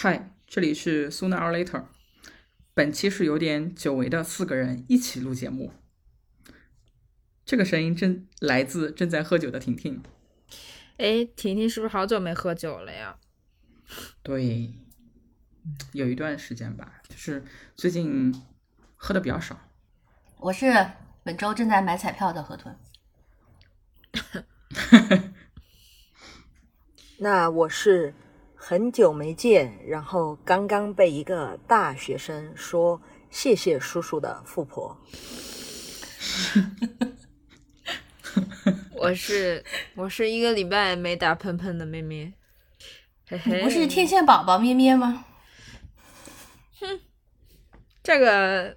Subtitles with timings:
[0.00, 1.86] 嗨，这里是 Sooner or Later。
[2.72, 5.72] 本期是有点久违的四个人一起录节目。
[7.44, 10.00] 这个声音正来自正在喝酒的婷婷。
[10.98, 13.18] 哎，婷婷是不是好久没喝酒了呀？
[14.22, 14.72] 对，
[15.90, 17.42] 有一段时间吧，就是
[17.74, 18.32] 最近
[18.94, 19.58] 喝的比较少。
[20.36, 20.92] 我是
[21.24, 22.78] 本周正在买彩票的河豚。
[27.18, 28.14] 那我是
[28.68, 33.00] 很久没见，然后刚刚被一个大学生说
[33.30, 34.94] 谢谢叔叔的富婆。
[38.92, 39.64] 我是
[39.94, 42.30] 我是一个礼拜没打喷喷的咩咩。
[43.26, 45.24] 嘿嘿，不是天线宝宝咩咩吗？
[46.78, 47.00] 哼，
[48.02, 48.76] 这个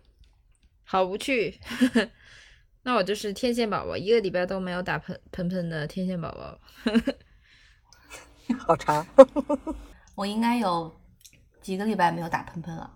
[0.85, 1.59] 好无趣。
[2.83, 6.57] 那我就是天线宝宝，一个礼拜都没有打喷喷喷的天线宝宝。
[8.53, 9.05] 好长，
[10.15, 10.93] 我应该有
[11.61, 12.91] 几个礼拜没有打喷喷了。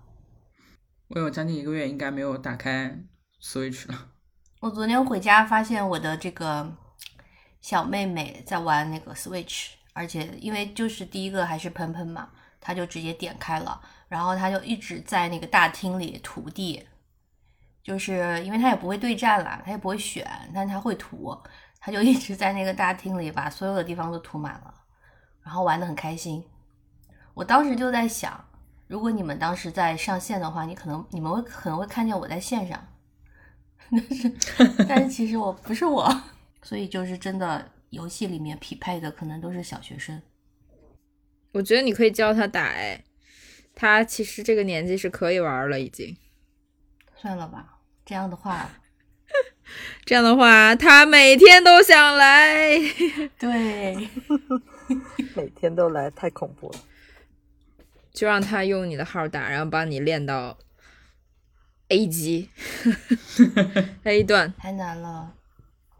[1.08, 2.98] 我有将近一个月应该没有打开
[3.42, 4.10] Switch 了。
[4.62, 6.76] 我昨天回家发现我的这个
[7.62, 16.84] 小妹妹在玩那个 Switch，而且因为就是第一个还是喷喷嘛，她就直接点开了，然后她就一直在那个大厅里涂地，
[17.84, 21.38] 就是因为她也不会对战啦，她也不会选，但她会涂，
[21.80, 24.74] 她就一直在那个大厅里把所有的地方都涂满了。
[25.46, 26.44] 然后玩的很开心，
[27.36, 28.44] 我当时就在想，
[28.88, 32.88] 如果你们当时在上线的话，你可能你们会可能会看见我在线上，
[33.92, 34.30] 但是
[34.90, 36.24] 但是其实我不是我，
[36.64, 40.20] 所以就是真的游戏里面匹配的可能都是小学生。
[41.54, 43.04] 我觉得你可以教他打，哎，
[43.76, 46.18] 他其实这个年纪是可以玩了，已经。
[47.16, 48.70] 算了吧，这样的话，
[50.06, 52.78] 这样的话他每天都想来，
[53.38, 54.10] 对。
[55.36, 56.80] 每天都来，太恐怖了。
[58.12, 60.58] 就让他用你的号打，然后帮你练到
[61.90, 62.50] A 级
[64.04, 65.34] A 段，太难了。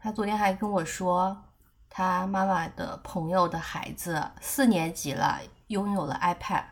[0.00, 1.44] 他昨天还跟我说，
[1.90, 6.64] 他妈妈的朋友的孩子四年级了，拥有了 iPad。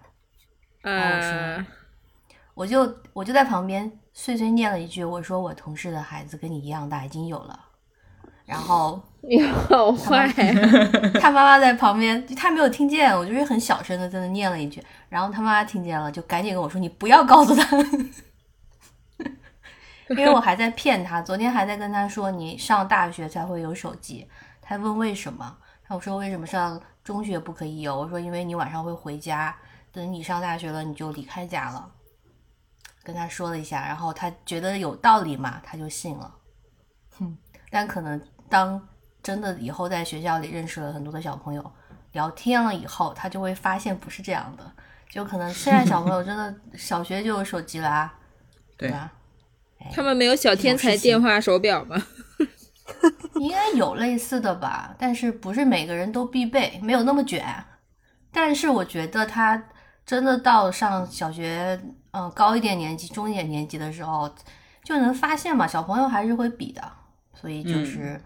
[0.81, 1.66] 然后我说，
[2.54, 7.63] 我就我就在旁边碎碎念了一句，我说我同事的孩子跟你一样大，已经有了。
[8.47, 10.28] 然后 你好坏，
[11.19, 17.77] 他妈妈在旁边，他没有听见，我就是很小声的在那念了一句，然后他妈妈听见了，就赶紧跟我说：“你不要告诉他，
[20.10, 21.22] 因为我还在骗他。
[21.22, 24.28] 昨天还在跟他说，你上大学才会有手机。
[24.61, 25.56] 他问为什么，
[25.88, 27.99] 我说为什么上中学不可以有？
[27.99, 29.56] 我说因为你晚上会回家，
[29.91, 31.91] 等你上大学了你就离开家了。
[33.03, 36.34] 跟他说了一下，然后他觉得有道理嘛，他就信了。
[37.19, 37.34] 哼，
[37.71, 38.21] 但可能。
[38.49, 38.81] 当
[39.22, 41.72] 真的以后在学校里认识了很多的小朋友，
[42.12, 44.72] 聊天了以后，他就会发现不是这样的。
[45.10, 48.15] 就可能现在小朋友真的小学就有手机啦 啊，
[48.77, 49.12] 对吧？
[49.93, 51.97] 他们没有小天才电话手表吗？
[53.37, 57.44] 应该有类似的吧，但是不是每个人都必备，没有那么卷。
[58.32, 59.62] 但是我觉得他
[60.05, 61.81] 真的到上小学，
[62.12, 64.32] 嗯，高一点年级、中一点年级的时候，
[64.82, 66.82] 就能发现嘛，小朋友还是会比的，
[67.34, 68.21] 所以就是。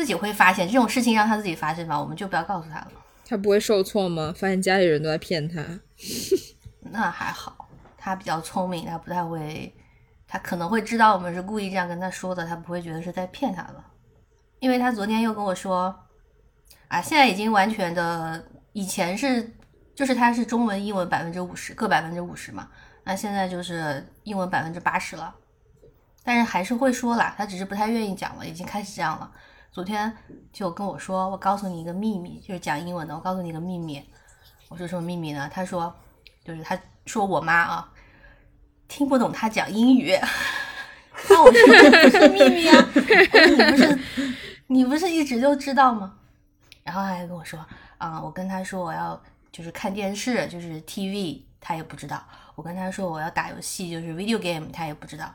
[0.00, 2.92] 自己会发现这种事情，让他自己发现吧，我们就不要告诉他了。
[3.28, 4.32] 他不会受挫吗？
[4.34, 5.62] 发现家里人都在骗他？
[6.90, 7.68] 那还好，
[7.98, 9.70] 他比较聪明，他不太会，
[10.26, 13.84] 他可能会知道我们是故意这样跟他说的，他不会觉得是在骗他的。
[14.58, 15.94] 因为他昨天又跟我说，
[16.88, 19.52] 啊，现在已经完全的，以前是
[19.94, 22.70] 就是他是中文、英文百分之五十，各百分之五十嘛，
[23.04, 25.34] 那现在就是英文百分之八十了，
[26.24, 29.30] 但是还是会说啦，他只是不太愿意讲了，已经开始这样了。
[29.72, 30.12] 昨天
[30.52, 33.14] 就跟我说，我告诉你一个秘密，就是讲英文的。
[33.14, 34.04] 我告诉你一个秘密，
[34.68, 35.48] 我说什么秘密呢？
[35.52, 35.94] 他说，
[36.44, 36.76] 就是他
[37.06, 37.92] 说我妈啊
[38.88, 40.12] 听不懂他讲英语。
[41.28, 42.88] 那我说这不是秘密啊，
[43.46, 43.98] 你不是
[44.66, 46.18] 你不是一直就知道吗？
[46.82, 47.64] 然后他还跟我说
[47.98, 49.22] 啊，我跟他说我要
[49.52, 52.20] 就是看电视，就是 TV，他也不知道。
[52.56, 55.32] 我跟他说我要打游戏，就是 video game，他也不知道。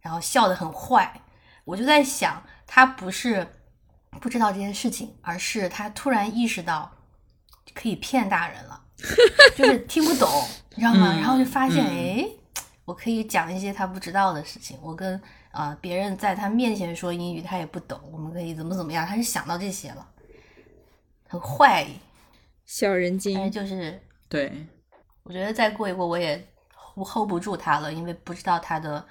[0.00, 1.20] 然后笑得很坏，
[1.64, 3.46] 我就在想，他不是。
[4.20, 6.90] 不知道这件事情，而是他突然意识到
[7.74, 8.82] 可以骗大人了，
[9.56, 10.28] 就是听不懂，
[10.74, 11.14] 你知道吗？
[11.16, 12.28] 然后就发现，哎，
[12.84, 14.78] 我可以讲一些他不知道的事情。
[14.82, 15.20] 我跟
[15.52, 19.06] 啊别人在他面前说英语，他也不懂，我们可以怎么怎么样？
[19.06, 20.08] 他是想到这些了，
[21.28, 21.86] 很坏，
[22.64, 24.66] 小人精，就是对。
[25.22, 26.42] 我觉得再过一过，我也
[26.96, 29.06] hold 不住他了，因为不知道他的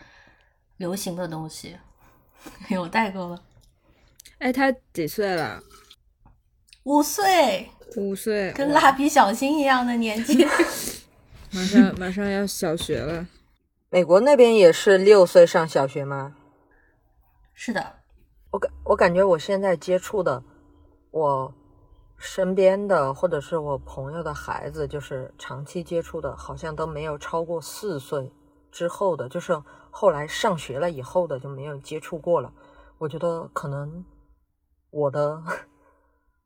[0.78, 1.78] 流行的东西
[2.70, 3.40] 有代沟了。
[4.40, 5.62] 哎，他几岁了？
[6.84, 7.70] 五岁。
[7.96, 10.46] 五岁，跟蜡笔小新一样的年纪。
[11.52, 13.26] 马上马上要小学了。
[13.90, 16.36] 美国那边也是六岁上小学吗？
[17.54, 17.96] 是的，
[18.52, 20.44] 我感我感觉我现在接触的，
[21.10, 21.54] 我
[22.18, 28.32] 身边的或者是我朋友的孩子，就是长期接触的，好像都没有超过四岁
[28.72, 29.60] 之后的，就是
[29.90, 32.54] 后来上学了以后的就没有接触过了。
[32.98, 34.04] 我觉得可能
[34.98, 35.44] 我的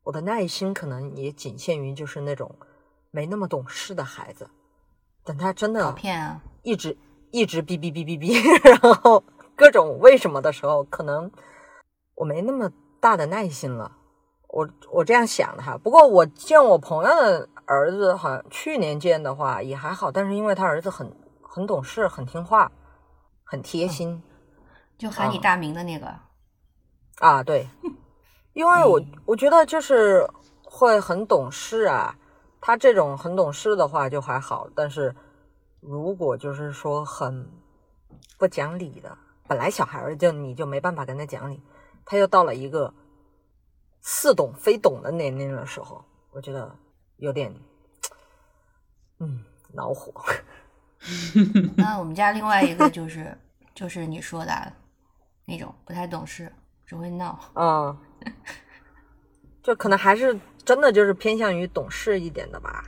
[0.02, 2.54] 我的耐心可能也仅限于就是那种
[3.10, 4.50] 没那么懂事的孩子，
[5.24, 6.42] 等他真的好骗啊！
[6.62, 6.98] 一直
[7.30, 8.36] 一直哔哔哔哔哔，
[8.68, 9.24] 然后
[9.56, 11.30] 各种为什么的时候，可能
[12.14, 12.70] 我没那么
[13.00, 13.96] 大的耐心了。
[14.48, 15.78] 我我这样想的哈。
[15.78, 21.10] 不过我见我朋友的儿子，好像去年见的话也还好，但是因为他儿子很
[21.40, 22.70] 很懂事，很听话，
[23.44, 24.22] 很贴心、
[24.98, 26.14] 就喊你大名的那个，
[27.20, 27.42] 啊。
[27.42, 27.66] 对，
[28.52, 30.28] 因为我我觉得就是
[30.62, 32.16] 会很懂事啊。
[32.64, 35.12] 他这种很懂事的话就还好，但是
[35.80, 37.50] 如果就是说很
[38.38, 39.18] 不讲理的，
[39.48, 41.60] 本来小孩儿就你就没办法跟他讲理，
[42.04, 42.94] 他又到了一个
[44.00, 46.72] 似懂非懂的年龄的时候，我觉得
[47.16, 47.52] 有点
[49.18, 49.44] 嗯
[49.74, 50.12] 恼火。
[51.76, 53.36] 那我们家另外一个就是
[53.74, 54.72] 就是你说的
[55.44, 56.52] 那种不太懂事，
[56.86, 57.36] 只会闹。
[57.54, 57.98] 啊，
[59.62, 62.84] 就可能还是真的就是偏向于懂事一点的吧。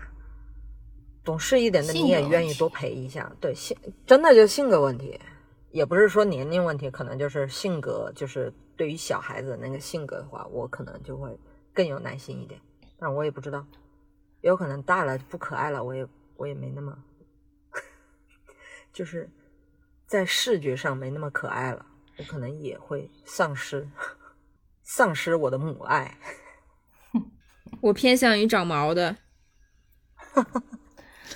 [1.24, 3.74] 懂事一点的你也愿意多陪一下，对性
[4.06, 5.18] 真的就性格问题，
[5.70, 11.34] 也不是说年龄问题，可能就是性格，就是对于小孩子那个性格的话，我可能就会
[11.72, 12.60] 更有耐心一点，
[12.98, 13.66] 但我也不知道，
[14.42, 16.94] 也有可能大了不可爱了，我也我也没那么，
[18.92, 19.30] 就是
[20.06, 21.86] 在视觉上没那么可爱了，
[22.18, 23.88] 我可能也会丧失
[24.84, 26.16] 丧失我的母爱。
[27.80, 29.16] 我偏向于长毛的，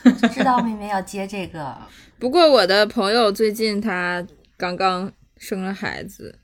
[0.02, 1.76] 就知道妹妹要接这个，
[2.18, 4.24] 不过我的朋友最近她
[4.56, 6.38] 刚刚生了孩子，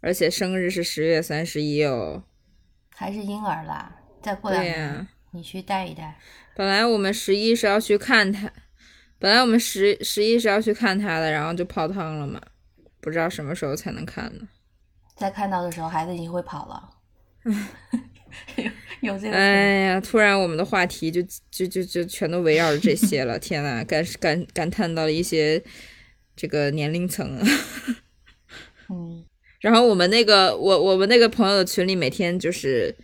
[0.00, 2.24] 而且生日是十月三十一哦。
[2.94, 3.96] 还是婴儿啦。
[4.22, 6.18] 再过两对呀、年，你去带一带。
[6.56, 8.50] 本来我们十一是要去看他，
[9.18, 12.40] 本来我们十十一是要去看他的，然后就泡汤了嘛，
[13.00, 14.48] 不知道什么时候才能看呢。
[15.16, 16.90] 再看到的时候，孩子已经会跑了。
[18.56, 18.64] 有
[19.12, 25.62] 有这个哎呀，突然我们的话题就就就就全都围绕着这些了，天呐，感感感叹到了一些
[26.34, 27.38] 这个年龄层。
[28.88, 29.24] 嗯，
[29.60, 32.94] 然后我们那个我我们那个朋友的群里每天就是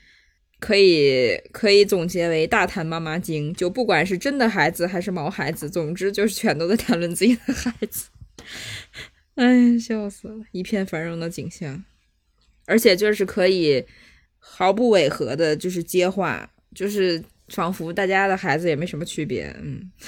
[0.59, 8.09] 可以可以总结为大谈妈妈经，就不管是真的孩子还是毛孩子，总之就是全都在谈论自己的孩子。
[9.37, 11.85] 哎呀，笑死了，一片繁荣的景象，
[12.71, 13.85] 而且就是可以
[14.39, 19.91] 毫不违和的，就是接话，就是仿佛大家的孩子也没什么区别，嗯。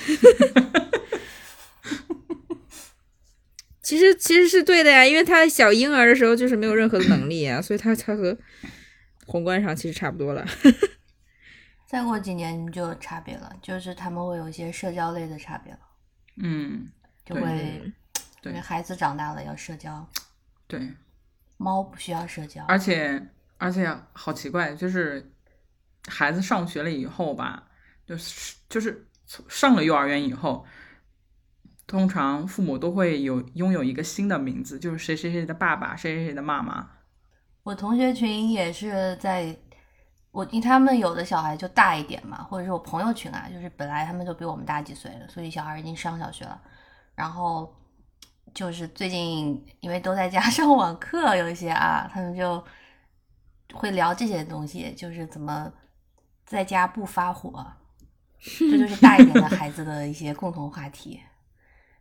[3.82, 8.38] 其实其实是对的呀，因为他小婴儿的时候就是没有任何的能力啊，所以他他和
[9.26, 10.46] 宏观上其实差不多了。
[11.84, 15.80] 再过几年就有差别了，就是他们会有一些社交类的差别了，
[16.36, 16.88] 嗯，
[17.26, 17.42] 就会
[18.40, 20.08] 对因为孩子长大了要社交，
[20.66, 20.80] 对，
[21.62, 22.64] 猫不需要社交。
[22.66, 23.28] 而且
[23.58, 25.32] 而且好奇怪，就是
[26.08, 27.68] 孩子上学了以后吧，
[28.04, 30.66] 就是就是从上了幼儿园以后，
[31.86, 36.90] 通常父母都会有拥有一个新的名字，就是谁谁谁的爸爸，谁谁谁的妈妈。
[37.62, 39.56] 我同学群也是在，
[40.32, 46.60] 我因为他们有的小孩就大一点嘛，或者是我朋友群啊，就是本来他们就比我们大几岁了，所以小孩已经上小学了，
[47.14, 47.72] 然后
[48.54, 52.62] 就是最近因为都在家 上网课，有一些啊，他们就
[53.72, 55.72] 会聊这些东西，就是怎么
[56.44, 57.66] 在家不发火，
[58.58, 61.20] 这就是大一点的孩子的一些共同话题。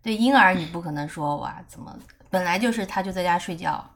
[0.01, 1.97] 对婴儿，你不可能说哇怎么
[2.29, 3.87] 本来就是他就在家睡觉，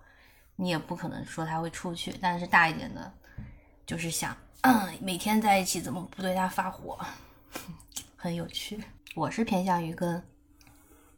[0.55, 2.13] 你也不可能说他会出去。
[2.21, 3.11] 但是大一点的，
[3.85, 6.97] 就是想，嗯，每天在一起怎么不对他发火，
[8.15, 8.79] 很有趣。
[9.15, 10.23] 我是偏向于跟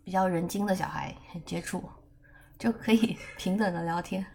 [0.08, 1.14] 比较人精的小孩
[1.46, 1.84] 接触，
[2.58, 4.26] 就可以 平等的聊天。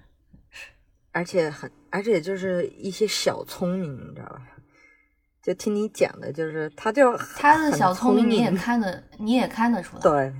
[1.12, 4.42] 而且很，而且就是一些小聪明，你知道吧？
[5.42, 10.02] 就听你讲的，就是他就他的小聪明你也看得， 你也看得出来。
[10.02, 10.34] 对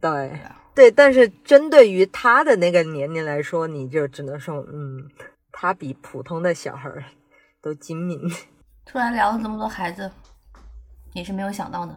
[0.00, 5.08] 对啊对，但是针对于他的那个年龄来说，你就只能说，嗯，
[5.52, 7.04] 他比普通的小孩儿
[7.62, 8.28] 都精明。
[8.84, 10.10] 突然聊了这么多孩子，
[11.12, 11.96] 也是没有想到的。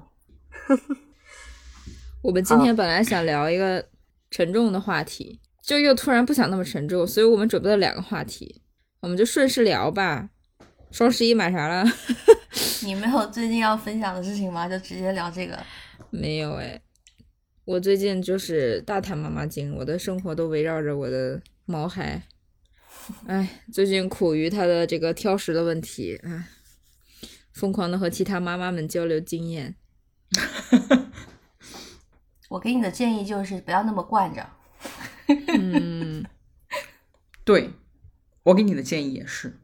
[2.24, 3.88] 我们今天本来想聊一个
[4.32, 8.62] 沉重的话题，就又突然不想那么沉重，所以我们准备了两个话题，
[9.00, 10.30] 我们就顺势聊吧。
[10.92, 11.86] 双十一买啥了？
[12.84, 14.68] 你没有最近要分享的事情吗？
[14.68, 15.58] 就直接聊这个。
[16.10, 16.82] 没有哎，
[17.66, 22.24] 我最近就是大谈妈妈经，我的生活都围绕着我的毛孩。
[23.28, 26.48] 哎，最近苦于他的这个挑食的问题，哎，
[27.54, 29.76] 疯狂的和其他妈妈们交流经验。
[32.50, 34.50] 我给你的建议就是不要那么惯着。
[35.48, 36.24] 嗯，
[37.44, 37.72] 对，
[38.44, 39.60] 我给你的建议也是，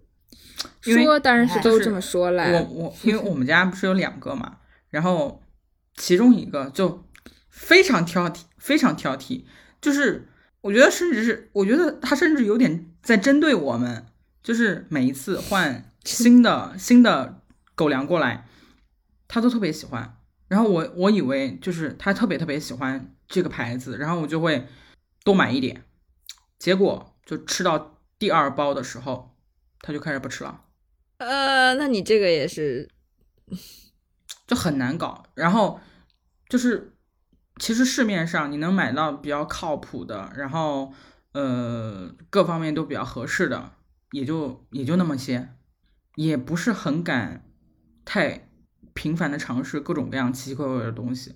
[0.85, 2.43] 因为说当然是都这么说了。
[2.51, 4.57] 我我因为我们家不是有两个嘛，
[4.89, 5.41] 然后
[5.95, 7.07] 其中一个就
[7.49, 9.43] 非常挑剔，非常挑剔，
[9.79, 10.27] 就是
[10.61, 14.07] 我觉得甚至是我觉得他甚至有点在针对我们，
[14.41, 17.41] 就是每一次换新的新的
[17.75, 18.47] 狗粮过来，
[19.27, 20.17] 他都特别喜欢。
[20.53, 24.67] 然后我我以为就是他特别特别喜欢这个牌子，然后我就会
[25.23, 25.83] 多买一点，
[26.59, 29.35] 结果就吃到第二包的时候，
[29.79, 30.65] 他就开始不吃了。
[31.17, 32.87] 呃，那你这个也是，
[34.45, 35.25] 就很难搞。
[35.33, 35.79] 然后
[36.47, 36.93] 就是，
[37.59, 40.93] 其实市面上你能买到比较靠谱的，然后
[41.31, 43.71] 呃各方面都比较合适的，
[44.11, 45.49] 也就也就那么些，
[46.13, 47.43] 也不是很敢
[48.05, 48.49] 太
[48.93, 51.35] 频繁的尝试各种各样奇奇怪怪的东西。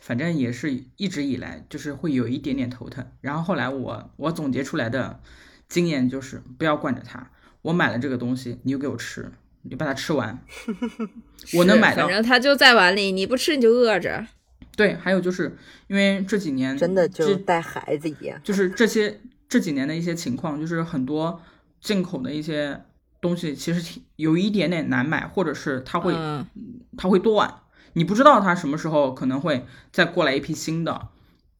[0.00, 3.06] 反正也是一直以来就是会有一点点头疼。
[3.20, 5.20] 然后后来我我总结出来的
[5.68, 7.30] 经验就是不要惯着他。
[7.62, 9.30] 我买了这个东西，你就给我吃，
[9.62, 10.38] 你就把它吃完。
[11.54, 14.26] 我能买到反正它就在碗里，你不吃你就饿着。
[14.76, 18.40] 对，还有就是因为这几年真的就这带孩子一样。
[18.42, 21.40] 就是这些这几年的一些情况，就是很多
[21.80, 22.80] 进口的一些
[23.20, 26.46] 东西其实挺有一点点难买，或者是它会、嗯，
[26.96, 27.62] 它会断，
[27.94, 31.08] 你不知道它什么时候可能会再过来一批新的，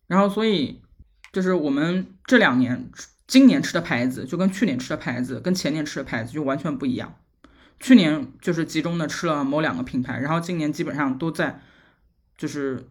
[0.06, 0.80] 然后所以
[1.32, 2.90] 就是我们这两年
[3.26, 7.14] 今年吃的牌子就跟去年吃的牌子跟前年吃的牌子就完全不一样。
[7.80, 11.60] 去年就是集中的吃了某两个品牌，然后今年基本上都在
[12.36, 12.88] 就是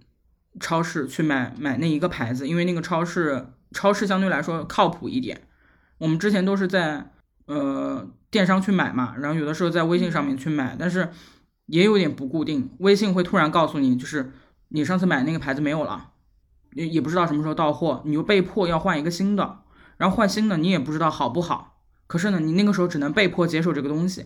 [0.59, 5.41] 超市去买买那一个牌子，因为那个超市超市相对来说靠谱一点。
[5.97, 7.11] 我们之前都是在
[7.47, 11.09] 呃电商去买嘛，然后有的时候在微信上面去买，但是
[11.67, 12.69] 也有点不固定。
[12.79, 14.31] 微信会突然告诉你，就是
[14.69, 16.11] 你上次买那个牌子没有了，
[16.73, 19.59] 也也不知道什么时候到货，你就被迫要换一个新的，
[19.97, 21.79] 然后换新的你也不知道好不好。
[22.07, 24.25] 可是呢，你那个时候只能被迫接受这个东西。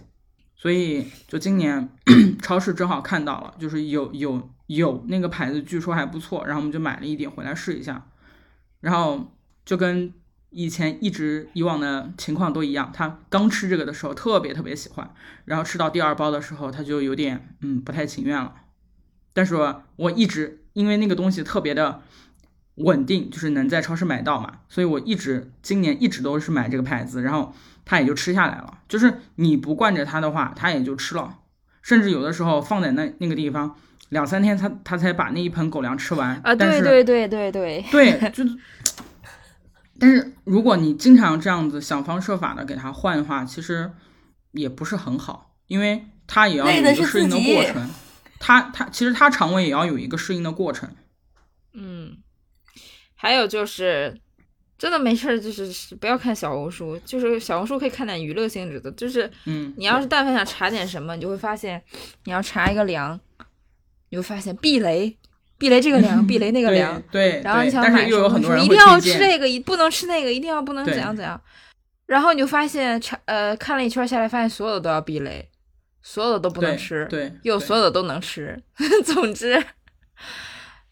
[0.55, 1.89] 所以就今年
[2.39, 8.05] 超市正好看到了，就是有有有那个牌子，据说还不错，然后我们就买了一点回来试一下，
[8.79, 9.33] 然后
[9.65, 10.13] 就跟
[10.53, 15.09] 以前一直以往的情况都一样，他刚吃这个的时候特别特别喜欢，
[15.45, 18.53] 然后吃到第二包的时候他就有点嗯不太情愿了，
[19.31, 19.55] 但是
[19.95, 22.01] 我一直因为那个东西特别的
[22.75, 27.53] 稳定，就是能在超市买到嘛，所以我一直今年一直都是买这个牌子，然后
[27.85, 28.79] 他也就吃下来了。
[28.89, 31.37] 就是你不惯着他的话，他也就吃了，
[31.81, 33.73] 甚至有的时候放在那那个地方
[34.09, 38.57] 两三天他，他才把那一盆狗粮吃完啊，但是对对对对对，对，就是。
[40.01, 43.91] 但是如果你经常这样子想方设法的给他换的话，其实
[44.51, 47.87] 也不是很好，因为他也要有一个适应的过程。
[48.39, 50.89] 他他其实他肠胃也要有一个适应的过程。
[51.73, 52.17] 嗯，
[53.13, 54.19] 还有就是，
[54.79, 61.83] 真的没事儿，就是不要看小红书，就是小红书可以看点娱乐性质的，就是嗯，你要是但凡想查点什么，你就会发现，
[62.23, 63.19] 你要查一个粮，
[64.09, 65.15] 你会发现避雷，
[65.61, 71.39] 避雷这个粮， 避雷那个对粮，对，然后你想买什么，是又有很多人说一定要吃这个，一不能吃那个，一定要不能怎样怎样，
[72.07, 75.47] 然后你就发现查呃看了一圈下来，发现所有的都要避雷，
[76.01, 78.59] 所有的都不能吃，对，又所有的都能吃，
[79.05, 79.63] 总之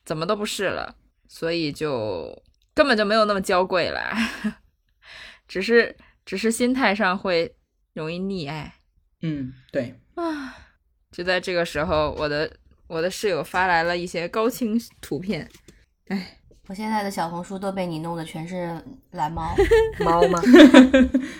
[0.05, 0.93] 怎么都不是了，
[1.27, 2.39] 所以就
[2.75, 4.11] 根本就没有那么娇贵了，
[5.47, 7.55] 只是只是心态上会
[7.93, 8.75] 容易溺爱
[9.23, 10.55] 嗯对，啊。
[11.11, 12.55] 就在这个时候，我的
[12.89, 15.47] 我的室友发来了一些高清图片，
[16.07, 19.55] 哎，我现在的小红书都被你弄的全是蓝猫，
[20.03, 20.41] 猫吗？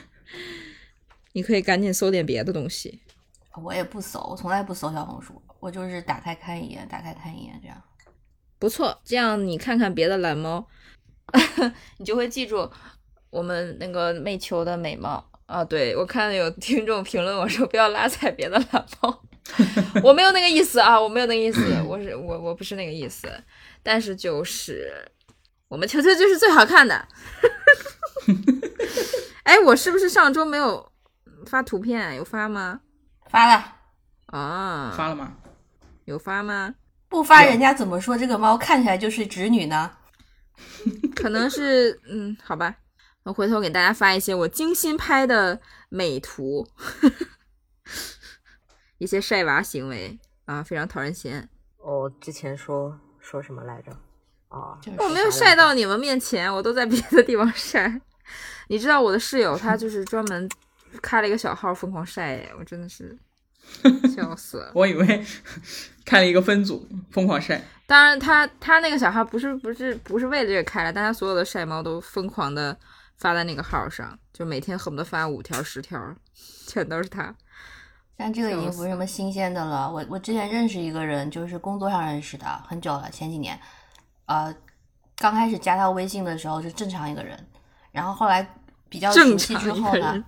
[1.33, 3.01] 你可以赶紧搜点别的东西。
[3.63, 7.81] 我也不搜，我从来不搜小红书，我就是打开看一眼，打开看一眼这样。
[8.59, 10.67] 不错，这样你看看别的蓝猫，
[11.97, 12.69] 你就会记住
[13.31, 15.65] 我们那个媚球的美貌啊。
[15.65, 19.23] 对我看有听众评论我说不要拉踩别的蓝猫，
[20.03, 23.27] 我没有那个意思啊，我没有那个意思，我是我我不是那个意思，
[23.83, 24.91] 但是就是
[25.67, 27.07] 我们球球就是最好看的。
[29.43, 30.91] 哎，我是不是上周没有
[31.45, 32.15] 发图片？
[32.15, 32.81] 有发吗？
[33.29, 33.75] 发了，
[34.27, 35.33] 啊，发了吗？
[36.05, 36.75] 有发吗？
[37.07, 39.91] 不发人家怎么说这个猫看起来就是直女呢？
[41.15, 42.75] 可能是嗯，好吧，
[43.23, 46.67] 我回头给大家发一些我精心拍的美图。
[48.99, 51.49] 一些晒娃行为啊，非常讨人嫌。
[51.77, 53.91] 我之前说说什么来着？
[54.49, 57.99] 啊，我没有晒到你们面前，我都在别的地方晒。
[58.67, 60.47] 你知道我的室友他就是 专门
[61.01, 63.17] 开了一个小号疯狂晒，哎我真的是
[64.15, 64.71] 笑死了。
[64.75, 65.25] 我以为
[66.05, 67.63] 开了一个分组，疯狂晒。
[67.87, 72.77] 当然他，他那个小号不是不是不是为了这个开了，但他所有的晒猫都疯狂的
[73.17, 76.15] 发在那个号上，就每天恨不得发五条十条，
[76.67, 77.33] 全都是他。
[78.21, 79.89] 但这个已经不是什么新鲜的了。
[79.89, 83.57] 我我之前认识一个人，就是工作上认识的，很久了，前几年。
[84.25, 84.53] 呃，
[85.15, 87.47] 刚开始加他微信的时候是正常一个人，
[87.93, 88.45] 然后后来
[88.89, 90.21] 比较熟悉之后呢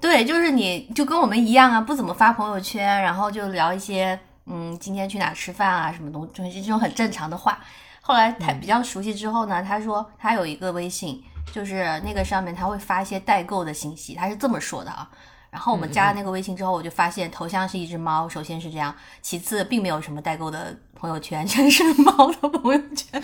[0.00, 7.58] 对，就是你就跟我们一样啊，不怎么发朋友圈，然后就聊一些嗯今天去哪吃饭啊什么东，就这种很正常的话。
[8.00, 11.20] 后来他比较熟悉之后呢，他说他有一个微信，
[11.52, 15.10] 就是那个上面他会发一些代购的信息，他是这么说的啊。
[15.54, 18.92] 然后我们加了那个微信之后，我就发现头像是一只猫，首先是这样，
[19.22, 23.22] 其次并没有什么代购的朋友圈， 全是猫的朋友圈，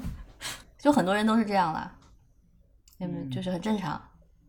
[0.78, 1.90] 就很多人都是这样啦，
[2.98, 3.24] 有没有？
[3.30, 3.98] 就是很正常。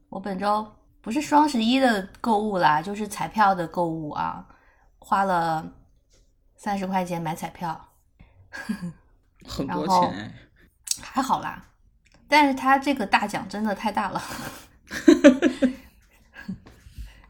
[0.10, 4.46] 我本周不是双十一的购物啦，就是彩票的购物啊，
[5.00, 5.65] 花了
[6.58, 7.88] 三十块钱买彩票，
[9.48, 10.34] 很然后多钱哎，
[11.01, 11.63] 还好啦。
[12.27, 14.22] 但是他这个大奖真的太大了，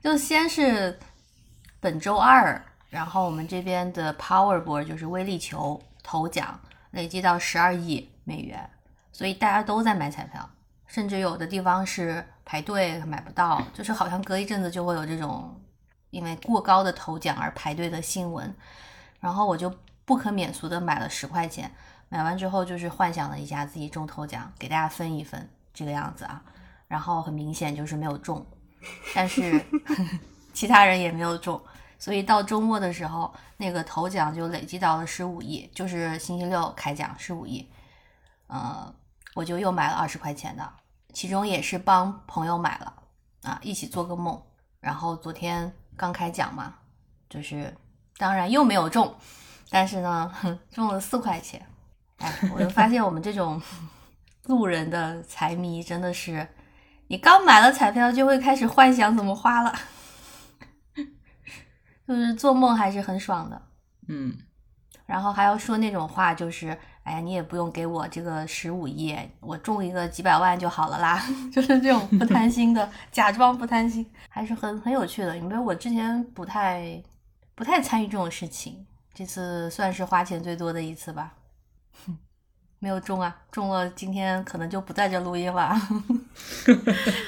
[0.04, 1.00] 就先是
[1.80, 6.60] 本周二，然后我们这边的 Powerball 就是威力球头奖
[6.92, 8.70] 累计到十二亿美元，
[9.14, 10.50] 所以大家都在买彩票，
[10.88, 15.58] 甚至有的地方是排队买不到，就是好像隔一阵子就会有这种
[16.10, 18.54] 因为过高的头奖而排队的新闻，
[19.22, 21.72] 然后我就不可免俗的买了十块钱。
[22.10, 26.44] 买完之后就是幻想了一下自己中头奖，给大家分一分这个样子啊，
[26.90, 28.46] 然后很明显就是没有中，
[29.14, 29.64] 但是
[30.54, 31.62] 其他人也没有中，
[31.98, 37.68] 所以到周末的时候，那个头奖就累积到了十五亿，就是星期六开奖十五亿，
[38.48, 38.94] 呃，
[39.34, 40.74] 我就又买了二十块钱的，
[41.14, 42.94] 其中也是帮朋友买了
[43.44, 44.42] 啊，一起做个梦，
[44.80, 46.76] 然后昨天刚开奖嘛，
[47.30, 47.76] 就是
[48.18, 49.16] 当然又没有中，
[49.70, 51.66] 但是呢中了四块钱。
[52.18, 53.62] 哎，我就发现我们这种
[54.46, 56.48] 路人的财迷真的是，
[57.14, 59.72] 你刚买了彩票就会开始幻想怎么花了，
[62.08, 63.62] 就是做梦还是很爽的。
[64.08, 64.36] 嗯，
[65.06, 71.24] 然后还要说那种话，就是哎呀，你也不用给我这个十五亿，我中一个几百万就好了啦，
[71.54, 75.38] 就是这种不贪心的，假装不贪心，还是很很有趣的。
[75.38, 77.00] 因为我之前不太
[77.54, 81.36] 不太参与这种事情，这次算是花钱最多的一次吧。
[82.84, 85.74] 没有中啊，中了今天可能就不在这录音了。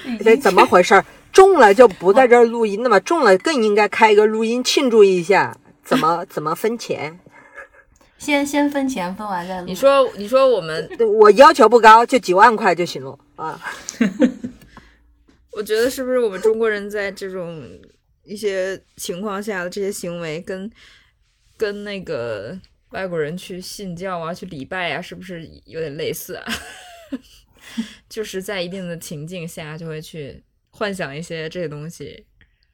[0.06, 1.06] 已这经怎么回事儿？
[1.32, 3.00] 中了就不在这儿录音了吗？
[3.00, 5.58] 中了更应该开一个录音庆祝一下。
[5.82, 7.18] 怎么 怎么分钱？
[8.20, 9.68] 先先分钱，分完再录。
[9.68, 10.90] 你说，你说我们，
[11.22, 13.58] 我要求不高，就几万块就行了啊。
[15.56, 17.64] 我觉得是不是我们中国人在这种
[18.26, 20.70] 一些情况下的这些行为跟，
[21.56, 26.46] 跟那个外国人去信教啊、去礼拜啊，是不是有点类似啊？
[28.08, 32.26] 就是在一定的情境下，就会去幻想一些这些东西，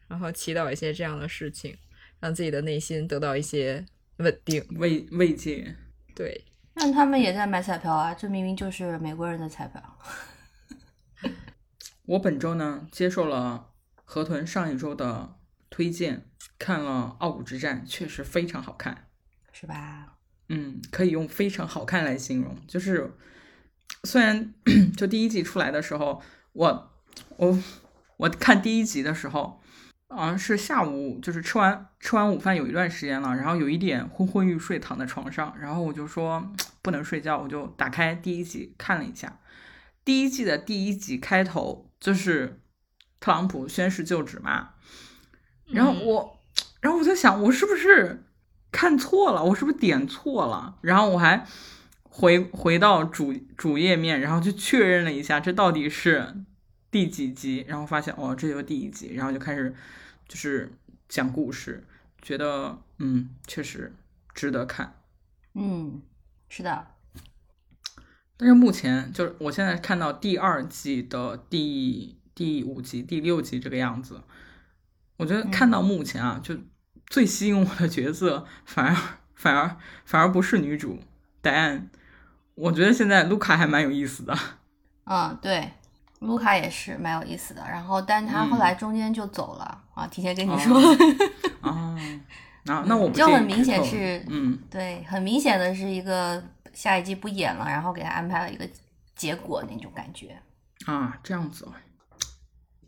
[0.07, 1.75] 然后祈祷一些这样的事情，
[2.19, 3.85] 让自己的内心得到一些
[4.17, 4.63] 稳定。
[4.77, 5.75] 慰慰藉。
[6.13, 6.43] 对，
[6.75, 9.97] 但他们也在买彩票啊，这明明就是美国人的彩票。
[12.05, 13.69] 我本周呢接受了
[14.03, 16.25] 河豚上一周的推荐，
[16.59, 19.07] 看了《傲骨之战》，确实非常好看。
[19.61, 20.17] 是吧？
[20.49, 22.57] 嗯，可以用非常好看来形容。
[22.67, 23.13] 就是
[24.03, 24.51] 虽然
[24.97, 26.19] 就第一季出来的时候，
[26.53, 26.91] 我
[27.37, 27.59] 我
[28.17, 29.61] 我看第一集的时候，
[30.09, 39.39] 好像是下午，就是吃完吃完午饭有一段时间了，然后有一点昏昏欲睡，躺在床上，然后我就说不能睡觉，我就打开第一集看了一下。
[40.03, 42.59] 第一季的第一集开头就是
[43.19, 44.71] 特朗普宣誓就职嘛，
[45.67, 46.39] 然后我，
[46.81, 48.23] 然后我在想，我是不是
[48.71, 49.43] 看错了？
[49.43, 50.77] 我是不是点错了？
[50.81, 51.45] 然后我还
[52.03, 56.35] 回回到主主页面，然后去确认了一下，这到底是
[56.89, 57.65] 第几集？
[57.67, 59.75] 然后发现哦，这就是第一集，然后就开始
[60.27, 60.71] 就是
[61.09, 61.85] 讲故事，
[62.21, 63.93] 觉得嗯，确实
[64.33, 64.95] 值得看。
[65.53, 66.01] 嗯，
[66.49, 66.87] 是的。
[68.37, 74.21] 但是目前就是我现在看到第二季的第第五集、第六集这个样子，
[75.17, 76.57] 我觉得看到目前啊，就
[77.11, 78.95] 最吸引我的角色反而
[79.35, 80.97] 反而反而不是女主
[81.41, 81.89] 戴安，
[82.55, 84.33] 我觉得现在卢卡还蛮有意思的。
[85.03, 85.73] 嗯，对，
[86.19, 91.97] 卢卡也是蛮有意思的，然后但他后来中间就走了、啊，提前跟你哦说，啊，
[92.63, 94.57] 那那我不就很明显是嗯。
[94.69, 98.65] 对，很明显的是一个下一季不演了，然后给他安排了一个
[99.17, 100.41] 结果那种感觉。
[100.85, 101.73] 啊这样子哦，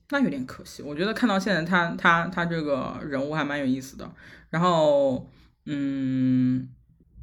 [0.09, 0.83] 那有点可惜。
[0.83, 4.09] 我觉得看到现在他他他这个人物还蛮有意思的，
[4.49, 5.29] 然后
[5.65, 6.69] 嗯，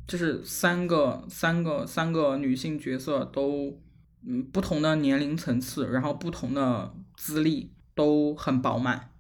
[0.07, 3.79] 就是三个三个三个女性角色都
[4.27, 9.11] 嗯不同的年龄层次，然后不同的资历都很饱满，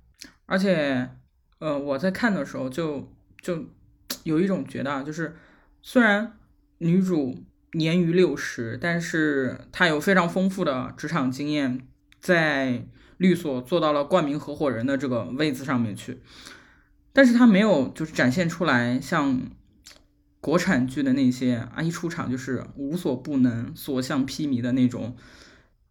[0.46, 1.10] 而且
[1.58, 3.66] 呃我在看的时候就就
[4.24, 5.36] 有一种觉得啊，就是
[5.82, 6.36] 虽然
[6.78, 11.86] 女主年逾六十，但是她有非常丰富的职场经验，
[12.20, 12.84] 在
[13.20, 16.22] 律所做到了冠名合伙人的这个位子上面去，
[17.12, 19.42] 但是他没有就是展现出来像
[20.40, 25.14] 国产剧的那些啊，一出场就是无所不能、所向披靡的那种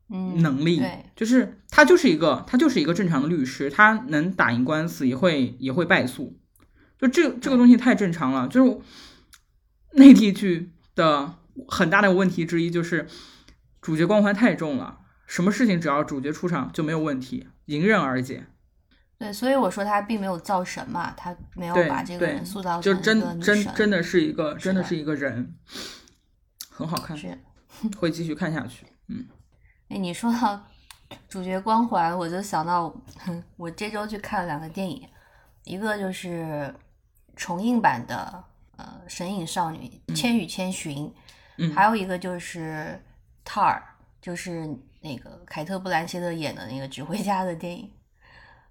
[0.10, 6.36] 嗯，能力，对，就是他就是一个他就是一个正常的律师，他能打赢官司，也会也会败诉，
[6.98, 8.48] 就这这个东西太正常了。
[8.48, 8.78] 就是
[9.94, 11.36] 内地剧的
[11.68, 13.06] 很大的问题之一就是
[13.82, 18.48] 主角光环太重了，什么事情只要主角出场就没有问题，迎刃而解。
[19.20, 25.56] 对，所以我说他并没有造神嘛，他没有把这个对人塑造就成一个女真真真的是一个真的的是一个人，
[26.72, 27.38] 很好看，是。
[27.98, 28.88] 会继续看下去。
[29.08, 29.28] 嗯
[29.90, 30.66] 哎，你说到
[31.28, 32.92] 主角光环，我就想到
[33.56, 35.08] 我这周去看了两个电影，
[35.64, 36.74] 一个就是
[37.36, 38.44] 重映版的
[38.78, 41.08] 呃《神隐少女》《千与千寻》
[41.58, 43.00] 嗯还有一个就是
[43.48, 43.76] 《Tar》，
[44.22, 44.68] 就是
[45.02, 47.90] 那个凯特·布兰切特演的那个指挥家的电影。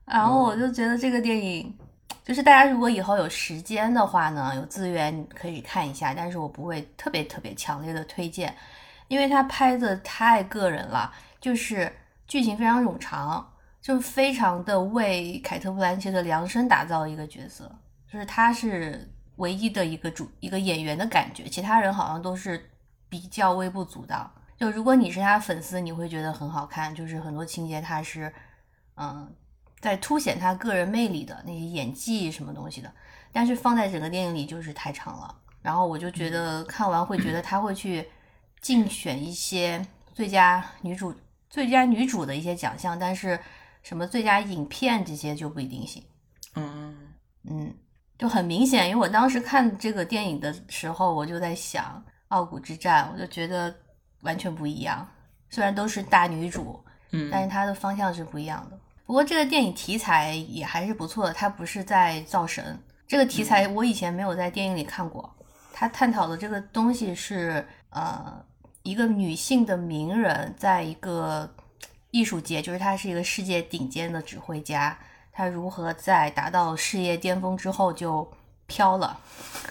[0.05, 1.77] 然后我就觉得这个电影，
[2.25, 8.55] 就是大家如果以后有时间的话呢，有资源可以看一下，但是我不会特别特别强烈的推荐，
[9.09, 11.93] 因为他拍的太个人了，就是
[12.27, 13.47] 剧情非常冗长，
[13.83, 17.71] 就非常的为凯特·布兰切特量身打造一个角色，
[18.11, 22.71] 就是他是唯一的一个主一个演员的感觉，其他人好像都是
[23.11, 24.31] 比较微不足道。
[24.59, 28.33] 就如果你是他粉丝，你会觉得很好看，就是很多情节他是，
[28.97, 29.33] 嗯，
[29.81, 32.93] 在凸显他个人魅力的那些演技什么东西的，
[33.33, 35.35] 但是放在整个电影里就是太长了。
[35.63, 38.09] 然后我就觉得看完会觉得他会去
[38.61, 41.15] 竞选一些最佳女主、
[41.49, 43.39] 最佳女主的一些奖项，但是
[43.83, 46.03] 什么最佳影片这些就不一定行。
[46.55, 46.97] 嗯
[47.49, 47.75] 嗯，
[48.19, 53.75] 就很明显，因为我当时看这个电影的时候，我就在想《傲骨之战》，我就觉得
[54.21, 55.07] 完全不一样。
[55.51, 58.79] 虽然都是大女主，嗯，但是它的方向是不一样的。
[59.07, 62.79] 不过这个电影题材也还是不错的，它不是在造神。
[63.07, 65.35] 这个题材我以前没有在电影里看过，
[65.73, 68.45] 它探讨的这个东西是呃
[68.83, 71.51] 一个女性的名人，在一个
[72.11, 74.99] 艺术界，就是她是一个世界顶尖的指挥家，
[75.33, 78.31] 她如何在达到事业巅峰之后就
[78.67, 79.19] 飘了，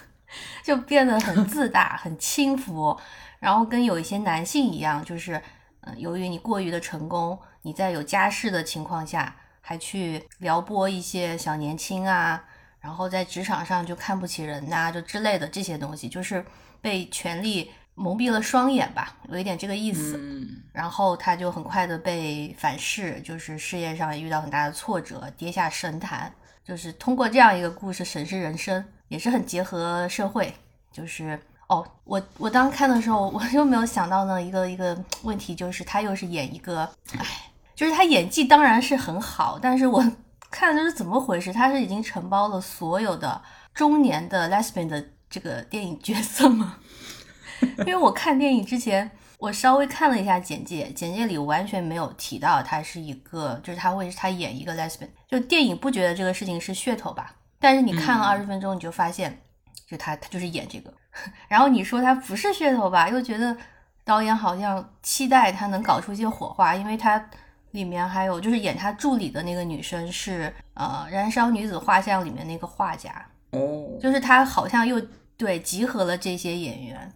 [0.66, 3.00] 就变得很自大、很轻浮，
[3.40, 5.36] 然后跟有一些男性一样，就是
[5.82, 12.44] 嗯、呃由于你过于的成功，你在有家室的情况下，还去撩拨一些小年轻啊，
[12.80, 16.46] 然后在职场上就看不起人呐、就之类的这些东西，就是
[16.82, 20.18] 被权力蒙蔽了双眼吧，有一点这个意思。
[20.18, 26.32] 嗯然后他就很快的被反噬，就是事业上也遇到很大的挫折，跌下神坛。
[26.64, 30.54] 就是通过这样一个故事审视人生，也是很结合社会。
[30.92, 37.26] 就是哦，我我当时看的时候，我又没有想到呢一个一个问题，就是他又是演一个，哎，
[37.76, 40.04] 就是他演技当然是很好，但是我
[40.50, 41.52] 看的是怎么回事？
[41.52, 43.42] 他是已经承包了所有的
[43.74, 46.78] 中年的 lesbian 的这个电影角色吗？
[47.80, 57.36] 因为我看电影之前，我稍微看了一下简介，简介里完全没有提到他是一个，就是他会他演一个 lesbian，就电影不觉得这个事情是噱头吧？
[57.60, 59.42] 但是你看了嗯二十分钟，你就发现，
[59.86, 60.94] 就他他就是演这个，
[61.48, 63.56] 然后你说他不是噱头吧，又觉得
[64.04, 67.30] 导演好像期待他能搞出一些火花，因为他
[67.72, 75.02] 里面还有就是演他助理的那个女生是呃《燃烧女子画像》里面那个画家，哦，就是他好像又
[75.36, 77.14] 对集合了这些演员。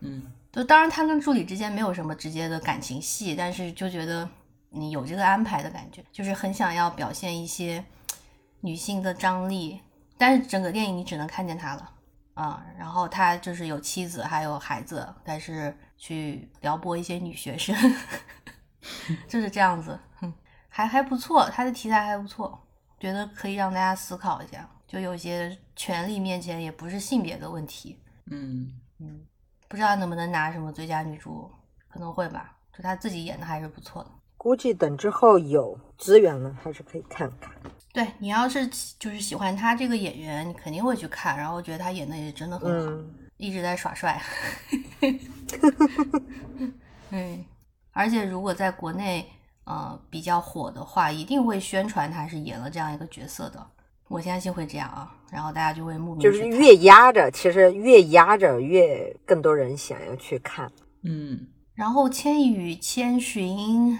[0.00, 4.28] 嗯就当然，他跟助理之间没有什么直接的感情戏，但是就觉得
[4.70, 7.84] 你有这个安排的感觉，就是很想要表现一些
[8.60, 9.80] 女性的张力，
[10.16, 11.90] 但是整个电影你只能看见她了
[12.34, 17.74] 啊、然后他就是有妻子还有孩子，但是去撩拨一些女学生，
[19.28, 20.32] 就是这样子，哼
[20.68, 22.60] 还还不错，他的题材还不错，
[22.98, 29.24] 觉得可以让大家思考一下，就有些权力面前也不是性别的问题，嗯嗯，
[29.68, 31.50] 不知道能不能拿什么最佳女主，
[31.88, 32.56] 可能会吧。
[32.76, 34.10] 就他自己演的还是不错的。
[34.44, 37.50] 估计等之后有资源了，还是可以看看。
[37.94, 38.66] 对你要是
[38.98, 44.20] 就是喜欢他这个演员，你肯定会去看，然后觉得他演的也真的很好，嗯，一直在耍帅。
[47.08, 47.42] 嗯，
[47.92, 49.26] 而且如果在国内
[49.64, 53.66] 呃比较火的话，一定会宣传他是演了这样一个角色的。
[54.08, 60.70] 我相信会这样啊，然后大家就会慕名就是越压着，其实越压着越更多人想要去看。
[61.02, 63.96] 嗯，然后《千与千寻》，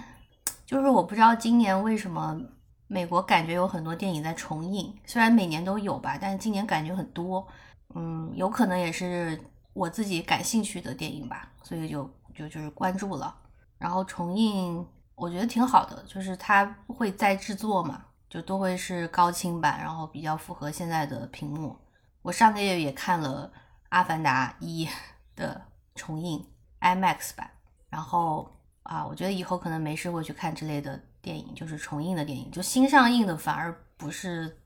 [0.66, 2.40] 就是我不知道今年为什么
[2.86, 7.46] 美国感觉有很多电影在重映，虽然每年都有吧，但是今年感觉很多。
[7.94, 9.38] 嗯，有可能也是
[9.72, 13.36] 我自己感兴趣的电影吧，所以就就就是关注了。
[13.78, 21.76] 然后重映，我觉得挺好的，就是它会再制作嘛，就都会是高清版，然后比较符合现在的屏幕。
[22.22, 23.50] 我上个月也看了
[23.90, 24.86] 《阿凡达一》
[25.36, 25.60] 的
[25.94, 26.44] 重映
[26.80, 27.50] IMAX 版，
[27.90, 28.50] 然后
[28.84, 34.56] 啊，我觉得以后可能没事会去看这类的电影，就是重映的电影，就新上映的反而不是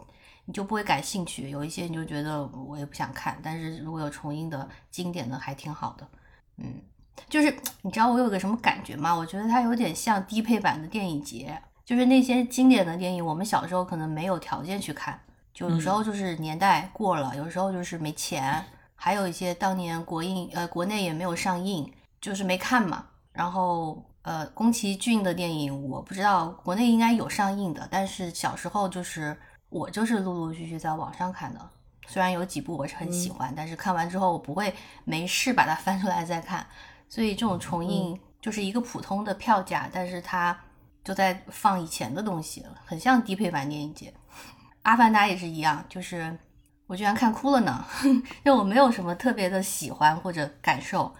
[0.44, 6.08] 你就不会感兴趣，有一些你就觉得我也不想看，但是如果有重映的经典的还挺好的，
[6.56, 6.82] 嗯，
[7.28, 9.14] 就是你知道我有个什么感觉吗？
[9.14, 15.20] 我觉得它有点像低配版的电影节，就是那些经典的电影，我们小时候可能没有条件去看，
[15.54, 18.64] 就有时候就是年代过了，有时候就是没钱，
[18.96, 23.04] 还有一些当年国映呃国内也没有上映，就是没看嘛。
[23.32, 29.36] 然后呃，宫崎骏的电影我不知道国内应该有上映的，但是小时候就是
[29.70, 31.70] 我就是陆陆续续在网上看的。
[32.06, 36.66] 虽然有几部我是很喜欢，但是看完之后我不会没事把它 翻出来再看。
[37.08, 40.58] 所以这种重映就是一个普通的票价，但是它
[41.02, 44.12] 就在放以前的东西，很像低配版电影节。
[44.82, 46.38] 阿凡达也是一样，就是
[46.86, 51.14] 我居然看哭了呢， 因为我没有什么特别的喜欢或者感受，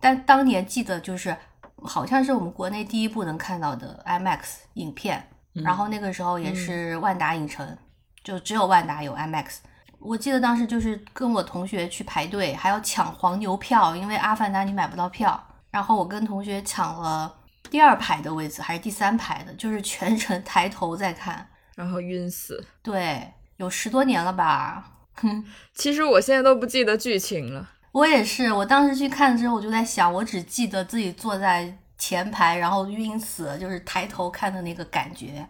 [0.00, 1.36] 但当年记得就是
[1.84, 4.38] 好像是我们国内第一部能看到的 IMAX
[4.74, 7.76] 影片，然后那个时候也是万达影城，
[8.22, 9.58] 就只有万达有 IMAX。
[9.98, 15.40] 我记得当时就是跟我同学去排队，还要抢黄牛票，因为阿凡达你买不到票。
[15.70, 17.32] 然后我跟同学抢了
[17.70, 21.48] 第二排的位置，还是第三排的，就是全程抬头在看。
[21.76, 22.66] 然后晕死。
[22.82, 24.84] 对，有十多年了吧？
[25.14, 27.70] 哼， 其实我现在都不记得剧情了。
[27.92, 28.52] 我也是。
[28.52, 35.46] 我当时去看之后，我就在想，我只记得自己坐在前排，然后晕死，就是抬头看的那个感觉。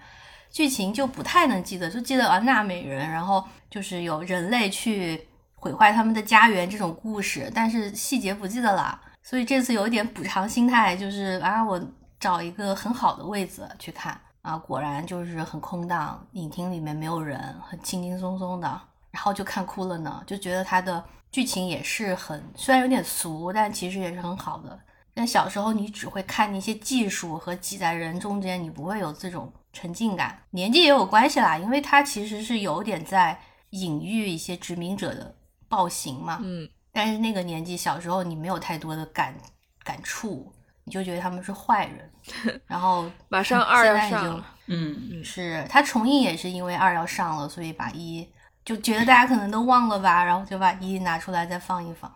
[0.50, 9.00] 剧情就不太能记得，就记得啊，纳美人，然后就是有人类去毁坏他们的家园这种故事，但是细节不记得了。
[9.22, 11.80] 所以这次有一点补偿心态，就是啊，我
[12.20, 18.68] 找一个很好的位子去看啊，果然就是很空荡，影厅里面没有人，很轻轻松松的，
[19.10, 21.02] 然后就看哭了呢，就觉得他的
[21.32, 24.78] 剧情也是很，虽然有点俗，但其实也是很好的。
[25.14, 30.42] 但小时候你只会看那些技术和挤在人中间，你不会有这种沉浸感。
[30.50, 33.38] 年纪也有关系啦，因为它其实是有点在
[33.70, 35.34] 隐喻一些殖民者的
[35.68, 36.38] 暴行嘛。
[36.42, 39.34] 嗯，但是那个年纪小时候你没有太多的感
[39.82, 40.52] 感触，
[40.84, 42.60] 你就觉得他们是坏人。
[42.66, 48.26] 然后马上二要现在你就上了，嗯，是他重映也是因为二要上了，所以把一
[48.64, 52.12] 就觉得大家可能都忘了吧，然后就把一拿出来再放一放。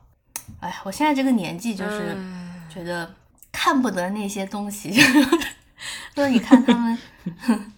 [0.60, 3.12] 哎，我现在这个年纪就是嗯觉得
[3.50, 4.92] 看不得那些东西，
[6.14, 6.98] 就是你看他们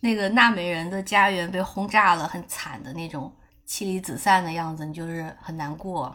[0.00, 3.32] 那个纳美人的家园被轰炸了，很惨的那种
[3.66, 6.14] 妻离子散的样子，你就是很难过。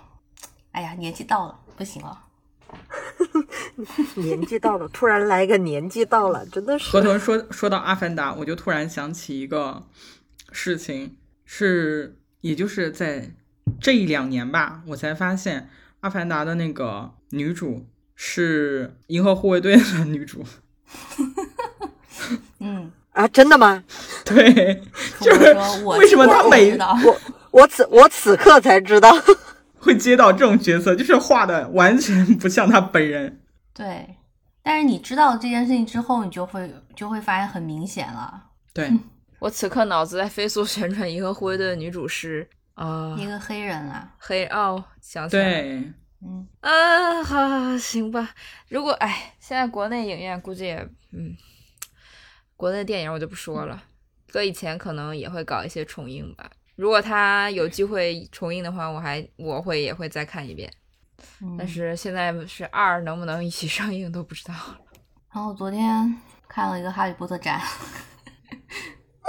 [0.72, 2.26] 哎呀，年纪到了，不行了。
[4.16, 9.84] 年纪到了，突然来个年纪到了，真的是河豚说说到《阿凡达》，我就突然想起一个
[10.52, 11.18] 事情，
[11.52, 13.32] 是也就是在
[13.82, 15.62] 这一两年吧，我才发现
[16.02, 20.46] 《阿凡达》的那个女主是《银河护卫队》的女主。
[22.60, 23.84] 嗯，啊，真的吗？
[24.24, 24.84] 对，
[25.22, 29.12] 我说我为什么他我每我我此我此刻才知道，
[29.80, 33.42] 会接到这种角色，就是画的完全不像他本人。
[33.74, 34.18] 对，
[34.62, 38.94] 但是你知道这件事情之后，你就会就会发现很明显了，对，
[39.40, 45.62] 我此刻脑子在飞速旋转《银河护卫队》的女主是啊、一个黑人啊，黑哦，想起来
[46.22, 48.30] 嗯，啊，好好好，行吧。
[48.68, 51.36] 如果哎，现在国内影院估计也嗯，
[52.56, 53.84] 国内电影我就不说了，
[54.32, 56.50] 搁以前可能也会搞一些重映吧。
[56.76, 60.72] 如果他有机会重映的话，我还我会也会再看一遍。
[61.42, 64.80] 嗯但是现在是二能不能一起上映都不知道了。
[65.34, 66.16] 然后昨天
[66.48, 67.62] 看了一个《哈利波特》展，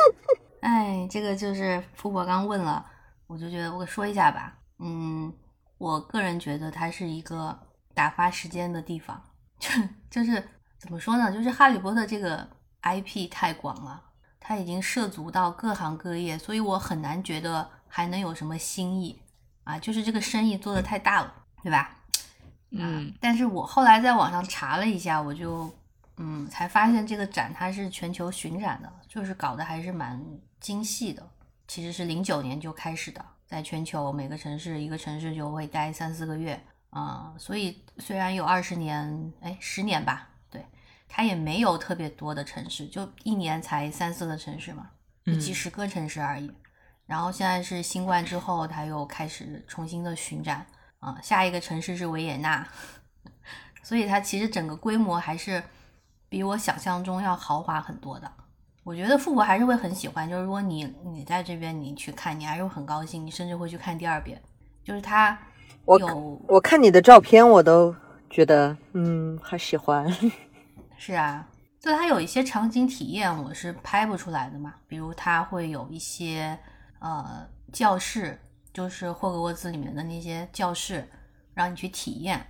[0.60, 2.84] 哎，这个就是富婆刚问了，
[3.26, 4.58] 我就觉得我说一下吧。
[4.78, 5.32] 嗯，
[5.78, 7.58] 我个人觉得它是一个
[7.94, 9.22] 打发时间的地方，
[9.58, 9.70] 就
[10.10, 10.42] 就是
[10.78, 11.32] 怎么说呢？
[11.32, 12.48] 就是《哈利波特》这个
[12.82, 14.02] IP 太广了，
[14.38, 19.20] 它已经涉足到各行各业，所以我很难觉得还能有什么新意
[19.64, 21.96] 啊，就是这个生意做的太大了，对吧？
[22.72, 25.70] 嗯，但是我后来在网上查了一下，我就
[26.22, 30.22] 嗯才发现这个展它是全球巡展的，就是搞得还是蛮
[30.60, 31.26] 精细的。
[31.66, 40.66] 其实是零九年就开始的，在全球每个城市一个城市就会待三四个月啊、所以虽然有二十年，哎，十年吧，对，
[41.08, 44.90] 它也没有特别多的城市，就一年才三四个城市嘛，
[45.24, 46.52] 就几十个城市而已。
[47.06, 50.66] 然后现在是新冠之后，它又开始重新的巡展
[50.98, 52.66] 啊、下一个城市是维也纳，
[53.84, 55.62] 所以它其实整个规模还是
[56.30, 58.32] 比我想象中要豪华很多的。
[58.82, 64.40] 我觉得富婆还是会很喜欢，就是如果你你在这边你去看，你还是会很高兴，你甚至会去看第二遍。
[64.82, 65.38] 就是它
[65.84, 67.94] 我有我看你的照片，我都
[68.30, 70.10] 觉得嗯，好喜欢。
[70.96, 71.46] 是啊，
[71.78, 76.58] 就它有一些场景体验我是拍不出来的嘛，比如它会有一些
[77.00, 78.40] 呃教室，
[78.72, 81.06] 就是霍格沃兹里面的那些教室，
[81.54, 82.44] 让你去体验，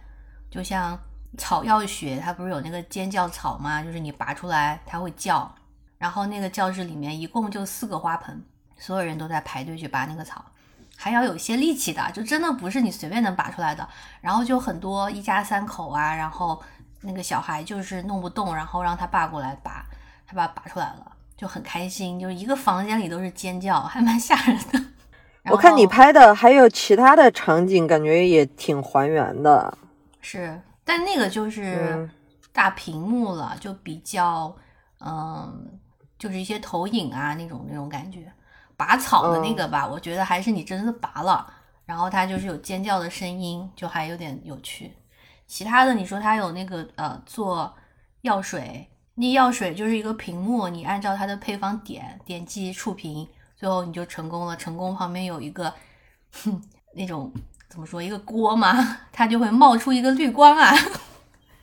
[0.48, 0.98] 就像
[1.38, 3.82] 草药学，它不是有那个尖叫草吗？
[3.82, 5.54] 就是你拔出来它会叫，
[5.98, 8.42] 然后那个教室里面一共就四个花盆，
[8.76, 10.44] 所有人都在排队去拔那个草。
[10.96, 13.88] 还要有些力气的，就真的不是你随便能拔出来的。
[14.20, 16.62] 然后就很多一家三口啊，然后
[17.00, 19.86] 那个小孩就是弄不动，然后让他爸过来拔，
[20.26, 24.84] 他爸拔出来了，就很开心，就是一个房间里都是尖叫，还蛮吓人的。
[25.44, 29.78] 我看你拍的还有其他的场景，感觉也挺还原的。
[30.20, 30.60] 是，
[30.90, 32.10] 但那个就是嗯
[32.52, 34.52] 大屏幕了，就比较
[34.98, 35.78] 嗯，
[36.18, 38.28] 就是一些投影啊那种那种感觉。
[38.76, 41.46] 拔草的那个吧，我觉得还是你真的拔了，
[41.84, 44.92] 然后它就是有尖叫的声音，就还有点有趣。
[45.46, 47.72] 其他的你说它有那个呃做
[48.22, 54.56] 药水，那药水就是一个屏幕，你按照它的配方点点击触屏，最后你就成功了。
[54.56, 55.72] 成功旁边有一个
[56.32, 56.60] 哼
[56.96, 57.32] 那种
[57.70, 60.76] 怎么说一个锅嘛，它就会冒出一个绿光啊，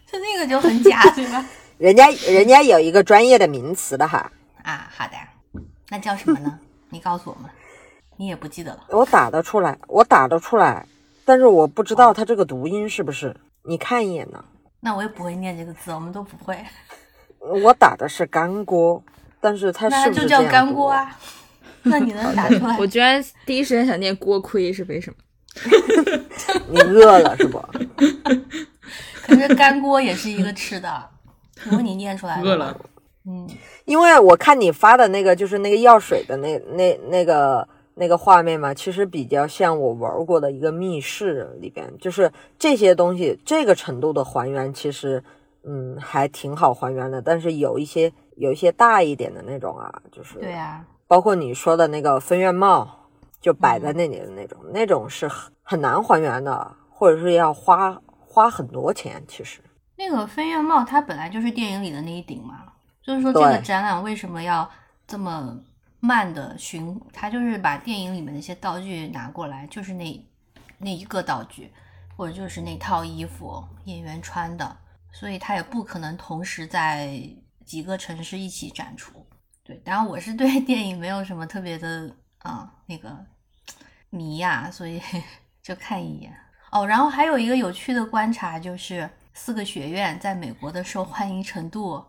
[0.10, 1.46] 就那个就很假，对吧？
[1.78, 4.32] 人家人家有一个专业的名词的哈，
[4.64, 6.58] 啊，好的，那叫什么呢？
[6.90, 7.52] 你告诉我们，
[8.16, 8.86] 你也不记得了。
[8.90, 10.88] 我打得出来，我打得出来，
[11.26, 13.36] 但是我不知道它这个读音是不是。
[13.64, 14.42] 你看一眼呢？
[14.80, 16.58] 那我也不会念这个字，我们都不会。
[17.40, 19.04] 我打的是干锅，
[19.42, 20.90] 但是它那是不它就是叫干锅？
[20.90, 21.20] 啊。
[21.84, 22.78] 那你能打出来？
[22.80, 25.18] 我居然第一时间想念锅盔是为什么？
[26.70, 27.58] 你饿了是不？
[29.26, 31.10] 可是干锅也是一个吃的，
[31.64, 32.80] 如果你念出来饿了，
[33.26, 33.48] 嗯，
[33.86, 45.22] 因为我看你发的那个就是那个药水的那那那个那个画面嘛，其实比较像我玩过的一个密室里边，就是这些东西这个程度的还原，其实
[45.66, 47.22] 嗯还挺好还原的。
[47.22, 52.97] 但是有一些有一些大一点的那种啊，就是对啊，包括你说的那个分院帽，
[53.40, 59.24] 就摆嗯在那里的那种，那种是很很难还原的，或者是要花花很多钱。
[59.28, 59.60] 其实，
[59.96, 64.70] 那个飞燕帽它本来就是电影里的那一顶嘛，就是说这个展览为什么要
[65.06, 65.58] 这么
[66.00, 67.00] 慢的巡？
[67.12, 70.28] 它就是把电影里面那些道具拿过来，就是那
[70.78, 71.72] 那一个道具，
[72.16, 74.78] 或者就是那套衣服演员穿的，
[75.12, 77.20] 所以它也不可能同时在
[77.66, 79.26] 几个城市一起展出。
[79.64, 82.10] 对，当然我是对 电影没有什么特别的
[82.48, 83.16] 啊、那个
[84.10, 85.02] 迷呀、所以
[85.62, 86.34] 就看一眼。
[86.72, 92.04] 哦，然后还有一个有趣的观察就是四个学院在美国的受欢迎程度，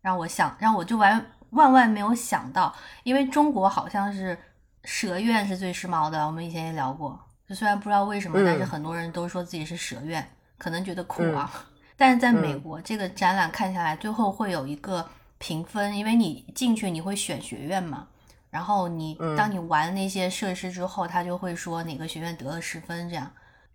[0.00, 2.74] 让我想让我就完万万没有想到，
[3.04, 4.36] 因为中国好像是
[4.84, 7.18] 蛇院是最时髦的，我们以前也聊过。
[7.48, 10.26] 就虽然不知道为什么，但是嗯很多人都说自己是蛇院，
[10.58, 11.50] 可能觉得酷啊。
[11.96, 18.08] 但是在美国，这个展览看下来，最后会有一个评分，因为你进去你会选学院嘛，
[18.52, 23.28] 然后你嗯当你玩那些设施之后，他就会说哪个学院得了十分，这样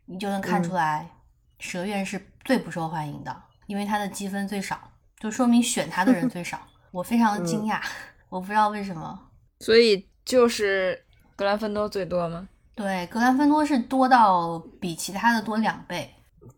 [0.05, 1.09] 你就能看出来，
[1.57, 3.35] 蛇院是最不受欢迎的，
[3.65, 4.79] 因为它的积分最少，
[5.19, 6.59] 就说明选它的人 最少。
[6.91, 7.81] 我非常的惊讶，
[8.29, 9.19] 我不知道为什么。
[9.59, 11.03] 所以就是
[11.35, 12.47] 格兰芬多最多吗？
[12.75, 16.13] 对，格兰芬多是多到比其他的多两倍。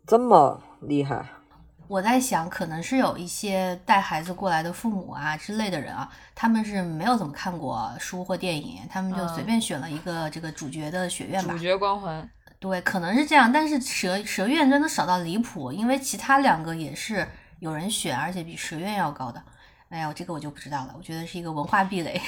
[0.06, 1.26] 这么厉害，
[1.90, 11.52] 我在想，可能是有一些带孩子过来的父母啊之类的人啊，他们是没有怎么看过书或电影，他们就嗯随便选了一个这个主角的学院吧。
[11.52, 12.30] 主角光环，
[12.60, 17.28] 对，可能是这样，但是蛇蛇院真的少到离谱，因为其他两个也是
[17.60, 19.44] 有人选，而且比蛇院要高的。
[19.90, 22.22] 哎呀，这个我就不知道了，我觉得是一个文化壁垒，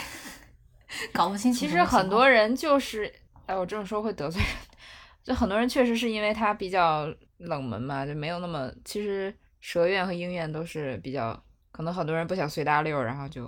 [1.14, 1.84] 搞不清楚其实。
[1.84, 3.14] 很多人就是，
[3.46, 4.50] 哎，我这么说会得罪人。
[5.24, 7.06] 就很多人确实是因为他比较
[7.38, 8.68] 冷门嘛，就没有那么。
[8.84, 9.32] 其实
[9.62, 11.40] 蛇院和鹰院都是比较
[11.72, 13.44] 可能很多人不想随大溜，然后就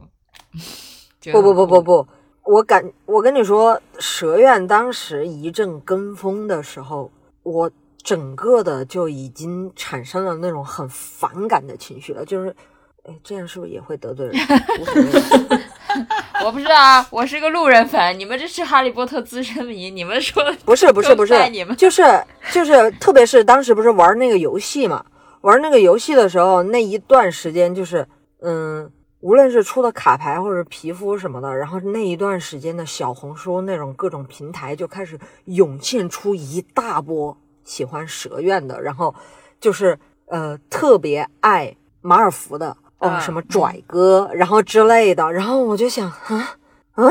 [1.32, 2.08] 不不不不不，
[2.44, 7.12] 我感我跟你说，蛇院当时一阵跟风的时候，
[7.42, 7.70] 我
[8.04, 12.56] 整个的就已经产生了那种很反感的情绪了，就是，
[13.04, 14.36] 哎，这样是不是也会得罪人？
[14.80, 15.60] 无所谓。
[16.44, 22.04] 我不知道啊，我是个路人粉，你们这是哈利波特资深迷，你们说不是不是不是你们，就是
[22.52, 25.06] 就是，特别是当时不是玩那个游戏嘛，
[25.44, 28.08] 玩那个游戏的时候，那一段时间就是，
[28.40, 39.14] 嗯，无论是出的卡牌或者皮肤什么的，然后那一段时间的小红书那种各种平台就开始涌现出一大波喜欢蛇院的，然后
[39.60, 42.76] 就是呃特别爱马尔福的。
[43.00, 46.56] 哦，啊什么拽哥，然后之类的，然后我就想，啊
[46.94, 47.10] 啊，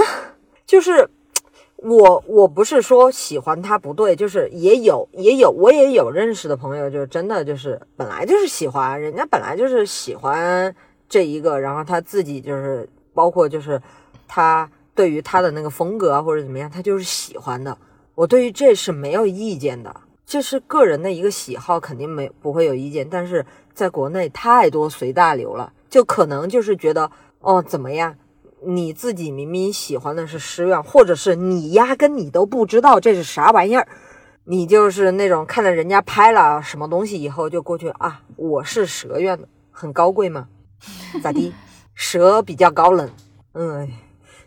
[0.65, 1.07] 就是
[1.85, 10.75] 我我不是说喜欢他不对，就是也有也有我也有认识的朋友，就是真的就是本来就是喜欢，人家本来就是喜欢
[11.09, 13.83] 这一个，然后他自己就是包括就是
[14.29, 17.77] 他对于他的那个风格啊或者怎么样，他就是喜欢的。
[18.15, 23.09] 我对于这是没有意见的，这是个人的一个喜好，肯定没不会有意见。
[23.11, 27.11] 但是在国内太多随大流了，就可能就是觉得
[27.41, 28.15] 哦怎么样，
[28.67, 33.87] 你自己明明喜欢的是诗苑，或者是你压根你都不知道这是啥玩意儿，
[34.45, 40.49] 你就是那种看到人家拍了什么东西以后就过去啊，我是蛇院的，很高贵吗？
[41.23, 41.53] 咋地？
[41.95, 43.09] 蛇比较高冷，
[43.53, 43.89] 嗯，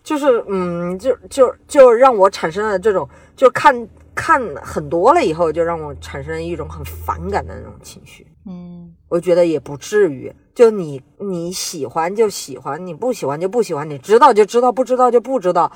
[0.03, 8.25] 就是嗯，就就就让我产生了这种，就看看很多了以后，就让我产生一种很反感的那种情绪。
[8.47, 15.71] 嗯，我觉得也不至于，就你你喜欢就喜欢，你不喜欢就不喜欢，你知道就知道，不知道就不知道，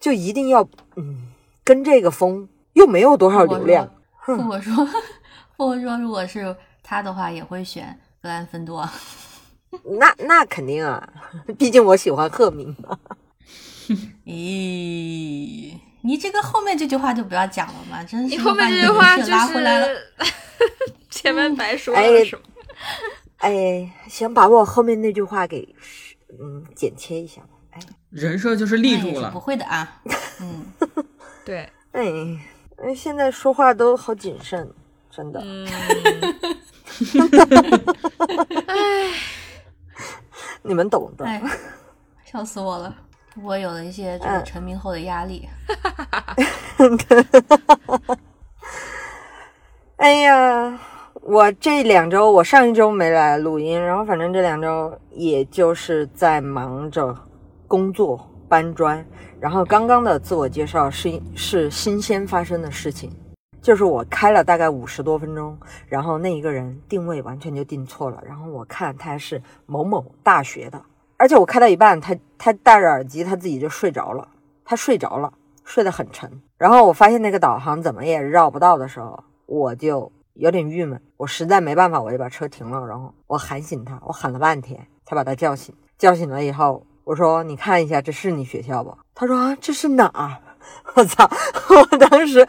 [0.00, 1.32] 就一定要嗯
[1.62, 3.88] 跟这个风，又没有多少流量。
[4.26, 4.74] 复活说，
[5.56, 8.88] 复活说，如果是他的话，也会选格兰芬多。
[9.98, 11.08] 那那肯定啊，
[11.58, 12.98] 毕竟我喜欢赫敏嘛。
[14.24, 19.86] 咦，你这个后面这句话就不要讲了嘛，真是你后面这句话就人设拉回来了。
[19.88, 20.32] 是
[21.10, 22.42] 前面白说哎了什么？
[22.66, 22.72] 哎，
[24.08, 25.74] 想把我后面那句话给
[26.40, 27.48] 嗯剪切一下吧。
[27.72, 27.80] 哎
[28.10, 29.40] 人设就是立住了不。
[29.40, 30.00] 会的啊。
[30.40, 30.64] 嗯，
[31.44, 32.02] 对，哎
[32.78, 34.68] 哎，现在说话都好谨慎，
[35.10, 35.40] 真的。
[35.44, 35.66] 嗯，
[40.62, 41.24] 你们懂的。
[41.24, 41.42] 哎，
[42.24, 42.94] 笑死我了。
[43.42, 45.48] 我有了一些这个嗯成名后的压力。
[49.96, 50.78] 哎呀，
[51.26, 57.16] 我这两周，我上一周没来录音，然后反正这两周也就是在忙着
[57.66, 59.02] 工作搬砖。
[59.40, 63.10] 然后刚刚的自我介绍是是新鲜发生的事情，
[63.62, 65.56] 就是我开了大概五十多分钟，
[65.88, 70.78] 然后那一个人定位完全就定错了，然后我看他是某某大学的，
[71.16, 74.28] 而且我开到一半，他他戴着耳机，他自己就睡着了，
[74.62, 75.32] 他睡着了，
[75.64, 76.30] 睡得很沉。
[76.58, 85.74] 然后我发现那个导航怎么也绕不到的时候，我就有点郁闷，我实在没办法，我就把车停了，然后我喊醒他，我喊了半天才把他叫醒。
[85.96, 90.36] 叫醒了以后，我说：“你看一下，这是你学校不？”他说：“啊，这是哪儿？”
[90.96, 91.28] 我操！
[91.70, 92.46] 我当时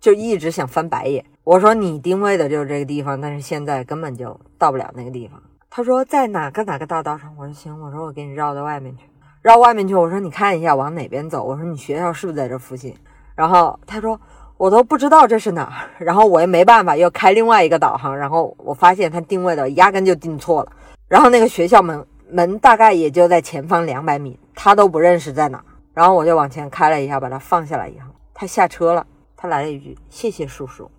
[0.00, 1.24] 就一直想翻白眼。
[1.44, 9.04] 我说：“你定位的就是这个地方，但是现在根本就到不了那个地方。”他说：“在哪个哪个大道上？”我说：“行。”我说：“我给你绕到外面去。”
[9.42, 11.44] 绕外面去，我说你看一下往哪边走。
[11.44, 12.96] 我说你学校是不是在这附近？
[13.34, 14.18] 然后他说
[14.56, 16.04] 我都不知道这是哪儿。
[16.04, 18.16] 然后我也没办法，又开另外一个导航。
[18.16, 20.72] 然后我发现他定位的压根就定错了。
[21.08, 25.64] 然后那个学校门门大概也就在前方两百米，他都不认识在哪儿。
[25.92, 30.90] 然后我就往前开了一下，把他放下来以后，他下车了，他来了一句谢谢叔叔。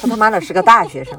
[0.00, 1.18] 他他妈的是个大学生，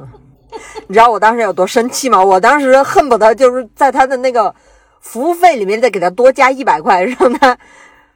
[0.87, 2.23] 你知道我当时有多生气吗？
[2.23, 4.53] 我当时恨不得就是在他的那个。
[5.01, 7.57] 服务费里面再给他多加一百块，让他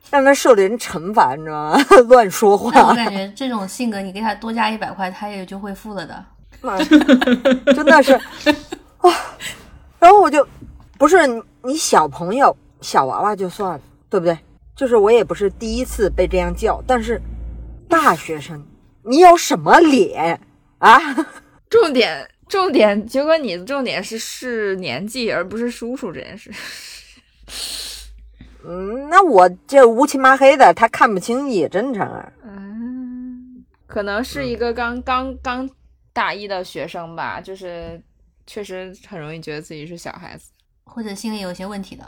[0.09, 1.85] 让他受点惩罚，你知道吗？
[2.09, 6.25] 乱说话我，感觉这种性格，你给他多加一百块，他也就会付了的。
[7.73, 9.09] 真的是啊。
[9.99, 10.47] 然后我就
[10.97, 14.37] 不是你你小朋友小娃娃就算了，对不对？
[14.75, 17.21] 就是我也不是第一次被这样叫，但是
[17.87, 18.65] 大学生，
[19.03, 20.39] 你有什么脸
[20.79, 20.99] 啊？
[21.69, 26.51] 重 点重点，结果你的重点是是年纪，而不是叔叔这件事。
[28.65, 32.31] 嗯，那我这乌漆麻黑的，他看不清也正常啊。
[32.43, 35.69] 嗯，可能是一个刚刚刚
[36.11, 38.01] 大一的学生吧，就是
[38.47, 40.49] 确实很容易觉得自己是小孩子。
[40.85, 42.03] 或者心里有些问题的。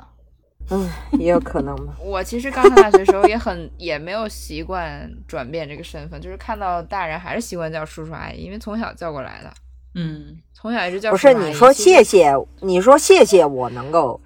[0.72, 0.90] 嗯，
[1.20, 1.94] 也有可能吧。
[2.04, 9.54] 我其实刚上大学的时候也很 也没有习惯转变这个身份，就是看到大人还是习惯叫叔叔阿姨，因为从小叫过来的。
[9.94, 14.20] 嗯，从小一直叫不是叔叔阿姨你说谢谢，你说谢谢，我能够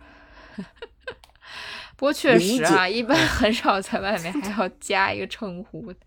[2.00, 6.00] 不过确实啊，一般 很少在外面还要加一个称呼的，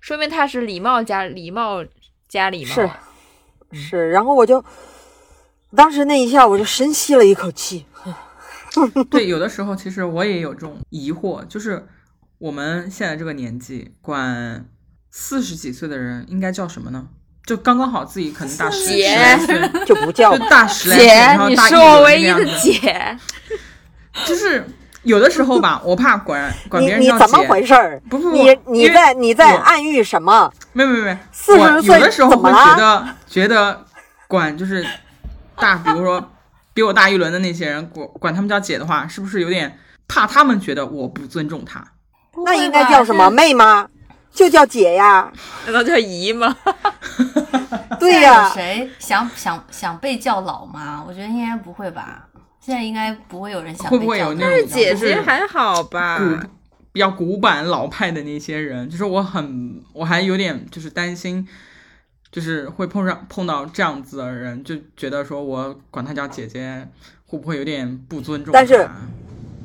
[0.00, 1.84] 说明他是礼貌加礼貌
[2.28, 2.72] 加礼貌。
[2.72, 2.88] 是
[3.72, 4.64] 是，然后我就
[5.74, 7.84] 当时那一下我就深吸了一口气，
[9.10, 11.88] 对，有的时候其实我也有这种疑惑，就是
[12.38, 14.64] 我们现在这个年纪，管
[15.10, 17.08] 四十几岁的人应该叫什么呢？
[17.44, 23.18] 就刚刚好自己可能大十岁，就不叫就大十来岁，姐然，后你大一是我唯一的姐。
[24.24, 24.64] 就是
[25.06, 28.02] 有的时候吧， 我怕管管别人叫你怎么姐回事儿？
[28.10, 30.52] 不不不，你你在你在暗喻什么？
[30.72, 33.84] 没没没，40我有岁的时候觉得觉得
[34.26, 34.84] 管就是
[35.56, 36.22] 大，比如说
[36.74, 39.78] 比我大一轮的那些人，管管他们叫姐的话，是不是有点
[40.08, 41.82] 怕他们觉得我不尊重他？
[42.44, 43.30] 那应该叫什么？
[43.30, 43.88] 妹吗？
[44.32, 45.32] 就叫姐呀。
[45.64, 46.54] 难道叫姨吗？
[47.98, 51.02] 对呀，谁想想想被叫老吗？
[51.08, 52.25] 我觉得应该不会吧。
[52.66, 56.18] 现在应该不会有人想会不会有那种姐就是姐姐还好吧？
[56.18, 56.48] 古
[56.90, 61.46] 比较古板老派的那些人，就是我很我还有点就是担心，
[62.32, 66.88] 就是会碰上碰到这样子的人，就觉得说我管她叫姐姐，
[67.24, 68.50] 会不会有点不尊重？
[68.52, 68.88] 但是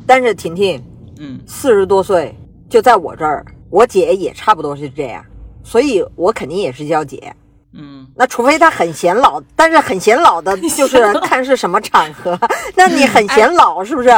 [0.05, 0.79] 但是婷婷
[1.17, 2.35] 嗯四十多岁，
[2.69, 5.25] 就在我这儿，我姐也差不多是这样，
[5.63, 7.35] 所以我肯定也是叫姐。
[7.73, 12.37] 嗯那除非他很显老，但是很显老的， 就是看是什么场合。
[12.75, 14.09] 那你很显老是不是？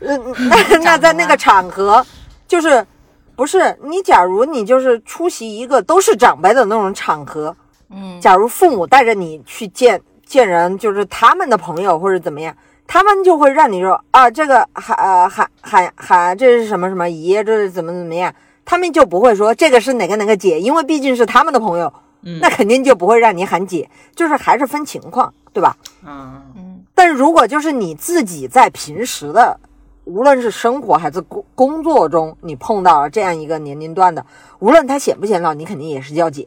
[0.00, 2.04] 嗯， 那那在那个场合，
[2.48, 2.84] 就是
[3.36, 4.02] 不是你？
[4.02, 7.54] 假如你就是出席一个都是长辈的那种场合，
[7.90, 12.56] 嗯，假如父母带着你去见见人，就是他们的朋友或者怎么样，
[12.86, 21.92] 他们就会让你说啊，这个喊呃喊喊喊这是什么什么姨，这是怎么怎么样，他们就不会说这个是哪个哪个姐，因为毕竟是他们的朋友，
[22.22, 25.76] 嗯那肯定就不会让你喊姐，就是还是分情况，对吧？
[26.04, 29.58] 嗯嗯，但是如果就是你自己在平时的，
[30.04, 34.24] 无论是生活还是工工作中，你碰到了这样一个年龄段的，
[34.58, 36.46] 无论他显不显老，你肯定也是叫姐，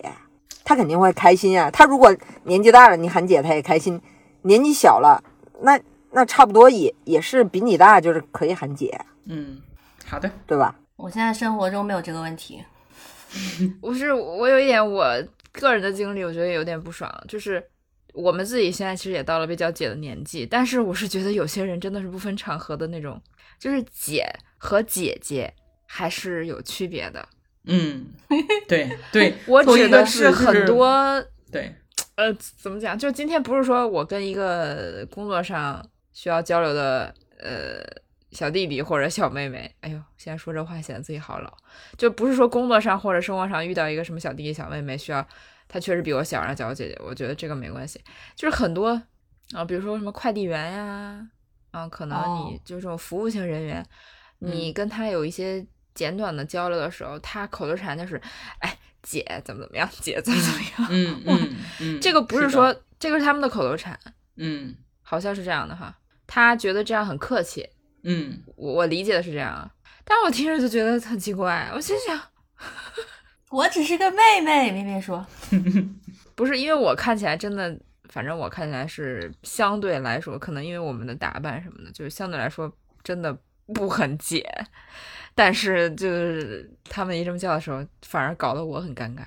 [0.63, 1.69] 他肯定会开心啊。
[1.71, 3.99] 他如果年纪大了，你喊姐，他也开心；
[4.41, 5.23] 年纪小了，
[5.61, 5.79] 那
[6.11, 9.61] 那差不多也也是比你大，就是可以喊姐，嗯，
[10.05, 10.75] 好的，对吧？
[10.95, 12.63] 我现在生活中没有这个问题。
[13.81, 15.13] 不是，我有一点我
[15.59, 17.63] 个人的经历，我觉得有点不爽，就是
[18.13, 23.21] 我们自己现在其实也到了被叫姐的年纪，但是我是觉得有些人真的是不分场合的那种，
[23.59, 24.25] 就是姐
[24.57, 25.53] 和姐姐
[25.85, 27.27] 还是有区别的。
[27.65, 28.05] 嗯，
[28.67, 31.73] 对 对，我指的是很多对，
[32.15, 32.31] 呃，
[32.61, 32.97] 怎么讲？
[32.97, 35.83] 就今天不是说我跟一个工作上
[36.13, 37.81] 需要交流的呃
[38.35, 41.51] 小弟弟或者小妹妹，哎呦，现在说这话显得自己好老。
[41.97, 45.25] 就不是说工作上或者生活上遇到一个什么小弟弟小妹妹需要，
[45.67, 47.99] 他确实比我小，然后叫我姐姐，我觉得这个没关系。
[48.35, 49.01] 就是很多
[49.53, 51.27] 啊、比如说什么快递员呀，
[51.71, 53.85] 啊，可能你哦就这种服务型人员，
[54.39, 58.21] 你跟他有一些简短的交流的时候，他口头禅就是，
[58.59, 60.87] 哎，姐怎么怎么样，姐怎么怎么样。
[60.89, 63.97] 嗯嗯嗯， 这个不是的说这个是他们的口头禅，
[64.35, 65.95] 嗯好像是这样的哈。
[66.27, 67.69] 他觉得这样很客气，
[68.05, 69.69] 嗯我我理解的是这样啊，
[70.05, 71.69] 但是我听着就觉得很奇怪。
[71.73, 72.19] 我心想，
[73.51, 75.25] 我只是个妹妹，咩咩说。
[76.35, 77.77] 不是因为我看起来真的，
[78.09, 82.71] 反正我看起来是相对来说，可能因为我们的打扮什么的，就是相对来说
[83.03, 83.35] 真的
[83.73, 84.47] 不很姐。
[85.33, 89.23] 但是就是他们一这么叫的时候，反而搞得我很尴尬。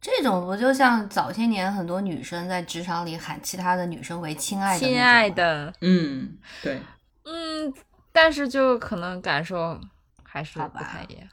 [0.00, 6.80] 这种不就像早些年很多女生在职场里喊其他的女生为亲爱的亲爱，的，嗯，对，
[7.24, 7.70] 嗯，
[8.12, 9.80] 但是就可能感受
[10.22, 11.28] 还是不太一样。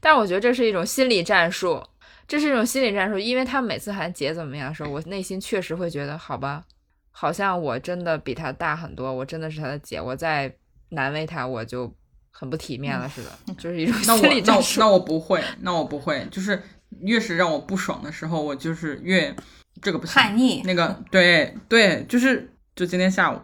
[0.00, 1.82] 但是我觉得这是一种心理战术，
[2.26, 6.64] 这是一种心理战术，因为他每次喊姐怎么样的时候，我内心确实会觉得，好吧，
[7.10, 10.52] 好像我真的比他大很多，我真的是他的姐，我再
[10.88, 11.92] 难为他，我就
[12.30, 14.80] 很不体面了似的， 就是一种心理战术。
[14.80, 16.60] 那我不会，那我不会，就是
[17.02, 19.34] 越是让我不爽的时候，我就是越
[19.80, 20.62] 这个不行，叛逆。
[20.62, 23.40] 那个对对，就是就今天下午，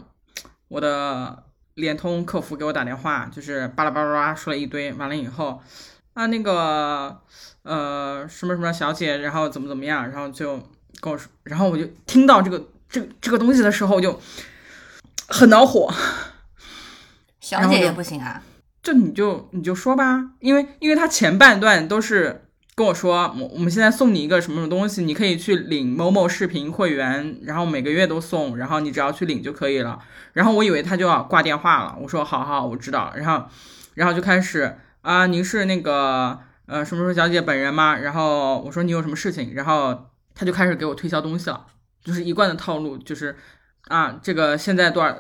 [0.69, 1.45] 我的
[1.75, 5.63] 联通客服给我打电话，就是巴拉巴拉巴拉说了一堆，完了以后
[6.15, 7.21] 啊那个
[7.63, 10.59] 呃什么什么小姐，然后怎么怎么样，然后就
[11.01, 14.21] 跟我说，然后我就听到这个这个这个东西的时候就
[15.29, 15.93] 很恼火，
[17.41, 18.43] 小姐也不行啊。
[18.83, 22.42] 这你就你就说吧，因为因为他前半段都是
[22.75, 29.99] 跟我说，我我们现在送你一个什么什么东西，你可以去领某某视频会员，然后每个月都送，然后你只要去领就可以了。
[30.33, 33.13] 然后我以为他就要挂电话了，我说好好，我知道。
[33.15, 33.47] 然后
[33.95, 37.97] 然后就开始啊，您是那个呃什么什么小姐本人吗？
[37.99, 41.67] 然后我说你有什么事情，然后他就开始给我推销东西了。
[42.03, 43.37] 就是一贯的套路，就是
[43.89, 45.15] 啊，这个现在多少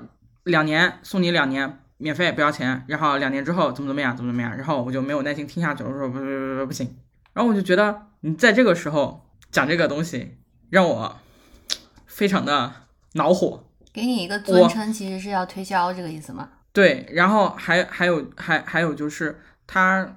[0.44, 6.96] 两年送你两年免费不要钱，然后两年之后怎么怎么样怎么怎么样，然后我就没有耐心听下去，我说不不不不不行，
[7.32, 10.38] 然后我就觉得你在这个时候讲这个东西
[10.70, 11.18] 让我
[12.06, 12.72] 非常的
[13.14, 13.64] 恼火。
[13.92, 16.48] 给你一个尊称，其实是要推销这个意思吗？
[16.72, 20.16] 对，然后还还有还还有就是他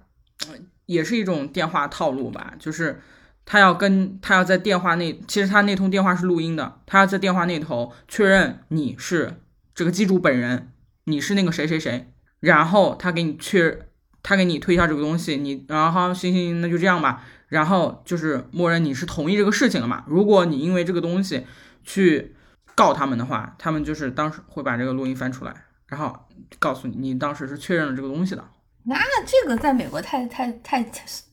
[0.85, 3.01] 也是一种电话套路吧，就是
[3.43, 9.41] 他要跟他要在电话那，其实他那通电话是录音的，他要在电话那头确认你是
[9.73, 10.71] 这个机主本人，
[11.03, 12.09] 你是那个谁谁谁，
[12.39, 13.87] 然后他给你确，
[14.27, 20.03] 他给你推销这个东西，你然后行行行，那就这样吧，然后就是默认你是同意这个事情了嘛。
[20.07, 21.45] 如果你因为这个东西
[21.83, 22.35] 去
[22.73, 25.53] 告他们的话，他们就是当时会把这个录音翻出来，
[25.85, 26.25] 然后
[26.57, 28.43] 告诉你你当时是确认了这个东西的。
[28.87, 30.83] 那这个在美国太太太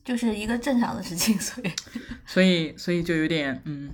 [0.05, 1.71] 就是一个正常的事情，所以
[2.27, 3.89] 所以所以就有点嗯，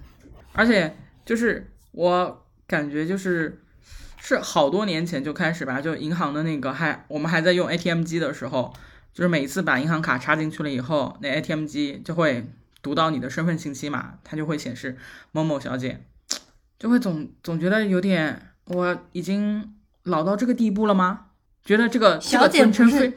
[0.52, 0.94] 而且
[1.26, 3.62] 就是我感觉就是
[4.18, 8.74] 是好多年前就开始吧，就银行的那个还我们还在用 ATM 机的时候，
[9.14, 12.48] 就是每一次把银行卡插进去了以后，那 ATM 机就会
[12.82, 14.98] 读到你的身份信息嘛，它就会显示
[15.32, 16.06] 某某小姐，
[16.78, 21.26] 就会总总觉得有点我已经老到这个地步了吗？
[21.66, 23.14] 觉得这个这个小姐尊称非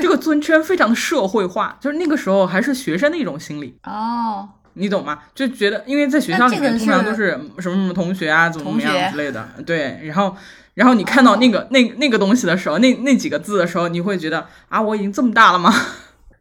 [0.00, 5.22] 这个尊称非常的社会化，就是那个时候还是学生的一种心理，哦，你懂吗？
[5.34, 10.36] 就觉得因为在学校里面通常都是什么什么同学啊，怎么怎么样之类的，对，然后
[10.80, 15.70] 然后你看到那个、那那个东西的时候，那那几个字的时候，你会觉得啊，我已经这么大了吗？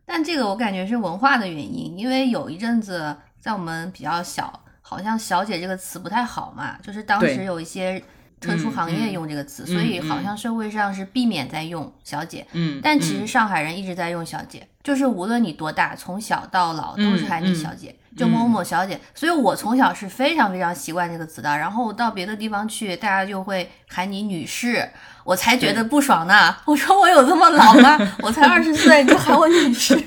[0.05, 8.01] 但这个我感觉是文化的原因，因为有一阵子在我们比较小，好像“小姐”这个词不太好嘛，就是当时有一些
[8.39, 12.45] 特殊嗯行业嗯用这个词，嗯所以好嗯像社会上是避免在用“小姐”。
[12.53, 18.99] 嗯，但其实嗯上海人一直在用小姐，就是无论你多大，从小到老都是喊你小姐，就某某小姐。
[19.13, 21.49] 所以我从小是非常非常习惯这个词的。
[21.57, 24.89] 然后到别的地方去，大家就会喊你女士，
[25.23, 26.55] 我才觉得不爽呢。
[26.65, 27.97] 我说我有这么老吗？
[28.21, 30.01] 我才二十岁，你就喊我女士。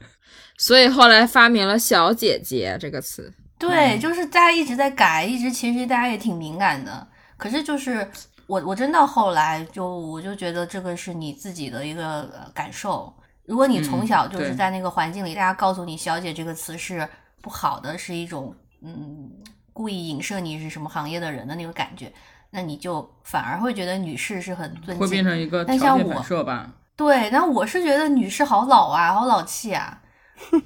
[0.58, 3.32] 所以后来发明了“小姐姐”这个词。
[3.58, 7.06] 对，就是大家一直在改，一直其实大家也挺敏感的。
[7.38, 8.06] 可是就是
[8.46, 13.10] 我我真到后来就我就觉得这个是你自己的一个呃感受。
[13.46, 17.08] 如果你从嗯小就是在那个环境里，大家告诉你“小姐”这个词是
[17.40, 19.30] 不好的，是一种嗯
[19.72, 22.12] 故意影射你是什么行业的人的那个感觉，
[22.50, 24.98] 那你就反而会觉得女士是很尊敬。
[24.98, 26.70] 会变成一个但像我条件反射吧。
[26.94, 29.98] 对，但我是觉得女士好老啊，好老气啊，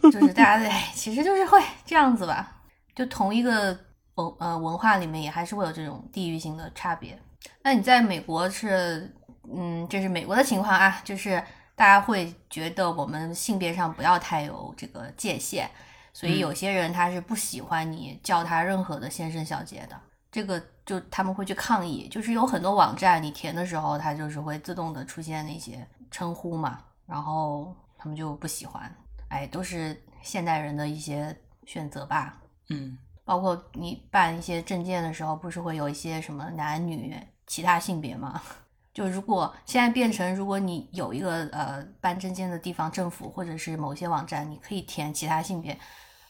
[0.04, 2.62] 就是大家 哎，其实就是会这样子吧，
[2.96, 3.78] 就同一个
[4.14, 7.18] 文呃文化里面也还是会有这种地域性的差别。
[7.62, 9.14] 那你在美国是，
[9.52, 11.42] 嗯，这是美国的情况啊，就是
[11.74, 15.68] 大家会觉得我们性别上不要太有这个界限，
[16.12, 20.00] 所以嗯有些人他是不喜欢你叫他任何的先生小姐的。
[20.30, 28.90] 这个就他们会去抗议，就是有很多网站你填的时候，它就是会自动的出现那些称呼嘛，然后他们就不喜欢，
[29.28, 31.36] 哎，都是现代人的一些
[31.66, 32.38] 选择吧。
[32.70, 37.16] 嗯，包括你办一些证件的时候，不是会有一些什么男女
[37.46, 38.40] 其他性别吗？
[38.92, 45.78] 就如果现在变成，如果你有一个呃办证件的地方政府或者是某些网站，你可以填其他性别，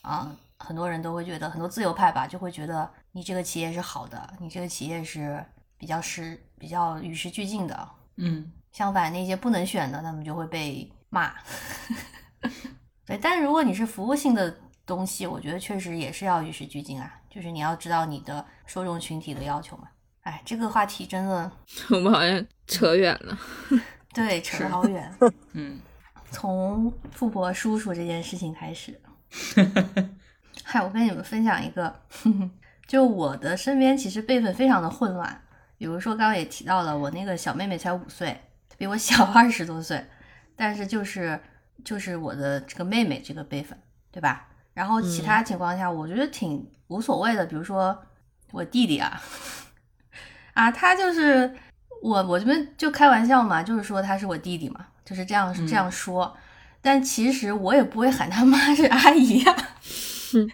[0.03, 5.45] 啊、很多人都会觉得，很多自由派吧，就会觉得你这个企业是好的，你这个企业是
[5.77, 7.89] 比较时比较与时俱进的。
[8.19, 11.35] 嗯，相反，那些不能选的，他们就会被骂。
[13.05, 14.57] 对，但是如果你是服务性的
[14.95, 19.89] 东西，我觉得确实也是要与时俱进啊，就是你要知道你的受众群体的要求嘛。
[20.23, 21.51] 哎，这个话题真的
[21.91, 23.39] 我们好像扯远了。
[24.15, 25.11] 对扯得好远，
[25.53, 25.81] 嗯，
[26.31, 29.01] 从富婆叔叔这件事情开始。
[30.63, 31.99] 嗨，我跟你们分享一个，
[32.87, 35.43] 就我的身边其实辈分非常的混乱。
[35.79, 38.39] 比如说刚刚也提到了，我那个小妹妹才五岁，
[38.77, 40.07] 比我小二十多岁，
[40.55, 41.41] 但是就是
[41.83, 43.77] 就是我的这个妹妹这个辈分，
[44.13, 44.47] 对吧？
[44.75, 47.45] 然后其他情况下，我觉得挺无所谓的。
[47.47, 47.97] 比如说
[48.51, 49.21] 我弟弟啊，
[50.55, 51.55] 啊，他就是
[52.03, 56.37] 我我这边就开玩笑嘛，就是说他是我弟弟嘛，就是这样、这样说。
[56.85, 60.49] 但其实我也不会喊他妈是阿姨呀、是，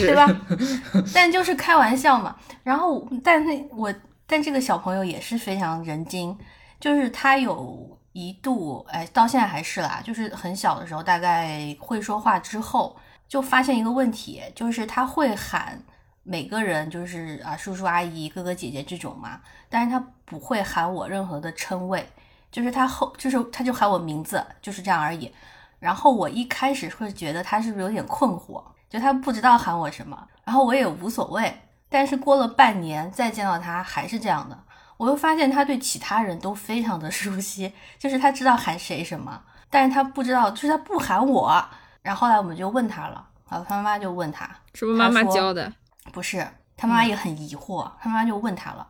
[0.00, 0.26] 对吧？
[1.14, 2.36] 但就是开玩笑嘛。
[2.64, 3.94] 然后，但那我
[4.26, 6.36] 但这个小朋友也是非常人精，
[6.80, 12.96] 就是他有一度，哎，到现在还是啦，就是很小的时候，大概会说话之后，
[13.28, 15.82] 就发现一个问题，就是他会喊
[16.22, 22.08] 每个人，就是啊叔叔阿姨、哥哥姐姐这种嘛，但是他不会喊我任何的称谓，
[22.52, 25.34] 就是他后就是他就喊我名字，就是这样而已。
[25.80, 31.52] 然后我一开始会觉得他是不是有点困惑，就他不知道喊我什么，然后我也无所谓。
[31.88, 34.56] 但是过了半年再见到他还是这样的，
[34.96, 41.64] 我又发现他对其他人都非常的 熟悉，就是他知道喊谁什么，但是他不知道，就是他不喊我。
[42.02, 45.72] 然后后来我们就问他了，然后他妈妈就问他，是不是妈妈教的？
[46.12, 48.86] 不是，他妈妈也很疑惑，他妈妈就问他了，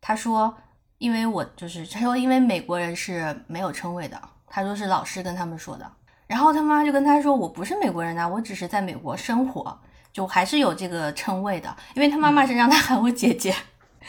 [0.00, 0.56] 他说，
[0.96, 5.92] 因为我就是他说，因为美国人是没有称谓的，他说是老师跟他们说的，
[6.26, 9.78] 然后他妈妈就跟他说，我不是美国人呐、我只是在美国生活，
[10.10, 13.54] 就还是有这个称谓的，因为他妈妈是让他喊我姐姐，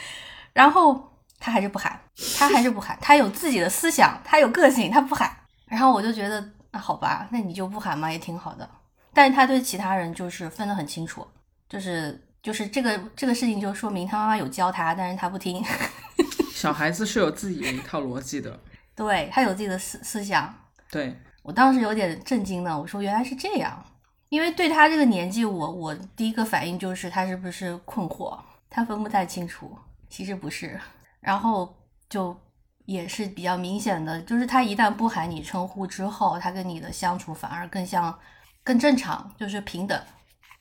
[0.54, 1.09] 然后
[1.40, 1.98] 他还是不喊，
[2.38, 5.34] 他还是不喊，他有自己的思想，他有个性，他不喊，
[5.66, 8.68] 然后我就觉得，那好吧，那你就不喊嘛，也挺好的，
[9.12, 11.26] 但是他对其他人就是分得很清楚。
[11.68, 15.64] 就是就是这个这个事情，就说明他妈妈有教他，但是他不听。
[16.52, 18.58] 小孩子是有自己的一套逻辑的，
[18.94, 20.52] 对他有自己的思思想。
[20.90, 23.82] 对，我当时有点震惊呢，我说原来是这样。
[24.30, 28.38] 因为对他这个年纪，我我第一个反应就是他是不是困惑，
[28.68, 29.76] 他分不太清楚，
[30.08, 30.78] 其实不是。
[31.20, 31.76] 然后
[32.08, 32.36] 就
[32.86, 38.18] 也是比较明显的，就是他一旦不喊你称呼之后，他跟你的相处反而更像
[38.64, 40.00] 更正常，就是平等，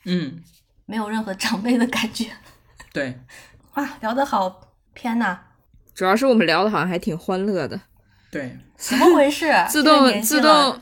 [0.06, 0.44] 嗯，
[0.86, 2.28] 没有任何长辈的感觉。
[2.94, 3.20] 对，
[3.76, 5.40] 哇，聊得好偏呐、
[5.94, 7.80] 主要是我们聊的好像还挺欢乐的，
[8.32, 9.54] 对， 怎么回事？
[9.70, 10.82] 自动自动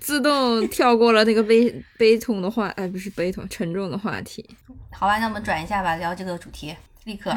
[0.00, 4.48] 自动跳过了那个悲悲痛的话，哎，不是悲痛，沉重的话题。
[4.92, 7.34] 好吧，那我们转一下吧，聊这个主题，立刻。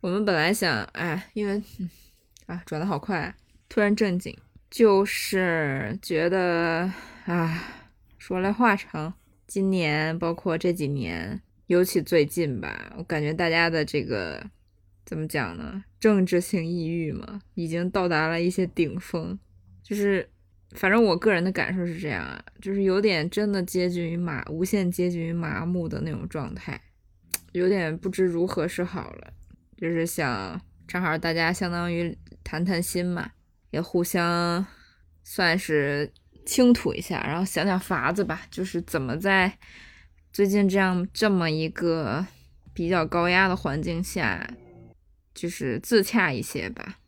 [0.00, 1.62] 我们本来想，哎，因为
[2.46, 3.34] 啊，转的好快，
[3.68, 4.34] 突然正经，
[4.70, 6.90] 就是觉得
[7.26, 7.62] 啊，
[8.16, 9.12] 说来话长。
[9.46, 14.42] 今年包括这几年，尤其最近吧，我感觉大家的这个
[15.04, 15.84] 怎么讲呢？
[15.98, 19.38] 政治性抑郁嘛，已经到达了一些顶峰。
[19.82, 20.26] 就是，
[20.70, 26.80] 反正我个人的感受是这样啊，就是有点真的接近于麻，无限接近于麻木的那种状态，
[27.52, 29.34] 有点不知如何是好了。
[29.80, 33.30] 就是想正好大家相当于谈谈心嘛，
[33.70, 34.64] 也互相
[35.24, 36.12] 算是
[36.44, 39.56] 倾吐一下，然后想想法子吧，就是怎么在
[40.32, 42.26] 最近这样这么一个
[42.74, 44.48] 比较高压的环境下，
[45.34, 46.98] 就是自洽一些吧。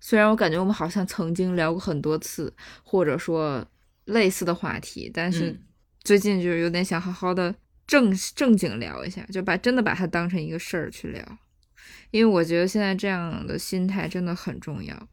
[0.00, 3.66] 虽然我感觉我们好像曾经聊过很多次，或者说
[4.04, 5.62] 类似的话题，但是嗯
[6.02, 7.54] 最近就是有点想好好的
[7.86, 11.38] 正正经聊一下，就把真的把它当成一个事儿去聊。
[12.14, 15.08] 因为我觉得现在这样的心态真的很重要，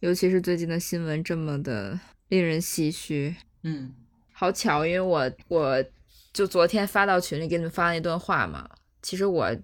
[0.00, 3.36] 尤其是最近的新闻这么的令人唏嘘。
[3.64, 3.92] 嗯
[4.32, 5.84] 好巧，因为我我
[6.32, 8.66] 就昨天发到群里给你们发了一段话嘛，
[9.02, 9.54] 其实我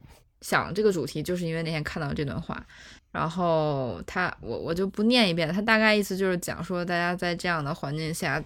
[0.43, 2.63] 想这个主题就是因为那天看到这段话，
[3.13, 8.45] 然后他我我就不念一遍，他大概意思就是讲说大家在这样的环境下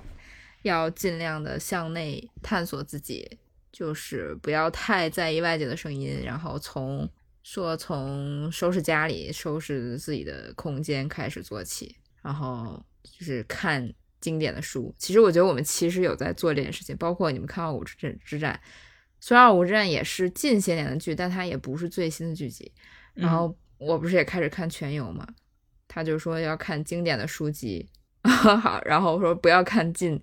[0.63, 3.29] 要尽量的向内探索自己，
[3.73, 7.11] 就是不要太在意外界的声音，然后从
[7.43, 14.95] 说从收拾家里、收拾自己的空间开始做起，然后就是看经典的书。
[14.97, 18.61] 其实我觉得我们其实有在做这件事情，包括你们看《二五之战》之战，
[19.21, 22.71] 虽然《二五之战》也是近些年的剧，但它也不是最新的剧集。
[23.15, 25.27] 然后我不是也开始看全游嘛，
[25.87, 27.87] 他就说要看经典的书籍，
[28.25, 30.19] 好，然后说不要看近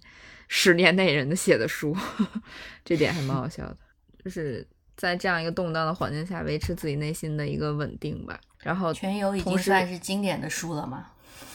[0.47, 1.95] 十年内人的写的书，
[2.83, 3.77] 这点还蛮好笑的，
[4.23, 4.67] 就是
[4.99, 8.37] 在这样一个动荡的环境下，维持自己内心的一个稳定吧。
[8.59, 11.05] 然后全游已经算是经典的书了吗？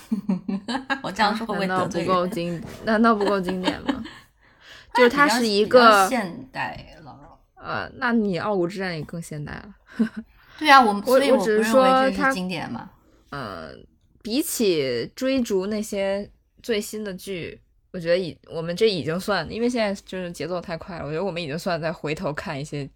[1.05, 2.03] 我这样说会不会难道不？
[2.07, 2.63] 够经？
[2.87, 4.03] 难道不够经典吗？
[4.95, 7.39] 就是它是一个现代了。
[7.57, 9.75] 呃，那你《傲骨之战》也更现代了。
[10.59, 12.91] 对啊，我们我所以我只是说它是经典嘛。
[13.31, 13.73] 呃，
[14.23, 16.31] 比起追逐那些
[16.63, 22.89] 最新的剧，我觉得已我们这已经算，因为现在就是节奏太快了，我觉得我们已经算在回头看一些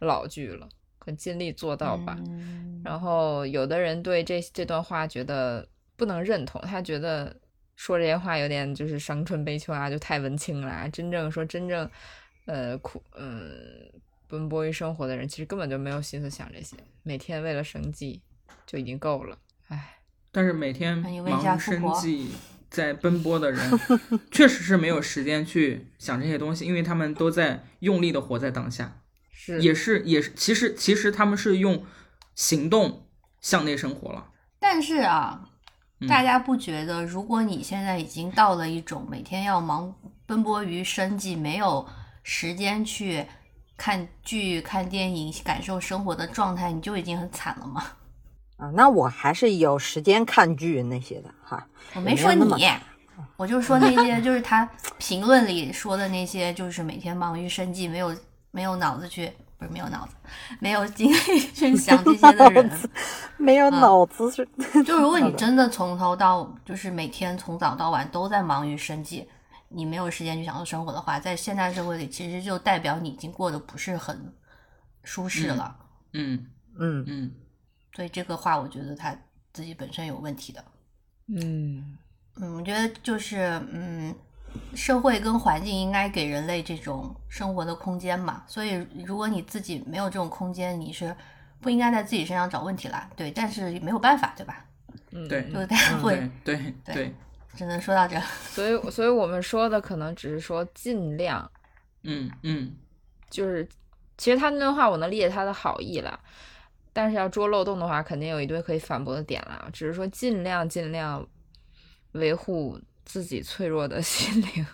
[0.00, 2.16] 老剧了，很尽力做到吧。
[2.26, 7.36] 嗯然后有的人对这这段话觉得不能认同，他觉得
[7.76, 10.88] 说这些话有点就是伤春悲秋啊，就太文青了啊。
[10.88, 11.90] 真正说真正，
[12.46, 13.92] 呃苦嗯
[14.26, 18.22] 奔波于生活的人，其实根本就没有心思想这些，每天为了生计
[18.66, 19.36] 就已经够了。
[19.68, 19.98] 唉，
[20.32, 22.30] 但是每天那你问一下忙富婆生计
[22.70, 23.80] 在奔波的人，
[24.30, 28.99] 确实是没有时间去想这些东西，因为他们都在用力的活在当下，
[29.30, 31.84] 是也是也是，其实其实他们是用
[32.34, 33.06] 行动
[33.40, 34.26] 向内生活了。
[34.58, 35.48] 但是啊，
[36.00, 39.94] 嗯大家不觉得，如果你现在已经到了一种每天要忙
[40.26, 41.86] 奔波于生计，没有
[42.22, 43.26] 时间去
[43.76, 47.82] 看剧、看电影、感受生活的状态，你就已经很惨了吗？
[48.58, 51.66] 啊，那我还是有时间看剧那些的哈。
[51.94, 52.44] 我没说你
[53.36, 54.68] 我就说那些，就是他
[54.98, 58.14] 评论里说的那些，就是每天忙于生计，没有
[58.50, 60.14] 没有脑子去，不是没有脑子，
[60.58, 62.70] 没有精力去想这些的人。
[63.38, 64.46] 没有脑子是，
[64.84, 69.28] 就如果你 真的从头到，就是每天从早到晚都在忙于生计，
[69.68, 74.32] 你没有时间去享受生活的话，在现代社会里，其实就代表你已经过得不是很
[75.04, 75.76] 舒适了。
[76.12, 76.46] 嗯
[76.78, 77.32] 嗯嗯
[77.94, 79.16] 所以这个话，我觉得他
[79.52, 80.64] 自己本身有问题的。
[81.28, 81.96] 嗯
[82.36, 84.14] 嗯，我觉得就是嗯，
[84.74, 88.44] 社会跟环境应该给人类这种生活的空间嘛。
[88.46, 91.14] 所以如果你自己没有这种空间，你是
[91.60, 93.08] 不应该在自己身上找问题啦。
[93.16, 94.64] 对，但是没有办法，对吧？
[95.12, 97.14] 嗯，对就大家会、对对对对，
[97.54, 98.20] 只能说到这。
[98.48, 101.50] 所以所以我们说的可能只是说尽量，
[102.02, 102.76] 嗯嗯
[103.28, 103.68] 就是
[104.16, 106.18] 其实他那段话我能理解他的好意了，
[106.92, 109.68] 但是要捉漏洞的话，肯定有一堆可以反驳的点了。
[109.72, 111.26] 只是说尽量尽量
[112.12, 112.80] 维护
[113.12, 114.64] 自己脆弱的 心灵。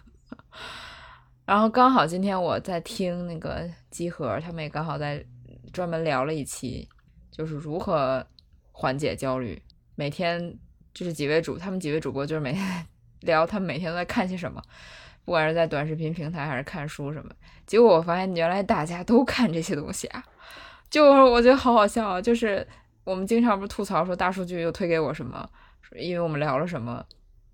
[1.47, 5.25] 然后刚好今天我在听那个集合，他们也刚好在
[5.73, 6.87] 专门聊了一期，
[7.31, 8.27] 就是如何
[8.73, 9.63] 缓解焦虑。
[9.95, 10.59] 每天
[10.93, 12.87] 就是几位主，他们几位主播就是每天
[13.23, 14.61] 聊他们每天都在看些什么，
[15.25, 17.31] 不管是在短视频平台还是看书什么。
[17.67, 20.23] 结果我发现原来大家都看这些东西啊，
[20.91, 22.21] 就我觉得好好笑啊！
[22.21, 22.67] 就是
[23.05, 25.49] 我们经常不是吐槽说大数据又推给我什么，
[25.97, 27.05] 因为我们聊了什么，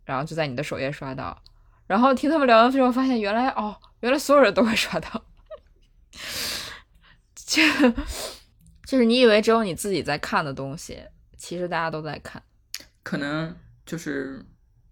[0.05, 1.41] 然后就在你的首页刷到，
[1.87, 5.25] 然后听他们聊完之后发现原来哦，原来所有人都会刷到，
[7.35, 7.63] 就
[8.87, 11.03] 就是你以为只有你自己在看的东西，
[11.37, 12.43] 其实大家都在看。
[13.03, 14.45] 可能就是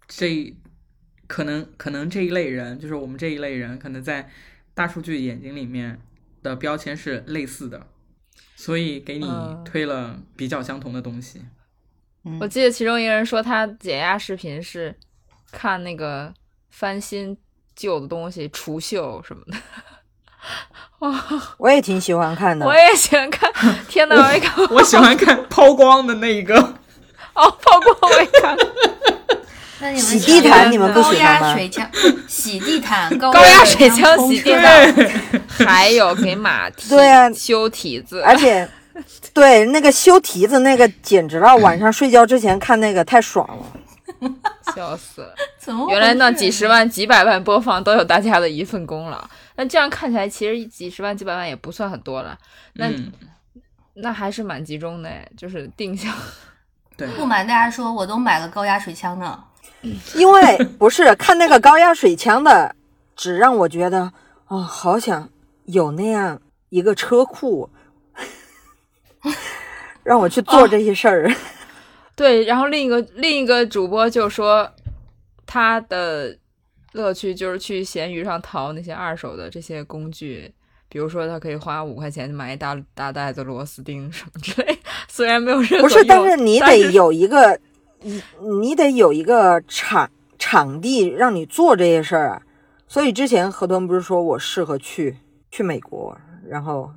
[0.07, 0.55] 这，
[1.27, 4.29] 可能可能这一类人，就是我们这一类人，可能在
[4.73, 6.01] 大数据眼睛里面
[6.41, 7.87] 的标签是类似的，
[8.55, 11.39] 所以给你嗯推了比较相同的东西。
[11.39, 11.51] 嗯
[12.39, 14.95] 我记得其中一个人说他解压视频是
[15.51, 16.31] 看那个
[16.69, 17.35] 翻新
[17.75, 19.57] 旧的东西、除锈什么的。
[20.99, 21.23] 哇，
[21.57, 22.73] 我也挺喜欢看的我。
[22.75, 23.51] 也喜欢看。
[23.87, 26.55] 天哪，我也看我喜欢看抛光的那一个，
[27.33, 28.55] 哦，抛光我也看。
[29.81, 31.89] 那你们洗地毯你们不高喜欢吗压水枪、
[32.29, 34.93] 洗地毯、高高压水枪洗地毯，
[35.65, 38.69] 还有给马蹄对啊修蹄子，而且，
[39.33, 43.65] 对那个修蹄子那个简直了，晚上睡觉之前看那个太爽了。
[44.75, 45.33] 笑死了。
[45.57, 49.23] 怎么原来那几十万、几百万播放都有大家的一份功劳。
[49.55, 52.37] 那这样看起来，其实几十万、几百万也不算很多了，
[52.73, 53.11] 那、嗯，
[53.95, 56.13] 那还是蛮集中的，就是定向。
[56.95, 59.43] 对， 不瞒大家说，我都买了高压水枪呢。
[60.15, 62.75] 因为不是看那个高压水枪的，
[63.15, 64.11] 只让我觉得
[64.47, 65.27] 哦，好想
[65.65, 66.39] 有那样
[66.69, 67.69] 一个车库，
[70.03, 71.31] 让我去做这些事儿。
[72.15, 74.69] 对，然后另一个另一个主播就说，
[75.45, 76.37] 他的
[76.91, 80.53] 乐趣就是去闲鱼上淘那些二手的这些工具，
[80.89, 87.59] 比如说他可以花五块钱买一大大袋子螺丝钉什么之类，虽然没有任何不是，但是你得有一个，
[88.01, 88.21] 你
[88.59, 92.41] 你得有一个场场地让你做这些事儿啊。
[92.87, 95.17] 所以之前何东不是说我适合去
[95.49, 96.15] 去美国，
[96.45, 96.91] 然后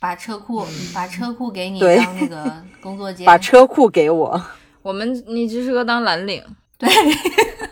[0.00, 4.40] 把车库把车库给你对当那个 工作间，把车库给我，
[4.82, 6.42] 我们你只适合当蓝领，
[6.78, 6.88] 对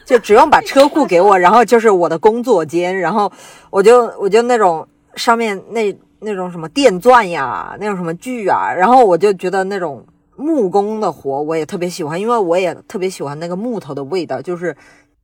[0.04, 3.30] 就只用把车库给我，然后就是我的工作间，然后
[3.70, 10.04] 我就我就那种上面那那种什么电钻呀，那种什么锯啊，然后我就觉得那种
[10.36, 14.76] 木工的活我也特别喜欢，因为我也特别喜欢那个木头的味道，就是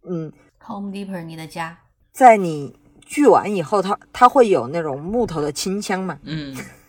[0.08, 0.32] 嗯
[0.66, 1.76] ，Home Depot 你的家，
[2.12, 6.56] 在你锯完以后，它它会有那种木头的清香嘛，嗯，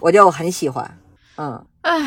[0.00, 0.98] 我就很喜欢，
[1.36, 1.98] 嗯，唉，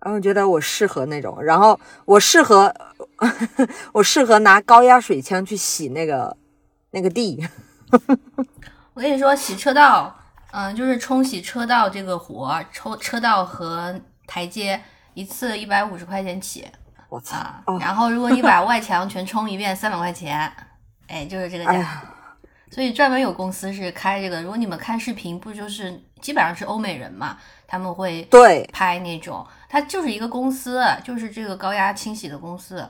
[0.00, 2.74] 然后觉得我适合那种，然后我适合
[3.92, 6.36] 我适合拿高压水枪去洗那个
[6.90, 7.46] 那个地，
[8.94, 10.14] 我跟你说，洗车道，
[10.52, 14.80] 嗯、就是冲洗车道这个活，抽车道和台阶
[15.14, 16.66] 一次一百五十块钱起
[17.08, 17.62] 我操，啊。
[17.66, 20.50] 哦然后如果你把外墙全冲一遍，三百块钱，
[21.08, 21.72] 哎，就是这个价。
[21.72, 22.02] 哎，
[22.70, 24.40] 所以专门有公司是开这个。
[24.42, 32.88] 如果你们看视频，不就是基本上是欧美人嘛，他们会对，拍那种，它就是一个公司，就是这个高压清洗的公司，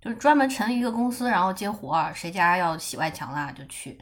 [0.00, 4.00] 就是专门成立一个公司，然后接活儿，谁家要洗外墙啦就去，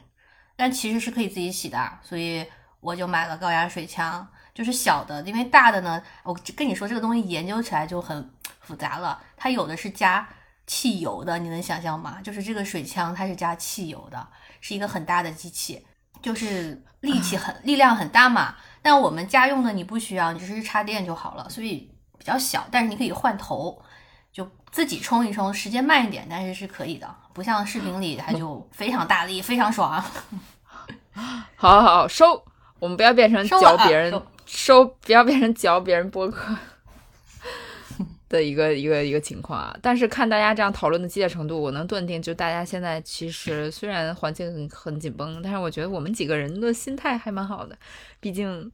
[0.56, 2.46] 但其实是可以自己洗的，所以
[2.80, 10.26] 我就买了高压水枪，就是小的，因为大的呢，我跟你说这个东西研究起来就很复杂了，它有的是加
[10.66, 12.18] 汽油的，你能想象吗？
[12.22, 14.28] 就是这个水枪它是加汽油的，
[14.60, 15.84] 是一个很大的机器，
[16.22, 18.55] 就是力气很力量很大嘛。
[18.82, 23.80] 但我们家用的你不需要，你只是插电就好了，所以比较小，但是你可以换头。
[24.32, 30.01] 就自己充一充，时间慢一点，但是是可以的，不像视频里它就非常大力，非常爽。
[31.57, 32.44] 好好好，收，
[32.78, 36.57] 我们不要变成收了啊教别人收收，不要变成教别人播客
[38.30, 39.76] 的一个一个一个情况啊。
[39.82, 47.78] 但是看大家这样讨论的激烈程度，我能断定，就大家现在其实虽然环境很很紧绷，但是我觉得我们几个人的心态还蛮好的，
[48.20, 48.72] 毕竟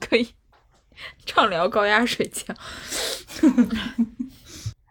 [0.00, 0.26] 可以
[1.26, 2.56] 畅聊高压水枪。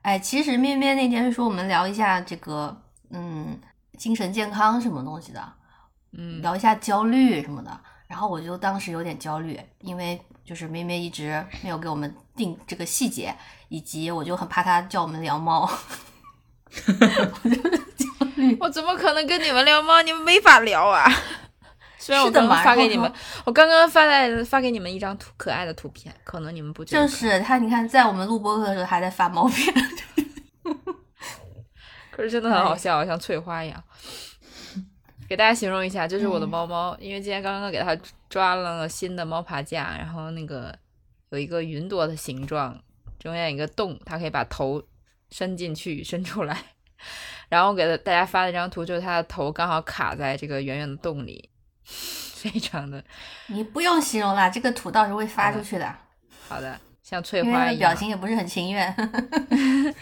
[0.01, 3.59] 哎，其实咩咩那天说我们聊一下这个，嗯，
[3.97, 5.53] 精神健康什么东西的，
[6.13, 7.79] 嗯，聊一下焦虑什么的。
[8.07, 13.35] 然后我就当时有点焦虑，因为就是咩咩一直没有给我们定这个细节，
[13.67, 15.69] 以及我就很怕他叫我们聊猫。
[17.43, 18.57] 我就是焦虑。
[18.61, 20.01] 我怎么可能跟你们聊猫？
[20.01, 21.05] 你们没法聊啊！
[21.99, 23.11] 虽然我刚刚发给你们，
[23.43, 27.13] 我刚刚发在发给你们一张图可爱的图片，可能你们不觉得就？
[27.13, 29.73] 是他，你看，在我们录播课的时候还在发毛片，
[32.09, 33.83] 可是真的很好笑，像翠花一样。
[35.27, 37.95] 给大家形容一下，这是我的猫猫，因为今天刚刚给它
[38.29, 40.75] 抓了新的猫爬架，然后那个
[41.29, 42.81] 有一个云朵的形状，
[43.19, 44.81] 中间有一个洞，它可以把头
[45.31, 46.57] 伸进去、伸出来。
[47.47, 51.49] 然后我给它大家发了一张图，就是它的头刚好卡在这个圆圆的洞里，
[51.83, 53.03] 非常的
[53.47, 55.95] 你不用形容了，这个图到时候会发出去的，
[56.47, 57.95] 好的，像翠花一样。
[57.95, 58.95] 情也不是很情愿。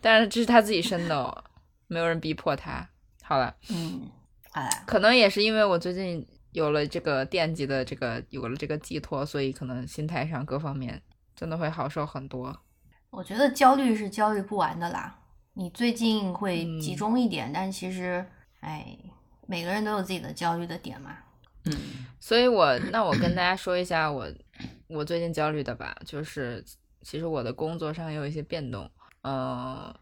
[0.00, 1.44] 但是这是他自己生的哦，
[1.86, 2.88] 没有人逼迫他。
[3.22, 4.10] 好了，嗯，
[4.50, 11.02] 好了，可能也是因为我最近有了这个惦记的这个，有了这个寄托，所以可能心态上各方面
[11.34, 12.56] 真的会好受很多。
[13.10, 15.18] 我觉得焦虑是焦虑不完的啦。
[15.54, 18.24] 你最近会嗯集中一点，但其实，
[18.60, 18.96] 哎，
[19.46, 21.16] 每个人都有自己的焦虑的点嘛。
[21.64, 21.72] 嗯
[22.18, 24.26] 所以我那我跟大家说一下我
[24.88, 26.64] 我最近焦虑的吧，就是
[27.02, 28.90] 其实我的工作上也有一些变动，
[29.22, 29.94] 呃，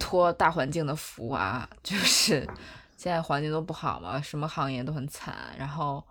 [0.00, 2.46] 托大环境的福啊，就是
[2.98, 6.04] 现在环境都不好嘛，什么行业都很惨，然后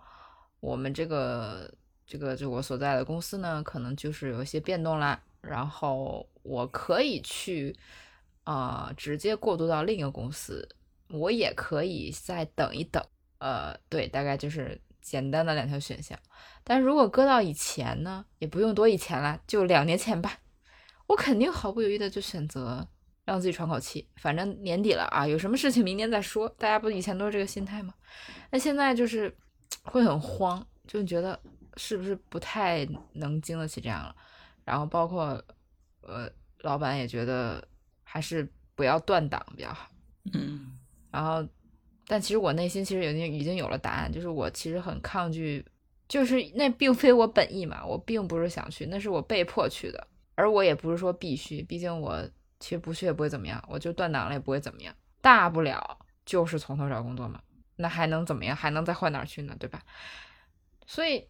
[0.58, 1.70] 我们这个
[2.06, 7.76] 这个就我所在的公司呢，可能就是有一些变动啦，然后我可以去
[8.44, 10.66] 啊、直接过渡到另一个公司，
[11.10, 13.04] 我也可以再等一等。
[13.36, 16.18] 呃，对，大概就是简单的两条选项。
[16.64, 20.38] 但如果搁到以前呢，也不用多以前了，就两年前吧，
[21.08, 22.88] 我肯定毫不犹豫的就选择
[23.28, 26.48] 让自己喘口气，反正年底了啊，有什么事情明年再说。
[26.56, 27.92] 大家不以前都是这个心态吗？
[28.50, 29.30] 那现在就是
[29.84, 31.38] 会很慌，就觉得
[31.76, 34.16] 是不是不太能经得起这样了。
[34.64, 35.44] 然后包括
[36.00, 36.26] 呃，
[36.62, 37.62] 老板也觉得
[38.02, 39.90] 还是不要断档比较好。
[40.32, 40.72] 嗯
[41.10, 41.46] 然后，
[42.06, 45.62] 但其实我内心其实已经已经有了答案，就是我其实很抗拒，
[46.08, 52.26] 就是那并非我本意嘛，我并不是想去，那是我被迫去的，而我也不是说必须，毕竟我
[52.60, 57.40] 其实不去也不会怎么样，我就断档了也不会怎么样，大不了就是从头找工作嘛，
[57.76, 58.56] 那还能怎么样？
[58.56, 59.56] 还能再换哪儿去呢？
[59.58, 59.82] 对吧？
[60.86, 61.28] 所以，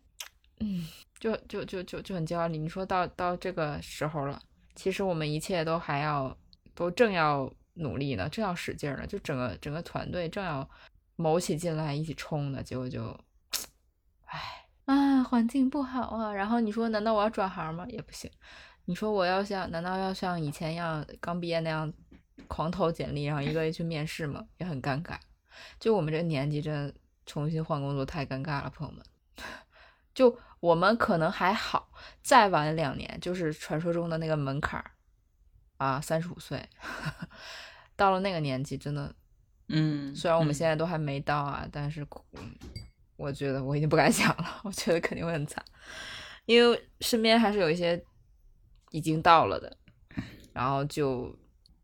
[0.61, 0.87] 嗯，
[1.19, 2.57] 就就就就就很焦虑。
[2.57, 4.41] 你说到到这个时候了，
[4.75, 6.37] 其实我们一切都还要
[6.75, 10.69] 都正要努力呢，正要使劲呢，就整个整个团队正要
[11.17, 13.19] 卯起劲来一起冲呢，结果就，
[14.25, 16.33] 唉啊，环境不好啊。
[16.33, 17.85] 然后你说，难道我要转行吗？
[17.89, 18.31] 也不行。
[18.89, 21.93] 你说我要像，难道要像以前一样刚毕业那样
[22.47, 24.43] 狂投简历，然后一个一个去面试吗？
[24.57, 25.15] 也很尴尬。
[25.79, 26.95] 就我们这个年纪，真的
[27.27, 29.05] 重新换工作太尴尬了，朋友们。
[30.15, 34.91] 就我们可能还好，再晚两年，就是传说中的那个门槛儿
[35.77, 36.67] 啊，三十五岁，
[37.95, 39.15] 到了那个年纪，真的，
[39.69, 42.57] 嗯，虽然我们嗯现在都还没到啊，但是，嗯，
[43.19, 45.63] 我觉得我已经不敢想了，我觉得肯定会很惨，
[46.47, 48.03] 因为身边还是有一些
[48.91, 49.77] 已经到了的，
[50.53, 51.35] 然后就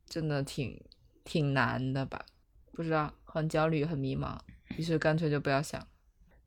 [0.07, 0.81] 真的挺
[1.25, 2.25] 挺难的吧，
[2.73, 4.39] 不知道，很焦虑，很迷茫，
[4.77, 5.87] 于是干脆就不要想。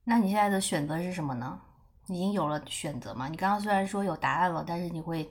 [0.03, 1.60] 那你现在的选择是什么呢？
[2.08, 3.28] 已经有了选择吗？
[3.28, 5.30] 你刚刚虽然说有答案了，但是你会，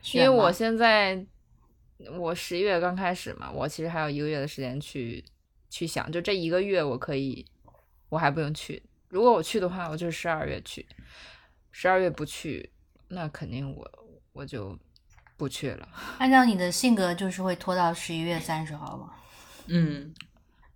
[0.00, 1.26] 选因为我现在
[2.16, 5.24] 我十一月刚开始嘛，我其实还有一个月的时间去
[5.68, 7.44] 去想，就这一个月我可以，
[8.08, 8.80] 我还不用去。
[9.08, 10.86] 如果我去的话，我就是十二月去；
[11.72, 12.70] 十二月不去，
[13.08, 14.07] 那肯定我
[14.38, 14.78] 我就
[15.36, 15.88] 不去了。
[16.18, 19.12] 按照你的性格，就是会拖到十一月三十号吗？
[19.66, 20.14] 嗯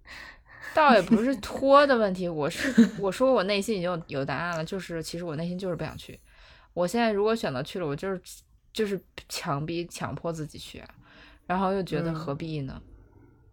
[0.74, 6.18] 倒也不是拖的问题，我是我说我内心已经有有答案了，就是其实我内心就是不想去。
[6.74, 8.20] 我现在如果选择去了，我就是
[8.72, 10.88] 就是强逼强迫自己去啊，
[11.46, 12.82] 然后又觉得嗯何必呢？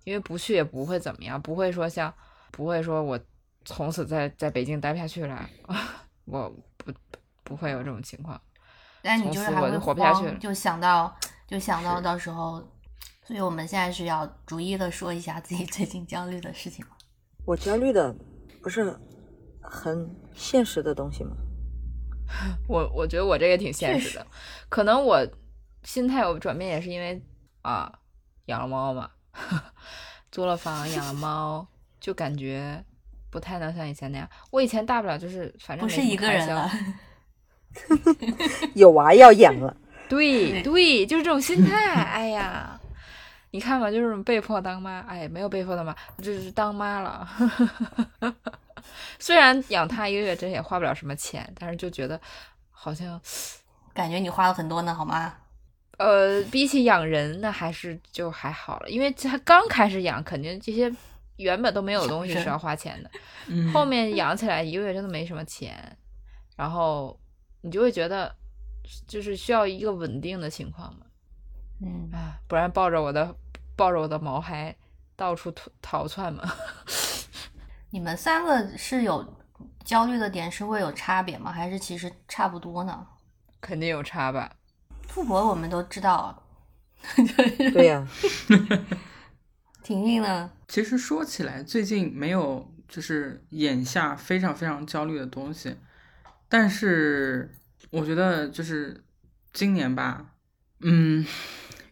[0.05, 2.12] 因为不去也不会怎么样，不会说像
[2.49, 3.20] 不会说我
[3.64, 5.47] 从此在在北京待不下去了，
[6.26, 6.91] 我不
[7.43, 8.41] 不会有这种情况。
[9.02, 11.16] 但你就就是还会活不下去了就想到
[11.47, 12.62] 就想到到时候，
[13.24, 16.91] 所以我们现在是要逐一的说一下自己最近焦虑的事情吗？
[17.45, 18.14] 我焦虑的
[18.62, 18.95] 不是
[19.62, 21.32] 很现实的东西吗？
[22.68, 24.28] 我我觉得我这个挺现实的，
[24.70, 25.28] 可能我
[25.84, 27.20] 心态有转变也是因为
[27.64, 27.91] 啊
[28.45, 29.10] 养了猫嘛，
[30.32, 31.66] 租了房养了猫，
[32.00, 32.84] 就感觉
[33.32, 34.30] 不太能像以前那样。
[34.52, 36.70] 我以前大不了就是反正不是一个人了，
[38.76, 39.76] 有娃要养了，
[40.07, 41.93] 对对，就是这种心态。
[41.93, 42.80] 哎呀，
[43.51, 47.28] 你看吧，就是被迫当妈，哎，没有被迫当妈，就是当妈了。
[49.20, 52.20] 虽然养他一个月真也花不了什么钱，但是就觉得
[52.72, 53.20] 好像
[53.93, 55.34] 感觉你花了很多呢，好吗？
[55.97, 60.89] 呃，比起养人，那还是就还好了，因为他刚开始养，肯定这些
[61.36, 63.11] 原本都没有东西是是要花钱的，
[63.47, 65.97] 嗯，后面养起来一个月真的没什么钱，
[66.55, 67.20] 然后
[67.62, 68.36] 你就会觉得
[69.07, 71.05] 就是需要一个稳定的情况嘛，
[71.82, 73.36] 嗯，啊，不然抱着我的
[73.76, 74.76] 抱着我的毛孩
[75.16, 76.43] 到处逃逃窜嘛。
[77.91, 79.38] 你们三个是有
[79.84, 81.51] 焦虑的点是会有差别吗？
[81.51, 83.07] 还是其实差不多呢？
[83.60, 84.55] 肯定有差吧？
[85.07, 86.43] 富婆我们都知道，
[87.74, 88.07] 对呀、
[89.84, 90.51] 婷婷呢？
[90.68, 95.76] 其实说起来，最近没有就是眼下非常非常焦虑的东西，
[96.50, 97.56] 但是
[97.91, 99.04] 我觉得就是
[99.54, 100.34] 今年吧，
[100.82, 101.26] 嗯，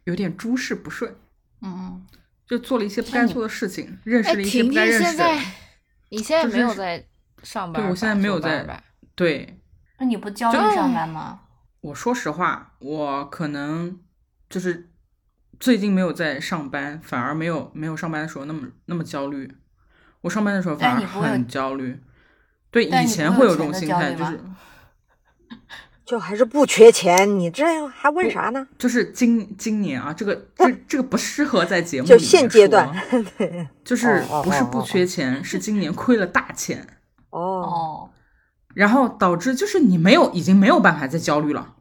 [0.05, 1.15] 有点诸事不顺，
[1.61, 2.05] 嗯，
[2.47, 5.45] 就做了一些不该做的事情，认识哎，了一些不该认识的现在人。
[6.09, 7.05] 你现在没有在
[7.43, 7.87] 上班吧？
[7.87, 8.83] 对我现在没有在？
[9.13, 9.59] 对，
[9.99, 11.41] 那你不焦虑上班吗？
[11.81, 13.99] 我说实话，我可能
[14.49, 14.89] 就是
[15.59, 19.55] 最近没有在上班，反而没有没有上班的时候那么那么焦虑。
[20.21, 21.99] 我上班的时候反而很焦虑。
[22.85, 24.39] 对，以前会有这种心态，就是
[26.05, 28.65] 就还是不缺钱，你这还问啥呢？
[28.77, 32.89] 就是今今年啊，这个 这这个不适合在节目就里面说现阶段，
[33.83, 36.87] 就是不是不缺钱，是今年亏了大钱，
[37.31, 38.09] 哦，哦，
[38.73, 41.61] 然后导致就是你没有已经没有办法再焦虑了。
[41.61, 41.73] 哦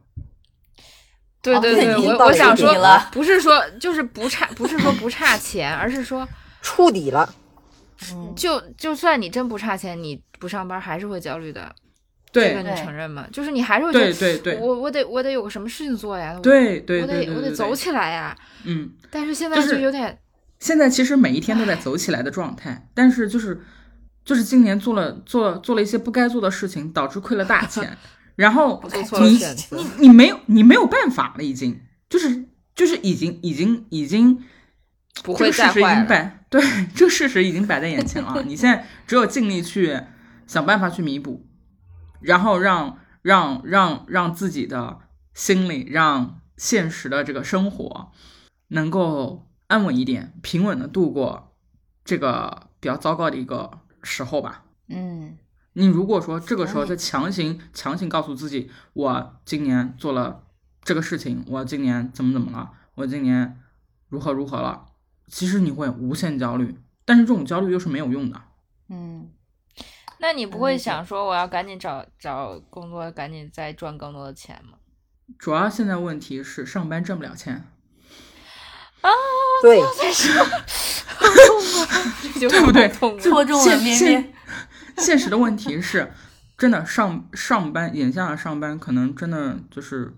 [1.39, 2.75] 对对对，我我想说，
[3.09, 6.27] 不是说就是不差，不是说不差钱，而是说
[6.61, 7.33] 触底了，
[8.11, 11.73] 嗯，就就算你真不差钱，你不上班还是会焦虑的，
[12.31, 13.27] 对这个你承认吗？
[13.31, 18.35] 就是你还是会觉得，对对对我我得我得有个什么事情做呀，我对对我得我得走起来呀。
[18.63, 18.91] 嗯。
[19.09, 20.19] 但是现在就有点，
[20.59, 23.61] 现在其实每一天都在走起来的状态，但是就是
[24.25, 27.97] 就是今年做了做了做了一些不该做的事情，导致亏了大钱，
[28.35, 29.37] 然后做错了你
[29.71, 31.79] 你你没有你没有办法了，已经
[32.09, 32.43] 就是
[32.75, 34.43] 就是已经已经已经
[35.23, 35.99] 不会这个事实已再坏了。
[36.01, 36.61] 经摆对
[36.95, 39.99] 这个事实已经摆在眼前了， 你现在只有尽力去
[40.47, 41.45] 想办法去弥补，
[42.21, 44.99] 然后让让让让自己的
[45.33, 48.11] 心理让现实的这个生活
[48.69, 51.53] 能够安稳一点，平稳的度过
[52.03, 54.63] 这个比较糟糕的一个时候吧。
[54.87, 55.37] 嗯，
[55.73, 60.45] 你如果说这个时候再强行强行告诉自己，我今年做了
[60.81, 63.59] 这个事情，我今年怎么怎么了，我今年
[64.07, 64.85] 如何如何了，
[65.27, 68.41] 其实你会无限焦虑，但是这种焦虑又是没有用的。
[68.89, 69.29] 嗯，
[70.19, 74.77] 那你不会想说我要赶紧找找工作，赶紧再赚更多的钱吗？
[75.37, 77.65] 主要现在问题是上班挣不了钱，
[79.61, 79.79] 对，
[82.39, 84.33] 对 对不对痛戳中了现现面面。
[84.97, 86.11] 现实的问题是，
[86.57, 90.13] 真的上上班眼下的上班可能真的就是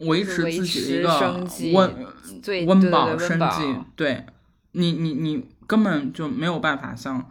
[0.00, 4.26] 维持自己的一个温温饱生计，对
[4.72, 7.30] 你你你根本就没有办法像，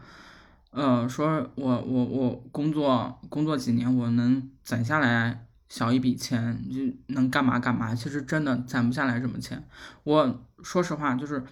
[0.71, 7.95] 呃，说我我我工作工作几年，我能攒下来小一笔钱，就能干嘛干嘛。
[7.95, 9.67] 其实真的攒不下来什么钱。
[10.03, 11.43] 我说实话，就是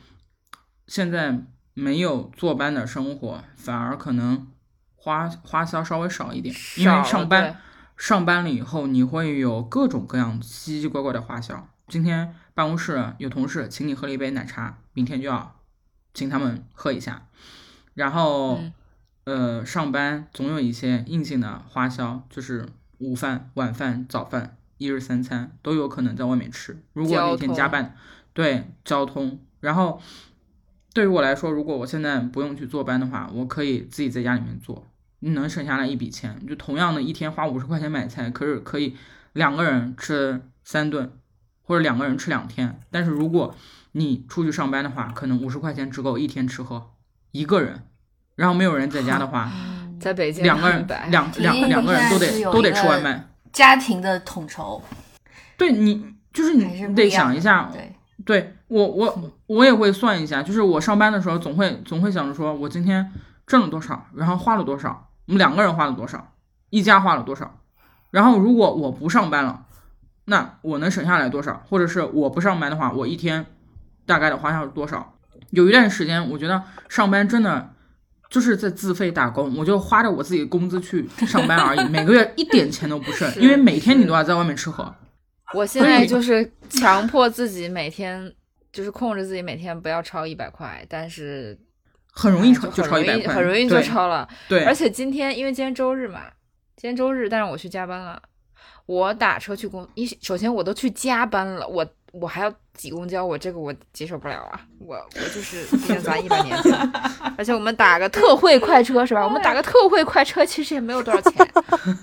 [0.86, 4.48] 现在没有坐班的生活，反而可能
[4.96, 7.60] 花花销稍微少一点，因为上班
[7.98, 11.68] 上班了以后，你会有各种各样奇奇怪怪的花销。
[11.88, 15.56] 今天办公室有同事请你喝了一杯奶茶，明天就要
[16.14, 17.28] 请他们喝一下。
[17.94, 18.74] 然后，嗯
[19.28, 22.66] 呃，上班总有一些硬性的花销，就是
[23.00, 26.82] 午饭、晚饭、早饭、一日三餐都有可能在外面吃。
[26.94, 27.94] 如果那天加班，
[28.32, 30.02] 对交通，然后
[30.94, 34.88] 对于我来说，如果我现在不用去坐班的话，我可以自己在家里面做，
[35.20, 36.48] 能省下来一笔钱。
[36.48, 38.96] 就同样的一天花五十块钱买菜，可是可以
[39.34, 41.12] 两个人吃三顿，
[41.64, 42.80] 或者两个人吃两天。
[42.90, 43.54] 但是如果
[43.92, 46.92] 你出去上班的话，可能五十块钱只够一天吃喝
[47.32, 47.84] 一个人，
[48.38, 49.52] 然后没有人在家的话，
[50.00, 53.28] 在北京两个人两两两个人都得都得吃外卖。
[53.52, 54.82] 家庭的统筹。
[55.58, 63.12] 对你就是还是你得想一下，对，对我我我也会算一下，就是我上班的时候总会总会想着说，我今天
[63.48, 66.34] 挣了多少，然后花了多少，我们两个人花了多少，
[66.70, 67.60] 一家花了多少，
[68.12, 69.66] 然后如果我不上班了，
[70.26, 73.48] 那我能省下来多少，或者是我不上班的话，我一天
[74.06, 75.16] 大概的花销是多少？
[75.50, 77.74] 有一段时间，我觉得上班真的
[78.30, 84.94] 就是在自费打工，我就花着我自己的工资去上班而已，每个月一点钱都不剩，因为每天你都要在外面吃喝。
[85.54, 88.34] 我现在就是强迫自己每天，
[88.72, 91.58] 就是控制自己每天不要超一百块，但是
[92.12, 94.28] 很容易超就超一百块，很容易就超了。
[94.50, 96.24] 对，而且今天因为今天周日嘛，
[96.76, 98.22] 今天周日，但是我去加班了。
[98.86, 101.86] 我打车去公，一首先我都去加班了，我
[102.20, 104.62] 我还要挤公交，我这个我接受不了啊！
[104.80, 106.74] 我我就是毕竟咱一百年前，
[107.38, 109.24] 而且我们打个特惠快车是吧？
[109.24, 111.48] 我们打个特惠快车其实也没有多少钱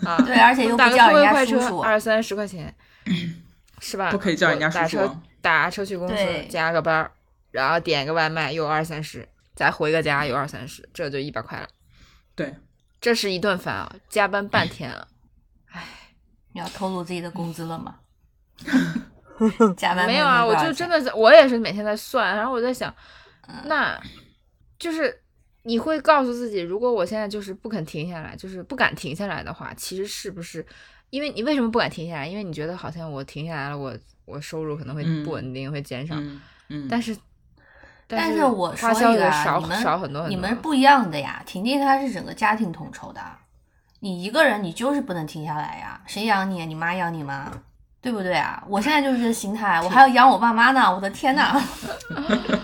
[0.04, 0.16] 啊。
[0.26, 2.74] 对，而且又打个特惠快车二三十块钱。
[3.80, 4.10] 是吧？
[4.10, 6.14] 不可以叫人家打车打车去公司
[6.48, 7.10] 加个班，
[7.50, 11.68] 然后点个外卖又二三十，再回个家又二三十，这就一百块了。
[12.34, 12.54] 对，
[12.98, 15.06] 这是一顿饭啊，加班半天啊，
[15.70, 15.82] 唉，
[16.52, 17.96] 你要透露自己的工资了吗？
[19.76, 22.94] 加班没有啊，我就真的是我也是每天在算，然后我在想，
[23.64, 23.98] 那
[24.78, 25.20] 就是
[25.62, 30.64] 你会告诉自己，如果我现在就是不肯停下来，就是不敢停下来的话，其实是不是？
[31.10, 32.26] 因为你为什么不敢停下来？
[32.26, 36.14] 因为你觉得好像我停下来了，我我收入可能会不稳定，会减少。
[36.68, 37.16] 嗯，但是
[38.06, 40.26] 但是我花销也少少很多。
[40.28, 43.20] 你们不一样的呀，婷婷她是整个家庭统筹的，
[44.00, 46.00] 你一个人你就是不能停下来呀。
[46.06, 46.66] 谁养你？
[46.66, 47.52] 你妈养你吗？
[48.04, 48.62] 对不对啊？
[48.68, 50.94] 我现在就是这心态，我还要养我爸妈呢。
[50.94, 51.60] 我的天呐！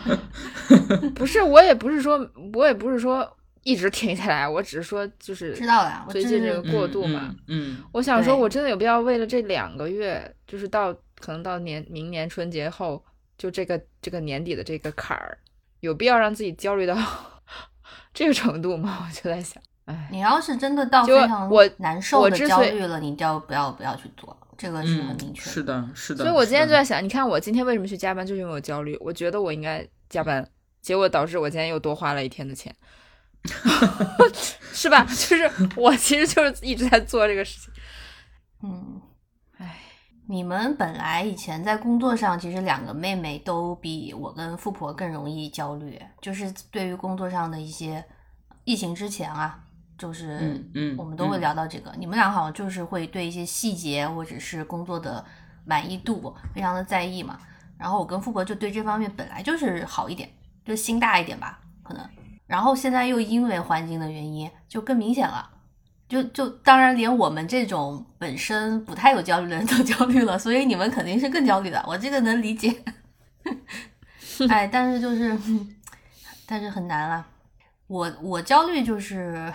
[1.17, 3.37] 不是，我也不是说，我也不是说。
[3.63, 7.35] 一直停下来，我只是说，就是知道了，最近这个过渡嘛。
[7.47, 10.91] 嗯，我想说，我真的有必要为了这两个月，就是到
[11.21, 13.05] 可能到年明年春节后，
[13.37, 15.37] 就这个这个年底的这个坎儿，
[15.81, 16.97] 有必要让自己焦虑到
[18.15, 19.07] 这个程度吗？
[19.07, 25.41] 我就在想，哎，你要是真的到非常我难受的焦虑了，你就不要不要去做，这个是很明确。
[25.41, 26.23] 是的，是的。
[26.23, 30.47] 所以我今天就在想，你看我今天为什么去加班，就是因为我焦虑，我觉得我应该加班，
[30.83, 32.75] 结果导致我今天又多花了一天的钱。
[34.75, 35.03] 是吧？
[35.05, 37.73] 就是我其实就是一直在做这个事情。
[38.63, 39.01] 嗯，
[39.57, 39.79] 哎，
[40.29, 48.05] 你们本来以前在工作上，其实两个妹妹都比我跟富婆更容易焦虑，就是对于工作上的一些
[48.65, 49.59] 疫情之前啊，
[50.01, 51.93] 就是嗯，我们都会聊到这个。
[51.99, 55.23] 你们俩好像就是会对一些细节或者是工作的
[55.67, 57.39] 满意度非常的在意嘛。
[57.77, 60.27] 然后我跟富婆就对这方面本来就是好一点，
[60.65, 62.03] 就心大一点吧，可能。
[62.47, 65.51] 然后现在又因为环境的原因，就更明显了，
[66.09, 72.75] 就就当然连我们这种本身不太有焦虑的人都 焦虑了，所以你们肯定是更焦虑的，我这个能理解。
[74.49, 75.39] 哎，但是就是，
[76.47, 77.27] 但是很难了。
[77.87, 79.53] 我我焦虑就是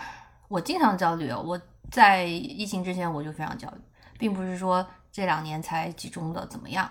[0.47, 1.59] 我经常焦虑，我
[1.91, 3.77] 在疫情之前我就非常焦虑，
[4.17, 6.89] 并不是说这两年才集中的怎么样。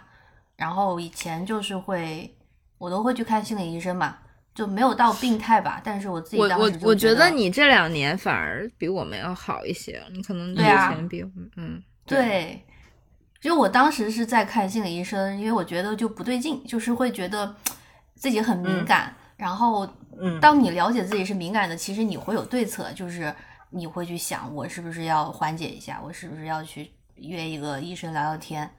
[0.57, 2.35] 然后以前就是会，
[2.79, 4.19] 我都会去看心理医生嘛。
[4.55, 11.25] 就没有到病态吧，但是我自己我我我觉得你这两年反而比我们要好一些，你可能以前比
[11.57, 12.65] 嗯对，
[13.41, 17.53] 就我当时是在看心理医生，因为我觉得就不对劲，就是会觉得
[18.15, 19.89] 自己很敏感，然后
[20.41, 23.35] 当你了解自己是敏感的，其实你会有对策，就是
[23.71, 28.71] 你会去想我是不是要缓解一下，我是不是要去约一个医生聊聊天，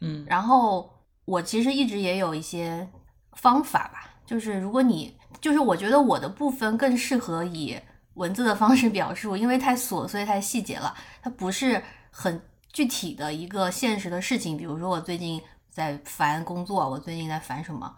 [0.00, 0.92] 嗯，然后
[1.24, 2.88] 我其实一直也有一些
[3.34, 4.10] 方法吧。
[4.24, 7.78] 就是如果你就是我觉得我的部分更适合以
[8.14, 12.40] 文字的方式表述，因为太琐碎太细节了，它不是很
[12.72, 14.56] 具体的一个现实的事情。
[14.56, 17.94] 比如说我最近在烦工作，我最近在烦什么，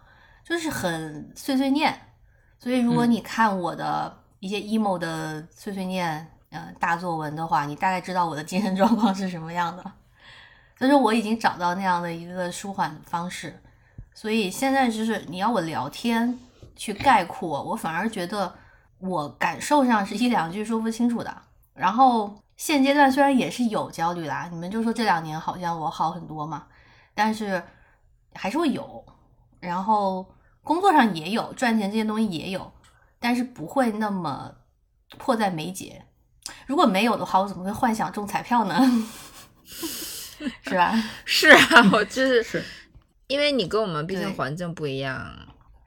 [0.47, 1.99] 就是很碎碎念。
[2.59, 9.83] 所以如果你看我的一些 emo 的碎碎念，嗯，大作文的话，你大概知道我的精神状况是什么样的。
[10.77, 13.59] 所以说我已经找到那样的一个舒缓方式。
[14.13, 16.39] 所以现在就是你要我聊天
[16.75, 18.53] 去概括，我反而觉得
[18.99, 21.35] 我感受上是一两句说不清楚的。
[21.73, 26.67] 然后现阶段虽然也是有焦虑啦，你们就说这两年好像我好很多嘛，
[27.13, 27.61] 但是
[28.33, 29.03] 还是会有。
[29.65, 30.25] 然后
[30.63, 32.71] 工作上也有，赚钱这些东西也有，
[33.19, 34.53] 但是不会那么
[35.17, 36.05] 迫在眉睫。
[36.67, 38.79] 如果没有的话，我怎么会幻想中彩票呢？
[39.65, 40.93] 是吧？
[41.25, 42.63] 是啊，我就是是。
[43.27, 45.35] 因为你跟我们毕竟环境不一样，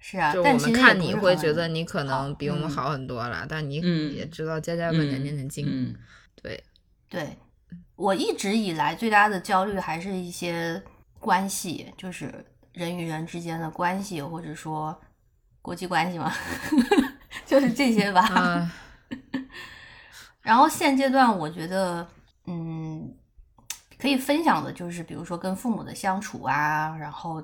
[0.00, 3.76] 是啊，就我们看你会觉得你可能比我们好很多了，但你
[4.12, 5.94] 也知道家家本年年的经，
[6.42, 6.64] 对
[7.08, 7.38] 对，
[7.94, 10.82] 我一直以来最大的焦虑还是一些
[11.20, 12.44] 关系，就是
[12.78, 14.96] 人与人之间的关系，或者说
[15.60, 16.32] 国际关系嘛，
[17.44, 18.20] 就是这些吧。
[18.20, 18.72] 啊，
[20.40, 22.06] 然后现阶段我觉得，
[22.46, 23.12] 嗯，
[23.98, 27.42] 可以分享的就是，比如说跟父母的相处啊，然后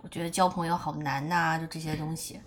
[0.00, 2.40] 我觉得交朋友好难呐、就这些东西，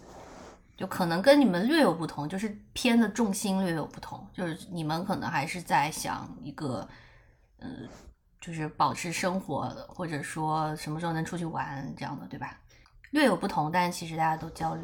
[0.76, 6.88] 就可能跟你们略有不同，就是偏的重心略有不同，就是你们可能还是在想一个，
[7.60, 7.70] 呃，
[8.46, 12.58] 就是保持生活，或者说什么时候能出去玩这样的，对吧？
[13.12, 14.82] 略有不同，但其实大家都焦虑。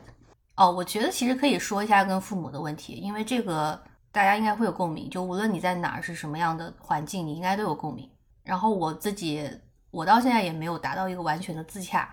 [0.56, 3.77] 哦，我觉得其实可以说一下跟父母的问题，因为这个
[4.14, 5.10] 大家应该会有共鸣。
[5.10, 8.10] 就无论你在哪儿是什么样的环境，你应该都有共鸣。
[8.45, 9.45] 然后我自己，
[9.91, 12.10] 我到现在也没有达到一个完全的自洽，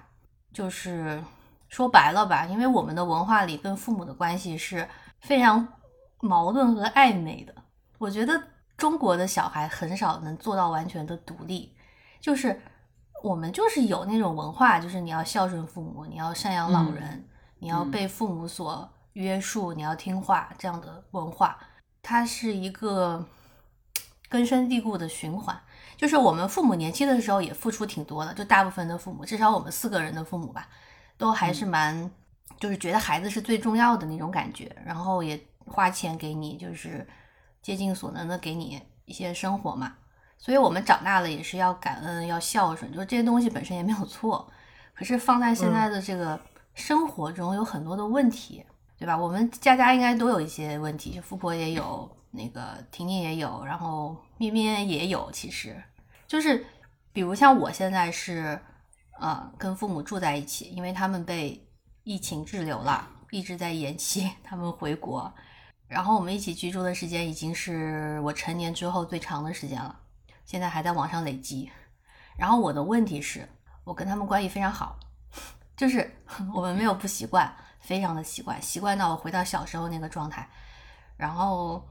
[0.53, 1.23] 就是
[1.69, 4.89] 说白了吧，因为我们的文化里跟父母的关系是
[5.21, 5.67] 非常
[6.21, 7.55] 矛盾和暧昧的。
[7.99, 8.43] 我觉得
[8.77, 11.75] 中国的小孩很少能做到完全的独立，
[12.21, 12.61] 就是
[13.23, 17.27] 我们就是有那种文化，就是你要孝顺父母，你要赡养老人，
[17.59, 21.59] 你要被父母所约束，你要听话这样的文化，
[22.03, 23.27] 它是一个
[24.29, 25.59] 根深蒂固的循环。
[25.97, 30.69] 就是我们父母年轻的时候也付出挺多的，就大部分的父母，至少我们四个人的父母吧，
[31.17, 32.11] 都还是蛮，
[32.61, 37.09] 就是觉得孩子是最重要的那种感觉，然后也花钱给你，就是
[37.67, 39.95] 竭尽所能的给你一些生活嘛。
[40.39, 44.49] 所以我们长大了也是要感恩，要孝顺，就是这些东西本身也没有错。
[44.95, 46.41] 可是放在现在的这个
[46.75, 48.65] 生活中，有很多的问题，
[48.97, 49.19] 对吧？
[49.19, 55.29] 我们家家应该都有一些问题，就富婆也有，那个婷婷也有，然后咩咩也有。
[55.33, 55.77] 其实
[56.29, 56.65] 就是，
[57.13, 58.57] 比如像我现在是，
[59.19, 61.61] 呃，跟父母住在一起，因为他们被
[62.05, 65.33] 疫情滞留了，一直在延期 他们回国，
[65.89, 70.01] 然后我们一起居住的时间已经是我成年之后最长的时间了，
[70.45, 71.71] 现在还在往上累积。
[72.37, 73.49] 然后我的问题是，
[73.85, 74.99] 我跟他们关系非常好，
[75.77, 76.11] 就是
[76.53, 77.51] 我们没有不习惯，
[77.81, 80.49] 非常的习惯，习惯到我回到小时候那个状态。
[81.17, 81.87] 然后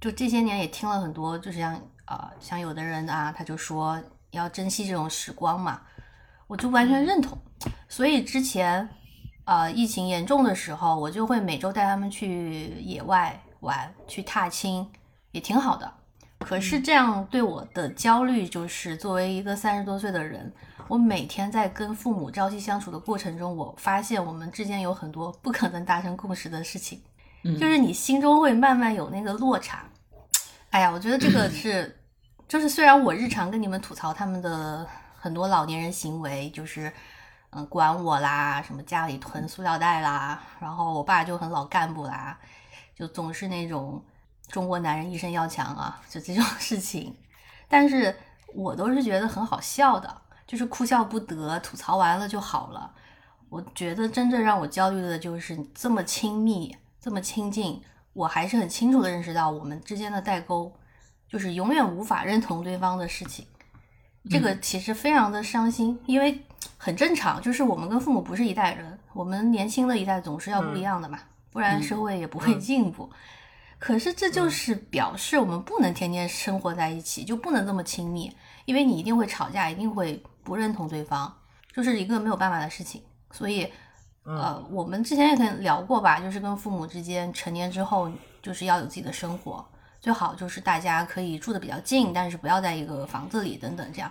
[0.00, 4.00] 就这些年也听了很多，就是像呃像有的人啊，他就说
[4.30, 5.82] 要珍惜这种时光嘛，
[6.46, 7.36] 我就完全认同。
[7.88, 8.88] 所以之前
[9.44, 14.86] 呃疫情严重的时候，我就会每周带他们去野外玩，去踏青，
[15.32, 15.92] 也挺好的。
[16.40, 20.52] 可是这样对我的焦虑，就是作为一个三十多岁的人，
[20.88, 27.00] 我每天在跟父母朝夕相处的过程中，我发现我们之间有很多不可能达成共识的事情，
[27.44, 29.84] 嗯就是你心中会慢慢有那个落差。
[30.68, 31.98] 哎呀，我觉得这个 是，
[32.46, 36.92] 就是虽然我日常跟你们吐槽他们的很多老年人行为，就是
[37.54, 42.38] 嗯管我啦，什么家里囤塑料袋啦，然后我爸就很老干部啦，
[42.94, 44.04] 就总是那种
[44.48, 47.16] 中国男人一身要强啊，就这种 事情。
[47.68, 48.14] 但是
[48.54, 52.92] 我都是觉得很好笑的，就是哭笑不得，吐槽完了就好了。
[53.48, 57.80] 我觉得真正让我焦虑的就是这么亲密，这么亲近，
[58.12, 60.72] 我还是很清楚的认识到我们之间的代沟，
[61.28, 63.46] 就是永远无法认同对方的事情。
[64.30, 66.44] 这个其实非常的伤心，因为
[66.76, 71.18] 很正常，就是我们跟父母不是一代人，我们年轻的一代总是要不一样的嘛，
[71.50, 73.10] 不然社会也不会进步。
[73.78, 78.32] 可是这就是表示我们不能天天生活在一起，就不能这么亲密，
[78.64, 81.30] 因为你一定会吵架，一定会不认同对方，
[81.74, 83.02] 就是一个没有办法的事情。
[83.30, 83.70] 所以，
[84.22, 88.10] 呃，我们之前也可能聊过吧，就是跟父母之间成年之后，
[88.40, 89.62] 就是要有自己的生活，
[90.00, 94.10] 最好就是大家可以住的比较近，但是不要在一个房子里等等这样。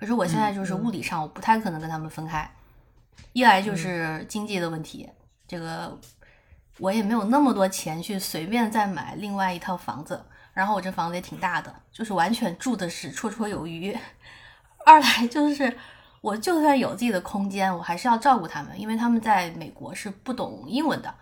[0.00, 2.50] 可是我现在就是物理上我不太可能跟他们分开，
[3.34, 5.06] 一来就是经济的问题，
[5.46, 5.94] 这个
[6.78, 10.24] 我也没有那么多钱去随便再买另外一套房子，
[10.54, 13.94] 然后我这房子也挺大的，就是完全住的是绰绰有余。
[14.86, 15.76] 二来就是
[16.22, 21.14] 我就算有自己的空间，我还是要照顾他们，因为他们在美国是不懂英文的，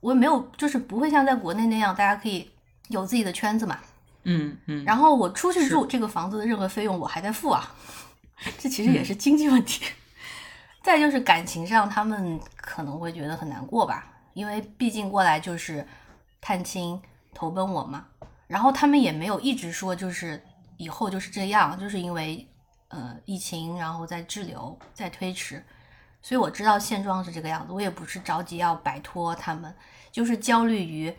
[0.00, 2.50] 我也没有就是不会像在国内那样，大家可以
[2.88, 3.78] 有自己的圈子嘛。
[4.24, 7.70] 嗯嗯，然后我出去住这个房子的任何费用我还在付啊，
[8.58, 9.84] 这其实也是经济问题。
[10.82, 15.86] 再就是感情上，他们可能会觉得很难过吧，因为毕竟过来就是
[16.40, 17.00] 探亲
[17.32, 18.06] 投奔我嘛。
[18.46, 20.42] 然后他们也没有一直说就是
[20.76, 22.46] 以后就是这样，就是因为
[22.88, 25.64] 呃疫情，然后再滞留、在推迟，
[26.20, 27.72] 所以我知道现状是这个样子。
[27.72, 29.74] 我也不是着急要摆脱他们，
[30.12, 31.12] 就是焦虑于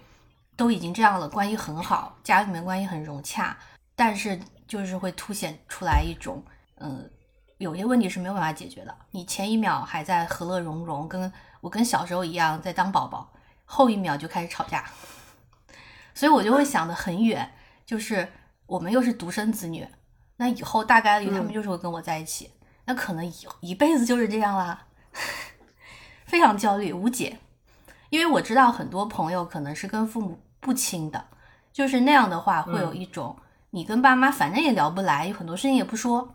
[0.56, 3.58] 都已经这样了，关系很好，家里面关系很融洽，
[3.96, 6.44] 但是就是会凸显出来一种
[6.76, 7.04] 呃。
[7.58, 8.94] 有些问题是没有办法解决的。
[9.12, 11.32] 你前一秒还在和乐融融，跟
[11.62, 13.32] 我跟小时候一样在当宝宝，
[13.64, 14.84] 后一秒就开始吵架，
[16.14, 17.50] 所以我就会想的很远，
[17.86, 18.30] 就是
[18.66, 19.88] 我们又是独生子女，
[20.36, 22.52] 那以后大概率他们就是会跟我在一起，
[22.84, 24.88] 那可能以一辈子就是这样啦。
[26.28, 27.40] 非常焦虑无解。
[28.10, 31.26] 因为我知道很多朋友可能是跟父母不亲的，
[31.72, 33.38] 就是那样的话会有一种
[33.70, 36.35] 你跟爸妈反正也聊不来，有很多事情也不说，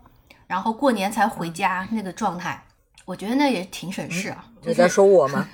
[0.51, 2.61] 然后过年才回家那个状态，
[3.05, 4.43] 我觉得那也挺省事啊。
[4.63, 5.47] 你在说我吗？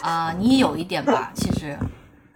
[0.00, 1.78] 啊、你有一点吧，其实，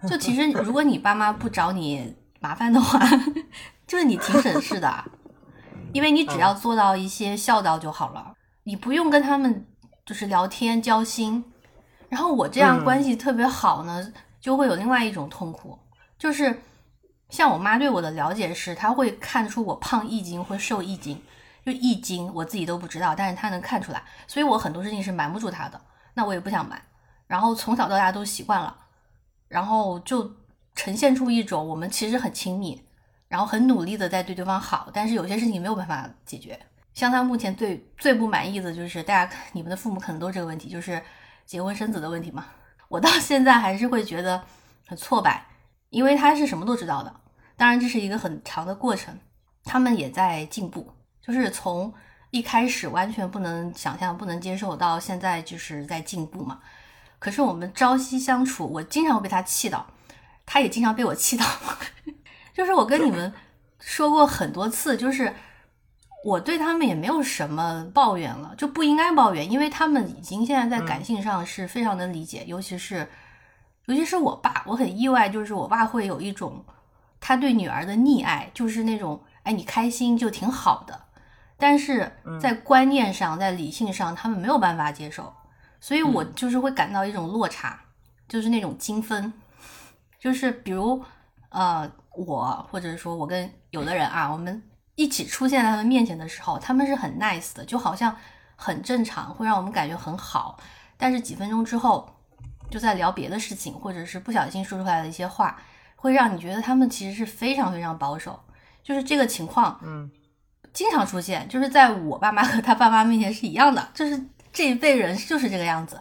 [0.07, 2.99] 就其实如果你爸妈不找你麻烦的话，
[3.87, 5.03] 就是你挺省事的啊，
[5.91, 8.33] 因为你只要做到一些孝道就好了，
[8.65, 9.65] 你不用跟他们
[10.05, 11.43] 就是聊天交心。
[12.09, 15.79] 然后我这样嗯关系特别好呢，就会有另外一种痛苦，
[16.19, 16.61] 就是
[17.33, 21.19] 像我妈对我的了解是，她会看出我胖一斤或瘦一斤，
[21.65, 25.81] 就一斤我自己都不知道，但是她能看出来，所以我很多事情是瞒不住她的，
[26.13, 26.79] 那我也不想瞒。
[27.25, 28.77] 然后从小到大都习惯了，
[29.47, 30.31] 然后就
[30.75, 32.79] 呈现出一种我们其实很亲密，
[33.27, 36.59] 然后很努力的在对对方好，但是有些事情没有办法解决。
[36.93, 41.01] 像她目前最最不满意的就是大家你们的父母可能都这个问题，就是
[41.47, 42.45] 结婚生子的问题嘛。
[42.89, 44.43] 我到现在还是会觉得
[44.85, 45.47] 很挫败，
[45.89, 47.11] 因为他是什么都知道的，
[47.55, 49.17] 当然这是一个很长的过程，
[49.63, 51.93] 他们也在进步，就是从
[52.31, 56.59] 一开始完全不能想象、不能接受到现在就是在进步嘛。
[57.19, 59.87] 可是我们朝夕相处，我经常会被他气到，
[60.45, 61.45] 他也经常被我气到。
[62.53, 63.33] 就是我跟你们
[63.79, 65.33] 说过很多次，就是
[66.25, 73.07] 我对他们也没有什么抱怨了，就不应该抱怨，因为他们已经现在在感性上是非常能理解，尤其是
[73.85, 76.63] 尤其是我爸，我很意外，就是我爸会有一种
[77.25, 81.05] 他对女儿的溺爱，就是那种哎你开心就挺好的，
[81.55, 85.33] 但是在观念上，在理性上，他们没有办法接受。
[85.79, 87.79] 所以我就是会感到一种落差，
[88.27, 89.31] 就是那种精分，
[90.19, 91.01] 就是比如
[91.47, 94.61] 呃我或者说我跟有的人啊，我们
[94.95, 98.13] 一起出现在他们面前的时候，他们是很 nice 的，就好像
[98.57, 100.59] 很正常，会让我们感觉很好。
[100.97, 102.13] 但是几分钟之后，
[102.69, 105.57] 就在聊别的事情，或者是不小心说出来的一些话，
[106.03, 108.37] 会让你觉得他们其实是非常非常保守。
[108.83, 110.11] 就是这个情况，嗯，
[110.73, 114.21] 经常出现，就是在我爸妈和他爸妈面前是一样的，就是
[114.51, 115.97] 这一辈人就是这个样子。